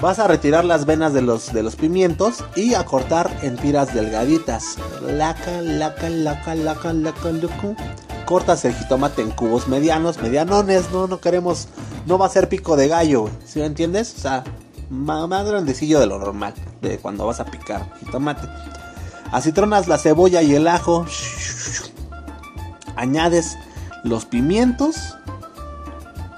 Vas 0.00 0.18
a 0.18 0.26
retirar 0.26 0.64
las 0.64 0.86
venas 0.86 1.14
de 1.14 1.22
los, 1.22 1.52
de 1.52 1.62
los 1.62 1.76
pimientos 1.76 2.42
y 2.56 2.74
a 2.74 2.84
cortar 2.84 3.30
en 3.42 3.56
tiras 3.58 3.94
delgaditas. 3.94 4.74
Laca, 5.06 5.60
laca, 5.62 6.08
laca, 6.08 6.56
laca, 6.56 6.92
laca, 6.92 7.30
laca. 7.30 8.13
Cortas 8.24 8.64
el 8.64 8.74
jitomate 8.74 9.22
en 9.22 9.30
cubos 9.30 9.68
medianos, 9.68 10.18
medianones, 10.18 10.90
no, 10.92 11.06
no 11.06 11.20
queremos, 11.20 11.68
no 12.06 12.18
va 12.18 12.26
a 12.26 12.30
ser 12.30 12.48
pico 12.48 12.76
de 12.76 12.88
gallo, 12.88 13.28
¿sí 13.44 13.58
me 13.58 13.66
entiendes? 13.66 14.14
O 14.16 14.20
sea, 14.20 14.44
más, 14.90 15.28
más 15.28 15.46
grandecillo 15.46 16.00
de 16.00 16.06
lo 16.06 16.18
normal, 16.18 16.54
de 16.80 16.98
cuando 16.98 17.26
vas 17.26 17.40
a 17.40 17.44
picar 17.44 17.92
jitomate. 18.00 18.48
Acitronas 19.32 19.88
la 19.88 19.98
cebolla 19.98 20.42
y 20.42 20.54
el 20.54 20.68
ajo. 20.68 21.06
Añades 22.96 23.56
los 24.04 24.24
pimientos 24.24 25.16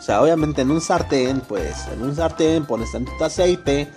o 0.07 0.09
sea, 0.09 0.23
obviamente 0.23 0.63
en 0.63 0.71
un 0.71 0.81
sartén, 0.81 1.41
pues 1.41 1.89
en 1.93 2.01
un 2.01 2.15
sartén 2.15 2.65
pones 2.65 2.93
tantito 2.93 3.25
aceite, 3.25 3.91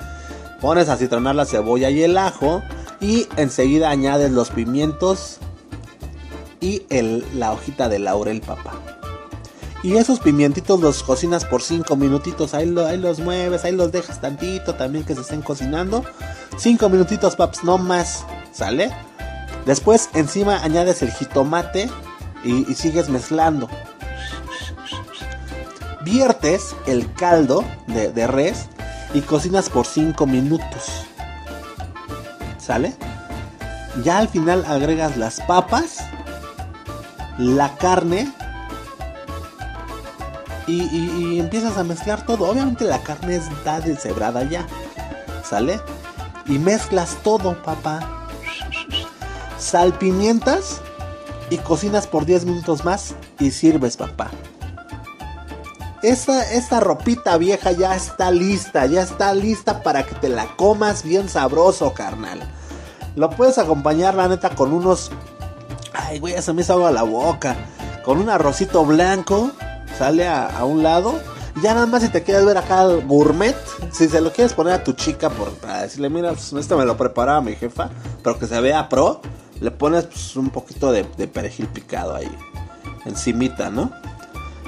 pones 0.59 0.89
a 0.89 0.97
citronar 0.97 1.35
la 1.35 1.45
cebolla 1.45 1.91
y 1.91 2.01
el 2.01 2.17
ajo 2.17 2.63
y 2.99 3.27
enseguida 3.35 3.91
añades 3.91 4.31
los 4.31 4.49
pimientos 4.49 5.37
y 6.61 6.83
la 7.33 7.51
hojita 7.51 7.89
de 7.89 7.99
laurel, 7.99 8.41
papá. 8.41 8.73
Y 9.81 9.95
esos 9.95 10.19
pimientitos 10.19 10.79
los 10.81 11.03
cocinas 11.03 11.45
por 11.45 11.61
5 11.61 11.95
minutitos, 11.95 12.53
ahí, 12.53 12.65
lo, 12.65 12.85
ahí, 12.85 12.97
los 12.97 13.19
mueves, 13.19 13.63
ahí 13.63 13.71
los 13.71 13.91
dejas 13.91 14.19
tantito 14.19 14.75
también 14.75 15.05
que 15.05 15.15
se 15.15 15.21
estén 15.21 15.41
cocinando. 15.41 16.03
5 16.57 16.89
minutitos, 16.89 17.35
paps, 17.37 17.63
no 17.63 17.77
más, 17.77 18.25
¿sale? 18.51 18.91
Después 19.65 20.09
encima 20.13 20.61
añades 20.63 21.01
el 21.01 21.11
jitomate 21.11 21.89
y, 22.43 22.69
y 22.69 22.75
sigues 22.75 23.09
mezclando 23.09 23.69
viertes 26.01 26.75
el 26.87 27.11
caldo 27.13 27.63
de, 27.87 28.11
de, 28.11 28.27
res 28.27 28.67
y 29.13 29.21
cocinas 29.21 29.69
por 29.69 29.85
5 29.85 30.25
minutos. 30.25 31.05
¿Sale? 32.57 32.93
Ya 34.03 34.19
al 34.19 34.27
final 34.27 34.65
agregas 34.65 35.17
las 35.17 35.41
papas, 35.41 35.99
la 37.39 37.75
carne 37.77 38.31
y, 40.67 41.39
empiezas 41.39 41.77
a 41.77 41.83
mezclar 41.83 42.25
todo. 42.25 42.47
Obviamente 42.47 42.83
la 42.83 43.01
carne 43.01 43.37
está 43.37 43.79
deshebrada 43.79 44.43
ya. 44.43 44.67
¿Sale? 45.43 45.79
Y 46.45 46.59
mezclas 46.59 47.17
todo, 47.23 47.61
papá. 47.63 48.27
Salpimientas 49.57 50.81
y 51.49 51.57
cocinas 51.57 52.05
por 52.05 52.25
10 52.25 52.45
minutos 52.45 52.85
más 52.85 53.15
y 53.39 53.49
sirves, 53.51 53.97
papá. 53.97 54.29
Esta, 56.03 56.49
esta 56.53 56.79
ropita 56.79 57.37
vieja 57.37 57.71
ya 57.71 57.95
está 57.95 58.31
lista, 58.31 58.85
ya 58.85 59.01
está 59.01 59.33
lista 59.33 59.81
para 59.81 60.03
que 60.05 60.15
te 60.15 60.29
la 60.29 60.55
comas 60.55 61.03
bien 61.03 61.27
sabroso, 61.27 61.93
carnal. 61.93 62.39
Lo 63.15 63.29
puedes 63.31 63.57
acompañar, 63.57 64.13
la 64.13 64.27
neta, 64.27 64.51
con 64.51 64.71
unos... 64.71 65.11
Ay, 66.07 66.19
güey, 66.19 66.41
se 66.41 66.53
me 66.53 66.61
hizo 66.61 66.91
la 66.91 67.03
boca. 67.03 67.55
Con 68.03 68.19
un 68.19 68.29
arrocito 68.29 68.85
blanco, 68.85 69.51
sale 69.97 70.27
a, 70.27 70.63
un 70.63 70.83
lado. 70.83 71.19
Ya 71.61 71.73
nada 71.73 71.85
más 71.85 72.03
si 72.03 72.09
te 72.09 72.23
quieres 72.23 72.45
ver 72.45 72.57
acá 72.57 72.85
gourmet, 72.85 73.55
si 73.91 74.07
se 74.07 74.21
lo 74.21 74.31
quieres 74.31 74.53
poner 74.53 74.73
a 74.73 74.83
tu 74.83 74.93
chica 74.93 75.29
por, 75.29 75.51
para 75.55 75.81
decirle, 75.81 76.09
mira, 76.09 76.29
pues, 76.29 76.53
esto 76.53 76.77
me 76.77 76.85
lo 76.85 76.95
preparaba 76.95 77.41
mi 77.41 77.55
jefa, 77.55 77.89
pero 78.23 78.39
que 78.39 78.47
se 78.47 78.61
vea 78.61 78.87
pro, 78.87 79.19
le 79.59 79.71
pones 79.71 80.05
pues, 80.05 80.37
un 80.37 80.51
poquito 80.51 80.91
de, 80.91 81.05
de 81.17 81.27
perejil 81.27 81.67
picado 81.67 82.15
ahí, 82.15 82.31
encimita, 83.05 83.69
¿no? 83.69 83.91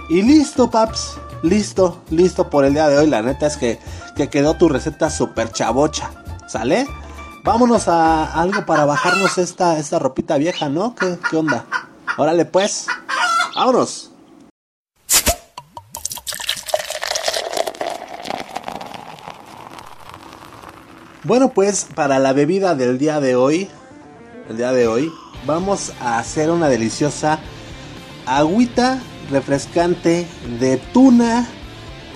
Y 0.10 0.22
listo, 0.24 0.70
paps. 0.70 1.18
Listo, 1.44 2.02
listo 2.10 2.50
por 2.50 2.66
el 2.66 2.74
día 2.74 2.90
de 2.90 2.98
hoy. 2.98 3.08
La 3.08 3.22
neta 3.22 3.48
es 3.48 3.56
que, 3.56 3.80
que 4.16 4.30
quedó 4.30 4.56
tu 4.56 4.68
receta 4.68 5.10
super 5.10 5.52
chavocha. 5.52 6.12
¿Sale? 6.48 6.86
Vámonos 7.44 7.88
a 7.88 8.40
algo 8.40 8.66
para 8.68 8.86
bajarnos 8.86 9.40
esta, 9.40 9.80
esta 9.80 9.98
ropita 9.98 10.38
vieja, 10.38 10.70
¿no? 10.70 10.94
¿Qué, 10.94 11.18
¿Qué 11.30 11.38
onda? 11.38 11.66
Órale 12.18 12.46
pues. 12.46 12.86
Vámonos. 13.56 14.12
Bueno, 21.24 21.50
pues 21.50 21.88
para 21.96 22.20
la 22.20 22.34
bebida 22.34 22.76
del 22.76 23.00
día 23.00 23.20
de 23.20 23.36
hoy, 23.36 23.70
el 24.50 24.58
día 24.58 24.72
de 24.72 24.88
hoy, 24.88 25.12
vamos 25.46 25.94
a 26.00 26.20
hacer 26.20 26.52
una 26.52 26.68
deliciosa 26.68 27.40
agüita 28.26 29.00
refrescante 29.32 30.28
de 30.60 30.78
tuna 30.78 31.48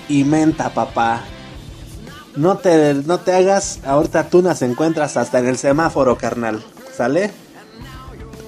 y 0.07 0.23
menta, 0.23 0.69
papá. 0.69 1.23
No 2.36 2.57
te, 2.57 2.93
no 2.93 3.19
te 3.19 3.33
hagas, 3.33 3.79
ahorita 3.86 4.29
tuna 4.29 4.55
se 4.55 4.65
encuentras 4.65 5.17
hasta 5.17 5.39
en 5.39 5.47
el 5.47 5.57
semáforo, 5.57 6.17
carnal. 6.17 6.63
¿Sale? 6.95 7.31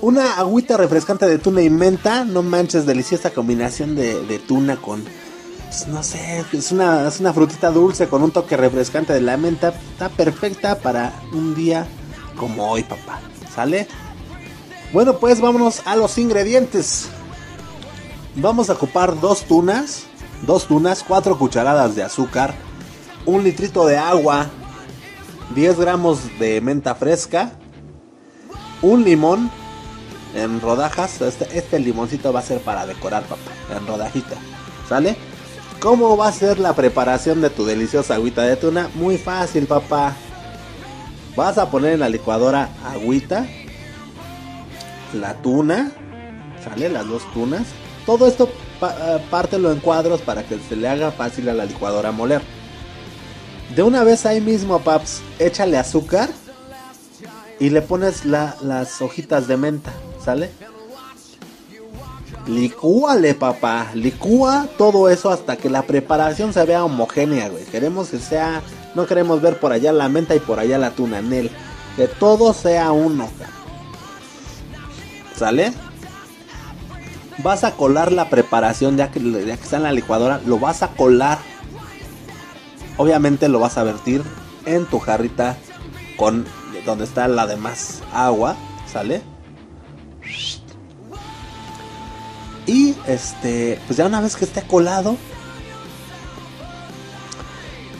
Una 0.01 0.37
agüita 0.37 0.77
refrescante 0.77 1.27
de 1.27 1.37
tuna 1.39 1.61
y 1.61 1.69
menta, 1.69 2.23
no 2.23 2.43
manches, 2.43 2.85
deliciosa 2.85 3.31
combinación 3.31 3.95
de, 3.95 4.23
de 4.25 4.39
tuna 4.39 4.77
con, 4.77 5.03
pues, 5.67 5.87
no 5.87 6.01
sé, 6.01 6.45
es 6.53 6.71
una, 6.71 7.07
es 7.07 7.19
una 7.19 7.33
frutita 7.33 7.71
dulce 7.71 8.07
con 8.07 8.23
un 8.23 8.31
toque 8.31 8.55
refrescante 8.55 9.13
de 9.13 9.21
la 9.21 9.37
menta. 9.37 9.73
Está 9.91 10.09
perfecta 10.09 10.79
para 10.79 11.13
un 11.33 11.55
día 11.55 11.87
como 12.37 12.69
hoy, 12.69 12.83
papá. 12.83 13.19
¿Sale? 13.53 13.87
Bueno, 14.93 15.17
pues 15.17 15.41
vámonos 15.41 15.81
a 15.85 15.95
los 15.95 16.17
ingredientes. 16.17 17.09
Vamos 18.35 18.69
a 18.69 18.73
ocupar 18.73 19.19
dos 19.19 19.43
tunas, 19.43 20.03
dos 20.45 20.67
tunas, 20.67 21.03
cuatro 21.05 21.37
cucharadas 21.37 21.95
de 21.95 22.03
azúcar, 22.03 22.53
un 23.27 23.43
litrito 23.43 23.85
de 23.85 23.97
agua, 23.97 24.47
10 25.53 25.79
gramos 25.79 26.39
de 26.39 26.61
menta 26.61 26.95
fresca, 26.95 27.51
un 28.81 29.03
limón 29.03 29.51
en 30.33 30.61
rodajas. 30.61 31.21
Este, 31.21 31.45
este 31.57 31.77
limoncito 31.77 32.31
va 32.31 32.39
a 32.39 32.43
ser 32.43 32.61
para 32.61 32.87
decorar, 32.87 33.23
papá, 33.23 33.51
en 33.75 33.85
rodajita. 33.85 34.37
¿Sale? 34.87 35.17
¿Cómo 35.81 36.15
va 36.15 36.29
a 36.29 36.31
ser 36.31 36.57
la 36.57 36.73
preparación 36.73 37.41
de 37.41 37.49
tu 37.49 37.65
deliciosa 37.65 38.15
agüita 38.15 38.43
de 38.43 38.55
tuna? 38.55 38.89
Muy 38.95 39.17
fácil, 39.17 39.67
papá. 39.67 40.15
Vas 41.35 41.57
a 41.57 41.69
poner 41.69 41.93
en 41.93 41.99
la 41.99 42.09
licuadora 42.09 42.69
agüita, 42.85 43.45
la 45.13 45.35
tuna, 45.41 45.91
¿sale? 46.63 46.89
Las 46.89 47.05
dos 47.07 47.21
tunas. 47.33 47.63
Todo 48.05 48.25
esto 48.25 48.49
eh, 48.81 49.19
pártelo 49.29 49.71
en 49.71 49.79
cuadros 49.81 50.21
para 50.21 50.43
que 50.43 50.57
se 50.57 50.77
le 50.77 50.87
haga 50.87 51.11
fácil 51.11 51.49
a 51.49 51.53
la 51.53 51.65
licuadora 51.65 52.13
moler. 52.13 52.41
De 53.75 53.83
una 53.83 54.03
vez 54.03 54.25
ahí 54.25 54.41
mismo, 54.41 54.79
paps, 54.79 55.21
échale 55.39 55.77
azúcar 55.77 56.29
y 57.59 57.69
le 57.69 57.81
pones 57.81 58.25
las 58.25 59.01
hojitas 59.01 59.47
de 59.47 59.57
menta, 59.57 59.91
¿sale? 60.23 60.49
Licúale, 62.47 63.33
papá. 63.33 63.89
Licúa 63.93 64.67
todo 64.77 65.09
eso 65.09 65.29
hasta 65.29 65.57
que 65.57 65.69
la 65.69 65.81
preparación 65.81 66.53
se 66.53 66.63
vea 66.65 66.85
homogénea, 66.85 67.49
güey. 67.49 67.65
Queremos 67.65 68.09
que 68.09 68.19
sea. 68.19 68.61
No 68.95 69.05
queremos 69.05 69.41
ver 69.41 69.59
por 69.59 69.73
allá 69.73 69.91
la 69.91 70.07
menta 70.07 70.33
y 70.33 70.39
por 70.39 70.59
allá 70.59 70.77
la 70.77 70.91
tuna, 70.91 71.21
Nel. 71.21 71.51
Que 71.97 72.07
todo 72.07 72.53
sea 72.53 72.91
uno, 72.91 73.29
¿Sale? 75.35 75.73
Vas 77.43 77.63
a 77.63 77.73
colar 77.73 78.11
la 78.11 78.29
preparación 78.29 78.97
ya 78.97 79.11
que, 79.11 79.19
ya 79.19 79.57
que 79.57 79.63
está 79.63 79.77
en 79.77 79.83
la 79.83 79.91
licuadora. 79.91 80.39
Lo 80.45 80.57
vas 80.57 80.83
a 80.83 80.87
colar. 80.89 81.39
Obviamente 82.97 83.47
lo 83.47 83.59
vas 83.59 83.77
a 83.77 83.83
vertir 83.83 84.23
en 84.65 84.85
tu 84.85 84.99
jarrita 84.99 85.57
con 86.17 86.45
donde 86.85 87.03
está 87.05 87.27
la 87.27 87.47
demás 87.47 88.01
agua. 88.13 88.55
¿Sale? 88.91 89.21
Y 92.65 92.95
este, 93.07 93.79
pues 93.85 93.97
ya 93.97 94.05
una 94.05 94.21
vez 94.21 94.35
que 94.35 94.45
esté 94.45 94.61
colado, 94.61 95.15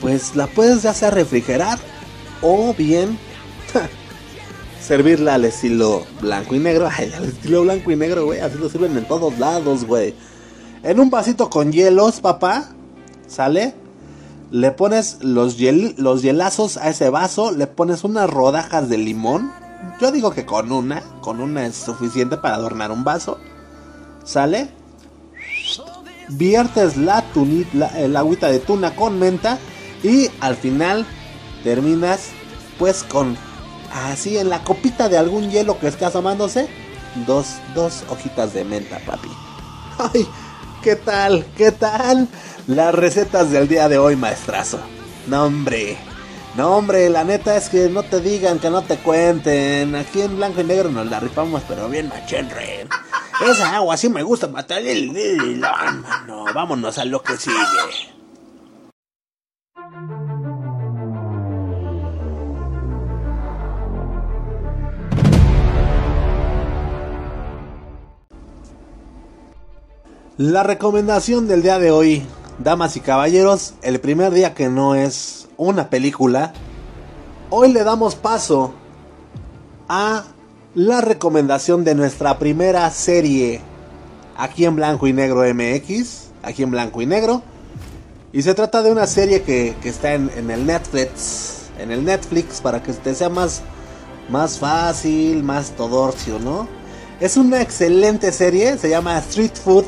pues 0.02 0.36
la 0.36 0.48
puedes 0.48 0.84
ya 0.84 0.94
sea 0.94 1.10
refrigerar 1.10 1.80
o 2.42 2.74
bien 2.74 3.18
servirla 4.82 5.36
al 5.36 5.46
estilo 5.46 6.06
blanco 6.22 6.56
y 6.56 6.60
negro. 6.60 6.90
Ay, 6.98 7.12
al 7.16 7.26
estilo 7.26 7.64
blanco 7.64 7.92
y 7.92 7.96
negro, 7.96 8.26
güey, 8.26 8.40
así 8.40 8.58
lo 8.58 8.70
sirven 8.70 8.98
en 8.98 9.06
todos 9.06 9.38
lados, 9.38 9.86
güey. 9.86 10.14
En 10.84 11.00
un 11.00 11.10
vasito 11.10 11.50
con 11.50 11.72
hielos, 11.72 12.20
papá, 12.20 12.70
¿sale? 13.28 13.74
Le 14.52 14.72
pones 14.72 15.18
los, 15.22 15.58
los 15.98 16.22
hielazos 16.22 16.78
a 16.78 16.90
ese 16.90 17.10
vaso, 17.10 17.52
le 17.52 17.68
pones 17.68 18.04
unas 18.04 18.30
rodajas 18.30 18.90
de 18.90 18.98
limón. 18.98 19.52
Yo 20.00 20.12
digo 20.12 20.32
que 20.32 20.46
con 20.46 20.72
una, 20.72 21.02
con 21.22 21.42
una 21.42 21.66
es 21.66 21.76
suficiente 21.76 22.38
para 22.38 22.56
adornar 22.56 22.92
un 22.92 23.04
vaso. 23.04 23.40
¿Sale? 24.24 24.70
Viertes 26.30 26.98
la, 26.98 27.24
el 27.96 28.16
agüita 28.16 28.48
de 28.50 28.60
tuna 28.60 28.96
con 28.96 29.18
menta 29.20 29.58
y 30.04 30.30
al 30.42 30.56
final 30.56 31.06
terminas 31.64 32.32
pues 32.78 33.04
con 33.04 33.38
así 33.94 34.38
en 34.38 34.50
la 34.50 34.64
copita 34.64 35.10
de 35.10 35.18
algún 35.18 35.50
hielo 35.50 35.80
que 35.80 35.88
esté 35.88 36.06
asomándose 36.06 36.68
dos, 37.26 37.56
dos 37.74 38.04
hojitas 38.10 38.54
de 38.54 38.64
menta, 38.64 39.00
papi. 39.06 39.30
Ay, 40.14 40.28
¿qué 40.84 40.96
tal? 40.96 41.46
¿Qué 41.56 41.72
tal? 41.72 42.28
Las 42.68 42.94
recetas 42.94 43.50
del 43.50 43.70
día 43.70 43.88
de 43.88 43.98
hoy, 43.98 44.18
maestrazo. 44.18 44.78
No, 45.28 45.46
hombre. 45.46 45.98
No, 46.58 46.76
hombre, 46.76 47.08
la 47.10 47.24
neta 47.24 47.56
es 47.56 47.70
que 47.70 47.88
no 47.88 48.04
te 48.04 48.20
digan, 48.20 48.60
que 48.60 48.70
no 48.70 48.82
te 48.82 48.98
cuenten. 48.98 49.96
Aquí 49.96 50.22
en 50.22 50.36
blanco 50.36 50.60
y 50.60 50.66
negro 50.66 50.90
nos 50.90 51.08
la 51.08 51.22
rifamos, 51.22 51.64
pero 51.66 51.88
bien 51.88 52.10
machenre. 52.10 52.86
Esa 53.50 53.78
agua 53.78 53.96
sí 53.96 54.10
me 54.10 54.22
gusta 54.22 54.48
matar 54.48 54.82
el 54.82 55.14
No, 56.28 56.44
vámonos 56.54 56.98
a 56.98 57.06
lo 57.06 57.24
que 57.24 57.38
sigue. 57.38 57.56
La 70.38 70.64
recomendación 70.64 71.48
del 71.48 71.64
día 71.64 71.80
de 71.80 71.92
hoy, 71.92 72.24
damas 72.60 72.98
y 72.98 73.02
caballeros, 73.02 73.74
el 73.82 74.00
primer 74.00 74.34
día 74.34 74.54
que 74.54 74.70
no 74.70 74.96
es 74.96 75.48
una 75.58 75.90
película, 75.90 76.54
hoy 77.50 77.72
le 77.72 77.84
damos 77.84 78.16
paso 78.16 78.74
a 79.88 80.26
la 80.74 81.02
recomendación 81.02 81.84
de 81.84 81.96
nuestra 81.96 82.38
primera 82.40 82.90
serie 82.92 83.62
aquí 84.38 84.66
en 84.66 84.76
blanco 84.76 85.08
y 85.08 85.14
negro 85.14 85.42
MX, 85.42 86.30
aquí 86.44 86.64
en 86.64 86.72
blanco 86.72 87.02
y 87.02 87.06
negro. 87.06 87.42
Y 88.34 88.42
se 88.42 88.54
trata 88.54 88.84
de 88.84 88.92
una 88.92 89.08
serie 89.08 89.42
que, 89.42 89.76
está 89.84 90.14
en, 90.14 90.30
el 90.52 90.66
Netflix, 90.66 91.70
en 91.80 91.92
el 91.92 92.04
Netflix 92.04 92.62
para 92.62 92.84
que 92.84 92.94
te 92.94 93.16
sea 93.16 93.30
más, 93.30 93.62
más 94.30 94.60
fácil, 94.60 95.44
más 95.44 95.72
todorcio, 95.72 96.38
¿no? 96.40 96.68
Es 97.20 97.38
una 97.38 97.62
excelente 97.62 98.32
serie, 98.32 98.78
se 98.78 98.90
llama 98.90 99.18
Street 99.20 99.56
Food, 99.56 99.86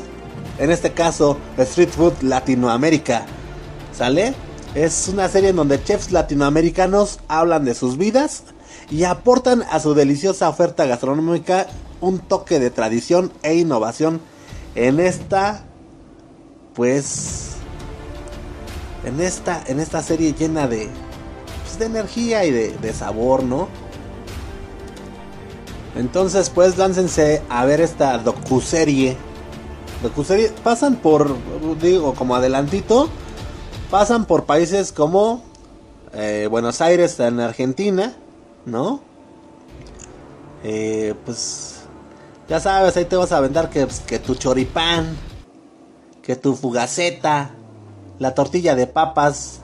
en 0.60 0.70
este 0.70 0.92
caso 0.92 1.38
Street 1.56 1.88
Food 1.88 2.22
Latinoamérica, 2.22 3.24
¿sale? 3.92 4.34
Es 4.74 5.08
una 5.08 5.28
serie 5.28 5.48
en 5.48 5.56
donde 5.56 5.82
chefs 5.82 6.12
latinoamericanos 6.12 7.18
hablan 7.26 7.64
de 7.64 7.74
sus 7.74 7.96
vidas 7.96 8.44
y 8.90 9.04
aportan 9.04 9.64
a 9.70 9.80
su 9.80 9.94
deliciosa 9.94 10.48
oferta 10.48 10.86
gastronómica 10.86 11.66
un 12.00 12.20
toque 12.20 12.60
de 12.60 12.70
tradición 12.70 13.32
e 13.42 13.56
innovación 13.56 14.20
en 14.74 15.00
esta 15.00 15.64
pues 16.74 17.54
en 19.04 19.20
esta 19.20 19.64
en 19.66 19.80
esta 19.80 20.02
serie 20.02 20.34
llena 20.34 20.68
de 20.68 20.88
pues, 21.64 21.78
de 21.78 21.86
energía 21.86 22.44
y 22.44 22.50
de, 22.50 22.76
de 22.78 22.92
sabor, 22.92 23.42
¿no? 23.42 23.68
Entonces, 25.96 26.50
pues 26.50 26.78
láncense 26.78 27.42
a 27.48 27.64
ver 27.64 27.80
esta 27.80 28.18
docuserie. 28.18 29.16
Pasan 30.64 30.96
por 30.96 31.36
digo 31.80 32.14
como 32.14 32.34
adelantito 32.34 33.08
pasan 33.90 34.24
por 34.24 34.44
países 34.44 34.92
como 34.92 35.42
eh, 36.14 36.46
Buenos 36.50 36.80
Aires 36.80 37.18
en 37.20 37.40
Argentina, 37.40 38.16
¿no? 38.64 39.00
Eh, 40.62 41.14
pues 41.24 41.82
ya 42.48 42.60
sabes, 42.60 42.96
ahí 42.96 43.04
te 43.04 43.16
vas 43.16 43.32
a 43.32 43.40
vender 43.40 43.68
que, 43.68 43.86
pues, 43.86 44.00
que 44.00 44.18
tu 44.18 44.34
choripán, 44.34 45.16
que 46.22 46.36
tu 46.36 46.54
fugaceta, 46.54 47.50
la 48.18 48.34
tortilla 48.34 48.74
de 48.74 48.86
papas. 48.86 49.60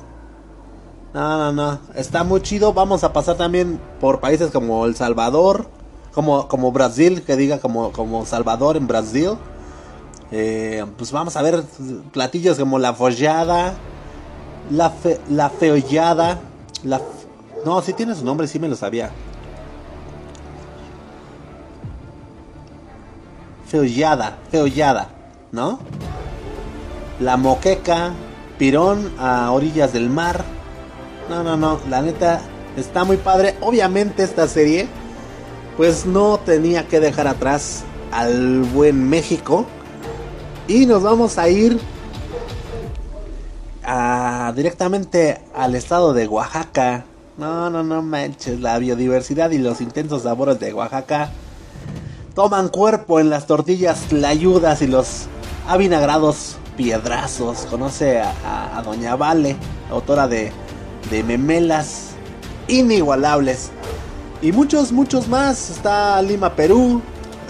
No, 1.15 1.39
no, 1.39 1.53
no, 1.53 1.81
está 1.95 2.25
muy 2.25 2.43
chido. 2.43 2.73
Vamos 2.73 3.05
a 3.05 3.13
pasar 3.13 3.37
también 3.37 3.81
por 4.01 4.21
países 4.21 4.51
como 4.51 4.85
El 4.87 4.97
Salvador, 4.97 5.69
como, 6.13 6.49
como 6.49 6.73
Brasil, 6.73 7.23
que 7.23 7.37
diga 7.37 7.59
como, 7.59 7.93
como 7.93 8.27
Salvador 8.27 8.77
en 8.77 8.87
Brasil. 8.87 9.31
Eh, 10.33 10.85
pues 10.97 11.13
vamos 11.13 11.37
a 11.37 11.43
ver 11.43 11.63
platillos 12.13 12.59
como 12.59 12.79
la 12.79 12.95
follada, 12.95 13.75
la, 14.71 14.91
fe, 14.91 15.21
la 15.29 15.51
feollada, 15.51 16.41
la 16.83 17.01
no, 17.67 17.83
si 17.83 17.93
tiene 17.93 18.15
su 18.15 18.25
nombre, 18.25 18.47
sí 18.47 18.61
me 18.61 18.69
lo 18.69 18.77
sabía. 18.77 19.11
Feollada, 23.67 24.39
feollada, 24.53 25.09
¿no? 25.51 25.81
La 27.19 27.37
moqueca, 27.37 28.13
pirón 28.57 29.13
a 29.19 29.51
orillas 29.51 29.93
del 29.93 30.09
mar. 30.11 30.45
No, 31.29 31.43
no, 31.43 31.57
no, 31.57 31.81
la 31.91 32.03
neta 32.03 32.41
está 32.77 33.03
muy 33.03 33.17
padre. 33.17 33.57
Obviamente 33.61 34.23
esta 34.23 34.47
serie, 34.47 34.87
pues 35.77 36.07
no 36.07 36.39
tenía 36.39 36.87
que 36.87 37.01
dejar 37.01 37.27
atrás 37.27 37.83
al 38.13 38.63
buen 38.63 39.09
México. 39.09 39.67
Y 40.69 40.87
nos 40.87 41.03
vamos 41.03 41.39
a 41.39 41.49
ir 41.49 41.79
a, 43.85 44.53
directamente 44.57 45.41
al 45.55 45.75
estado 45.75 46.13
de 46.13 46.27
Oaxaca. 46.27 47.05
No, 47.39 47.71
no, 47.71 47.83
no 47.83 48.03
manches, 48.03 48.61
la 48.61 48.79
biodiversidad 48.79 49.51
y 49.51 49.59
los 49.59 49.81
intensos 49.81 50.23
sabores 50.23 50.59
de 50.59 50.73
Oaxaca 50.73 51.31
toman 52.35 52.69
cuerpo 52.69 53.21
en 53.21 53.31
las 53.31 53.47
tortillas 53.47 54.01
tlayudas 54.09 54.83
y 54.83 54.89
los 54.89 55.27
avinagrados 55.69 56.57
piedrazos. 56.77 57.67
Conoce 57.71 58.21
a, 58.21 58.83
Doña 58.85 59.15
Vale, 59.17 59.57
autora 59.91 60.27
de, 60.27 60.53
de 61.11 61.23
memelas 61.23 62.11
inigualables. 62.69 63.71
Y 64.43 64.53
muchos, 64.53 64.93
muchos 64.93 65.29
más. 65.29 65.71
Está 65.71 66.21
Lima, 66.23 66.55
Perú, 66.55 67.01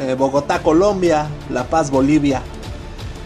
eh, 0.01 0.15
Bogotá, 0.19 0.63
Colombia, 0.63 1.29
La 1.51 1.65
Paz, 1.65 1.91
Bolivia. 1.91 2.43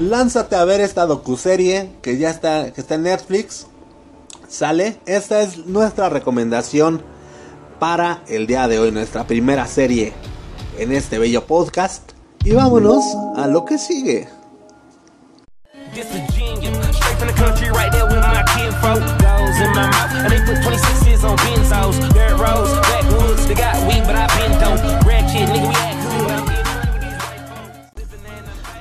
Lánzate 0.01 0.57
a 0.57 0.65
ver 0.65 0.81
esta 0.81 1.05
docuserie 1.05 1.91
que 2.01 2.17
ya 2.17 2.31
está, 2.31 2.73
que 2.73 2.81
está 2.81 2.95
en 2.95 3.03
Netflix. 3.03 3.67
Sale. 4.49 4.99
Esta 5.05 5.43
es 5.43 5.67
nuestra 5.67 6.09
recomendación 6.09 7.03
para 7.79 8.23
el 8.27 8.47
día 8.47 8.67
de 8.67 8.79
hoy, 8.79 8.93
nuestra 8.93 9.27
primera 9.27 9.67
serie 9.67 10.15
en 10.79 10.93
este 10.93 11.19
bello 11.19 11.47
podcast. 11.47 12.13
Y 12.45 12.53
vámonos 12.53 13.05
a 13.37 13.47
lo 13.47 13.67
que 13.67 13.77
sigue. 13.77 14.27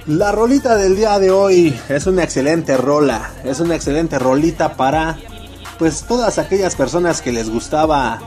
La 0.10 0.32
rolita 0.32 0.76
del 0.76 0.96
día 0.96 1.20
de 1.20 1.30
hoy 1.30 1.80
es 1.88 2.08
una 2.08 2.24
excelente 2.24 2.76
rola, 2.78 3.30
es 3.44 3.60
una 3.60 3.76
excelente 3.76 4.18
rolita 4.18 4.74
para 4.76 5.20
pues 5.78 6.02
todas 6.08 6.40
aquellas 6.40 6.76
personas 6.76 7.22
que 7.22 7.32
les 7.32 7.48
gustaba 7.48 8.20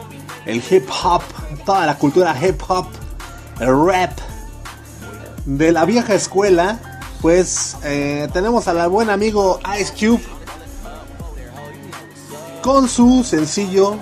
el 0.46 0.62
hip 0.70 0.88
hop, 1.02 1.22
toda 1.66 1.84
la 1.84 1.98
cultura 1.98 2.36
hip 2.40 2.62
hop, 2.68 2.86
el 3.58 3.84
rap. 3.84 4.12
De 5.44 5.72
la 5.72 5.84
vieja 5.84 6.14
escuela, 6.14 6.78
pues 7.20 7.76
eh, 7.82 8.28
tenemos 8.32 8.68
al 8.68 8.88
buen 8.88 9.10
amigo 9.10 9.58
Ice 9.80 9.92
Cube 9.92 10.22
con 12.62 12.88
su 12.88 13.24
sencillo 13.24 13.96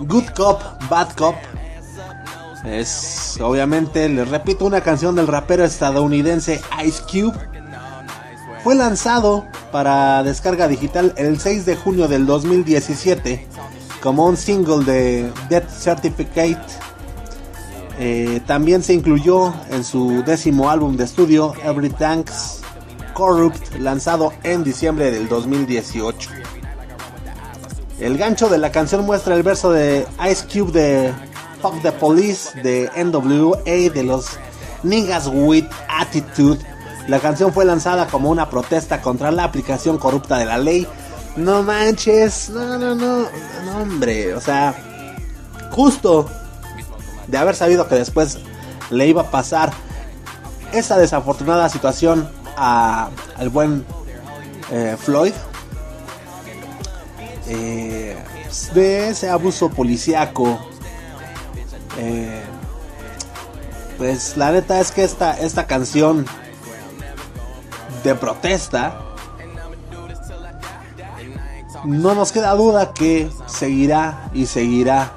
Good 0.00 0.30
Cop, 0.34 0.60
Bad 0.90 1.14
Cop 1.14 1.36
es 2.64 3.38
obviamente, 3.40 4.08
les 4.08 4.28
repito, 4.28 4.64
una 4.64 4.80
canción 4.80 5.14
del 5.14 5.26
rapero 5.26 5.64
estadounidense 5.64 6.60
Ice 6.84 7.02
Cube. 7.02 7.38
Fue 8.62 8.74
lanzado 8.74 9.46
para 9.70 10.22
descarga 10.22 10.68
digital 10.68 11.12
el 11.16 11.38
6 11.38 11.66
de 11.66 11.76
junio 11.76 12.08
del 12.08 12.26
2017 12.26 13.46
como 14.02 14.26
un 14.26 14.36
single 14.36 14.84
de 14.84 15.32
Death 15.48 15.70
Certificate. 15.70 16.60
Eh, 17.98 18.40
también 18.46 18.82
se 18.82 18.92
incluyó 18.92 19.54
en 19.70 19.82
su 19.82 20.22
décimo 20.24 20.70
álbum 20.70 20.96
de 20.96 21.04
estudio 21.04 21.54
Everything's 21.64 22.60
Corrupt, 23.14 23.76
lanzado 23.78 24.32
en 24.42 24.62
diciembre 24.64 25.10
del 25.10 25.28
2018. 25.28 26.30
El 28.00 28.18
gancho 28.18 28.48
de 28.48 28.58
la 28.58 28.72
canción 28.72 29.06
muestra 29.06 29.34
el 29.34 29.42
verso 29.42 29.72
de 29.72 30.06
Ice 30.30 30.44
Cube 30.52 30.72
de 30.72 31.14
Fuck 31.64 31.80
the 31.80 31.92
Police 31.92 32.60
de 32.62 32.90
NWA 32.94 33.90
de 33.90 34.02
los 34.02 34.38
Niggas 34.82 35.30
with 35.32 35.64
Attitude. 35.88 36.60
La 37.08 37.20
canción 37.20 37.54
fue 37.54 37.64
lanzada 37.64 38.06
como 38.06 38.28
una 38.28 38.50
protesta 38.50 39.00
contra 39.00 39.30
la 39.30 39.44
aplicación 39.44 39.96
corrupta 39.96 40.36
de 40.36 40.44
la 40.44 40.58
ley. 40.58 40.86
No 41.36 41.62
manches, 41.62 42.50
no, 42.50 42.66
no, 42.78 42.94
no, 42.94 43.20
no, 43.64 43.78
hombre, 43.78 44.34
o 44.34 44.42
sea, 44.42 44.74
justo 45.70 46.28
de 47.28 47.38
haber 47.38 47.54
sabido 47.54 47.88
que 47.88 47.94
después 47.94 48.40
le 48.90 49.06
iba 49.06 49.22
a 49.22 49.30
pasar 49.30 49.72
esa 50.74 50.98
desafortunada 50.98 51.70
situación 51.70 52.28
al 52.56 53.48
buen 53.50 53.86
eh, 54.70 54.98
Floyd 55.00 55.32
eh, 57.46 58.22
de 58.74 59.08
ese 59.08 59.30
abuso 59.30 59.70
policíaco 59.70 60.73
eh, 61.98 62.42
pues 63.98 64.36
la 64.36 64.50
neta 64.52 64.80
es 64.80 64.90
que 64.90 65.04
esta, 65.04 65.38
esta 65.38 65.66
canción 65.66 66.26
de 68.02 68.14
protesta 68.14 69.00
no 71.84 72.14
nos 72.14 72.32
queda 72.32 72.52
duda 72.54 72.92
que 72.92 73.30
seguirá 73.46 74.30
y 74.32 74.46
seguirá 74.46 75.12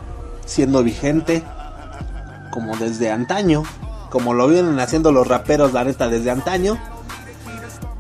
siendo 0.45 0.83
vigente 0.83 1.43
como 2.51 2.75
desde 2.77 3.11
antaño, 3.11 3.63
como 4.09 4.33
lo 4.33 4.47
vienen 4.47 4.79
haciendo 4.79 5.11
los 5.11 5.27
raperos, 5.27 5.73
la 5.73 5.83
neta, 5.83 6.07
desde 6.07 6.31
antaño. 6.31 6.77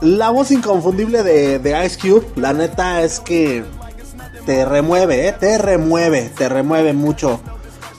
La 0.01 0.29
voz 0.29 0.51
inconfundible 0.51 1.23
de, 1.23 1.59
de 1.59 1.85
Ice 1.85 1.97
Cube, 1.99 2.25
la 2.35 2.53
neta 2.53 3.01
es 3.01 3.19
que 3.19 3.63
te 4.45 4.63
remueve, 4.63 5.27
¿eh? 5.27 5.33
te 5.33 5.57
remueve, 5.57 6.31
te 6.35 6.49
remueve 6.49 6.93
mucho 6.93 7.39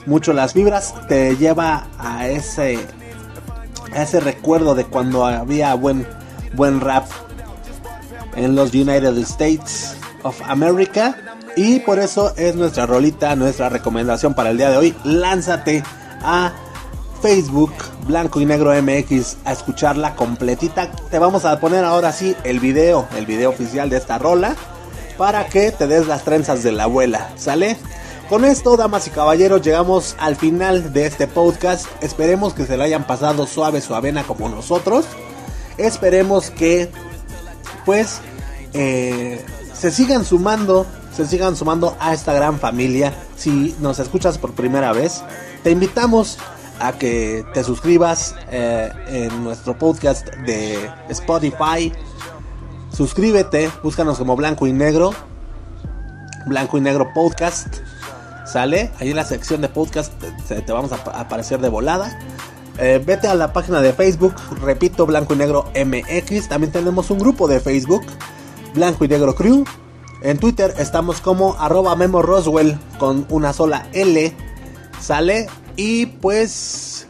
mucho 0.05 0.33
las 0.33 0.53
vibras, 0.53 0.93
te 1.07 1.35
lleva 1.37 1.87
a 1.97 2.27
ese, 2.27 2.79
a 3.93 4.03
ese 4.03 4.19
recuerdo 4.19 4.75
de 4.75 4.85
cuando 4.85 5.25
había 5.25 5.73
buen, 5.75 6.07
buen 6.53 6.81
rap 6.81 7.05
en 8.35 8.55
los 8.55 8.73
United 8.73 9.17
States 9.19 9.95
of 10.23 10.39
America. 10.47 11.15
Y 11.55 11.79
por 11.79 11.99
eso 11.99 12.33
es 12.37 12.55
nuestra 12.55 12.85
rolita, 12.85 13.35
nuestra 13.35 13.69
recomendación 13.69 14.33
para 14.33 14.51
el 14.51 14.57
día 14.57 14.69
de 14.69 14.77
hoy. 14.77 14.95
Lánzate 15.03 15.83
a 16.21 16.53
Facebook 17.21 17.73
Blanco 18.07 18.39
y 18.39 18.45
Negro 18.45 18.71
MX 18.81 19.37
a 19.45 19.51
escucharla 19.51 20.15
completita. 20.15 20.91
Te 20.91 21.19
vamos 21.19 21.45
a 21.45 21.59
poner 21.59 21.83
ahora 21.83 22.11
sí 22.11 22.35
el 22.43 22.59
video, 22.59 23.07
el 23.17 23.25
video 23.25 23.49
oficial 23.49 23.89
de 23.89 23.97
esta 23.97 24.17
rola. 24.17 24.55
Para 25.17 25.47
que 25.47 25.71
te 25.71 25.85
des 25.85 26.07
las 26.07 26.23
trenzas 26.23 26.63
de 26.63 26.71
la 26.71 26.83
abuela. 26.83 27.29
¿Sale? 27.35 27.75
Con 28.29 28.45
esto, 28.45 28.77
damas 28.77 29.07
y 29.07 29.09
caballeros, 29.09 29.63
llegamos 29.63 30.15
al 30.19 30.35
final 30.35 30.93
de 30.93 31.07
este 31.07 31.25
podcast. 31.25 31.87
Esperemos 32.03 32.53
que 32.53 32.67
se 32.67 32.77
lo 32.77 32.83
hayan 32.83 33.07
pasado 33.07 33.47
suave, 33.47 33.81
suavena 33.81 34.23
como 34.23 34.47
nosotros. 34.49 35.05
Esperemos 35.79 36.51
que, 36.51 36.91
pues, 37.85 38.21
eh, 38.73 39.43
se 39.73 39.89
sigan 39.89 40.23
sumando, 40.25 40.85
se 41.11 41.25
sigan 41.25 41.55
sumando 41.55 41.97
a 41.99 42.13
esta 42.13 42.31
gran 42.33 42.59
familia. 42.59 43.15
Si 43.35 43.75
nos 43.79 43.97
escuchas 43.97 44.37
por 44.37 44.51
primera 44.51 44.93
vez, 44.93 45.23
te 45.63 45.71
invitamos 45.71 46.37
a 46.79 46.91
que 46.91 47.43
te 47.55 47.63
suscribas 47.63 48.35
eh, 48.51 48.91
en 49.07 49.43
nuestro 49.43 49.75
podcast 49.75 50.27
de 50.45 50.87
Spotify. 51.09 51.91
Suscríbete, 52.95 53.71
búscanos 53.81 54.19
como 54.19 54.35
Blanco 54.35 54.67
y 54.67 54.71
Negro. 54.71 55.15
Blanco 56.45 56.77
y 56.77 56.81
Negro 56.81 57.11
Podcast. 57.11 57.88
¿Sale? 58.51 58.89
Ahí 58.99 59.11
en 59.11 59.15
la 59.15 59.25
sección 59.25 59.61
de 59.61 59.69
podcast 59.69 60.11
te, 60.47 60.71
vamos 60.71 60.91
a 60.91 60.95
aparecer 61.19 61.59
de 61.61 61.69
volada. 61.69 62.19
Eh, 62.79 62.99
vete 63.05 63.27
a 63.27 63.35
la 63.35 63.53
página 63.53 63.79
de 63.79 63.93
Facebook, 63.93 64.33
repito, 64.61 65.05
Blanco 65.05 65.35
y 65.35 65.37
Negro 65.37 65.65
MX. 65.75 66.49
También 66.49 66.71
tenemos 66.71 67.11
un 67.11 67.19
grupo 67.19 67.47
de 67.47 67.59
Facebook, 67.59 68.01
Blanco 68.73 69.05
y 69.05 69.07
Negro 69.07 69.35
Crew. 69.35 69.65
En 70.23 70.39
Twitter 70.39 70.73
estamos 70.79 71.21
como 71.21 71.57
arroba 71.59 71.95
Memo 71.95 72.23
con 72.97 73.27
una 73.29 73.53
sola 73.53 73.87
L. 73.93 74.35
¿Sale? 74.99 75.47
Y 75.75 76.07
pues 76.07 77.05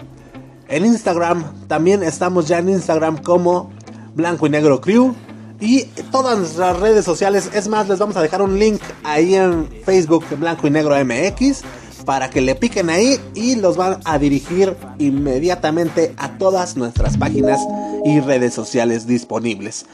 en 0.67 0.85
Instagram, 0.85 1.67
también 1.67 2.03
estamos 2.03 2.49
ya 2.49 2.59
en 2.59 2.67
Instagram 2.67 3.17
como 3.17 3.71
Blanco 4.13 4.45
y 4.45 4.49
Negro 4.49 4.81
Crew 4.81 5.15
y 5.59 5.83
todas 6.11 6.37
nuestras 6.37 6.79
redes 6.79 7.05
sociales. 7.05 7.49
Es 7.53 7.67
más, 7.67 7.87
les 7.87 7.99
vamos 7.99 8.15
a 8.15 8.21
dejar 8.21 8.41
un 8.41 8.57
link 8.57 8.81
ahí 9.03 9.35
en 9.35 9.67
Facebook 9.85 10.25
Blanco 10.37 10.67
y 10.67 10.69
Negro 10.71 10.95
MX 11.03 11.63
para 12.05 12.29
que 12.29 12.41
le 12.41 12.55
piquen 12.55 12.89
ahí 12.89 13.19
y 13.35 13.55
los 13.55 13.77
van 13.77 13.99
a 14.05 14.17
dirigir 14.17 14.75
inmediatamente 14.97 16.13
a 16.17 16.37
todas 16.37 16.75
nuestras 16.75 17.17
páginas 17.17 17.59
y 18.05 18.19
redes 18.21 18.53
sociales 18.53 19.05
disponibles. 19.05 19.85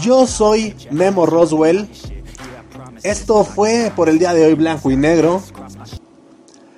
Yo 0.00 0.26
soy 0.26 0.74
Memo 0.90 1.26
Roswell. 1.26 1.88
Esto 3.02 3.44
fue 3.44 3.92
por 3.94 4.08
el 4.08 4.18
día 4.18 4.32
de 4.32 4.46
hoy 4.46 4.54
Blanco 4.54 4.90
y 4.90 4.96
Negro. 4.96 5.42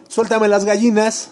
Suéltame 0.09 0.49
las 0.49 0.65
gallinas. 0.65 1.31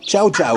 Chau, 0.00 0.30
chau. 0.30 0.56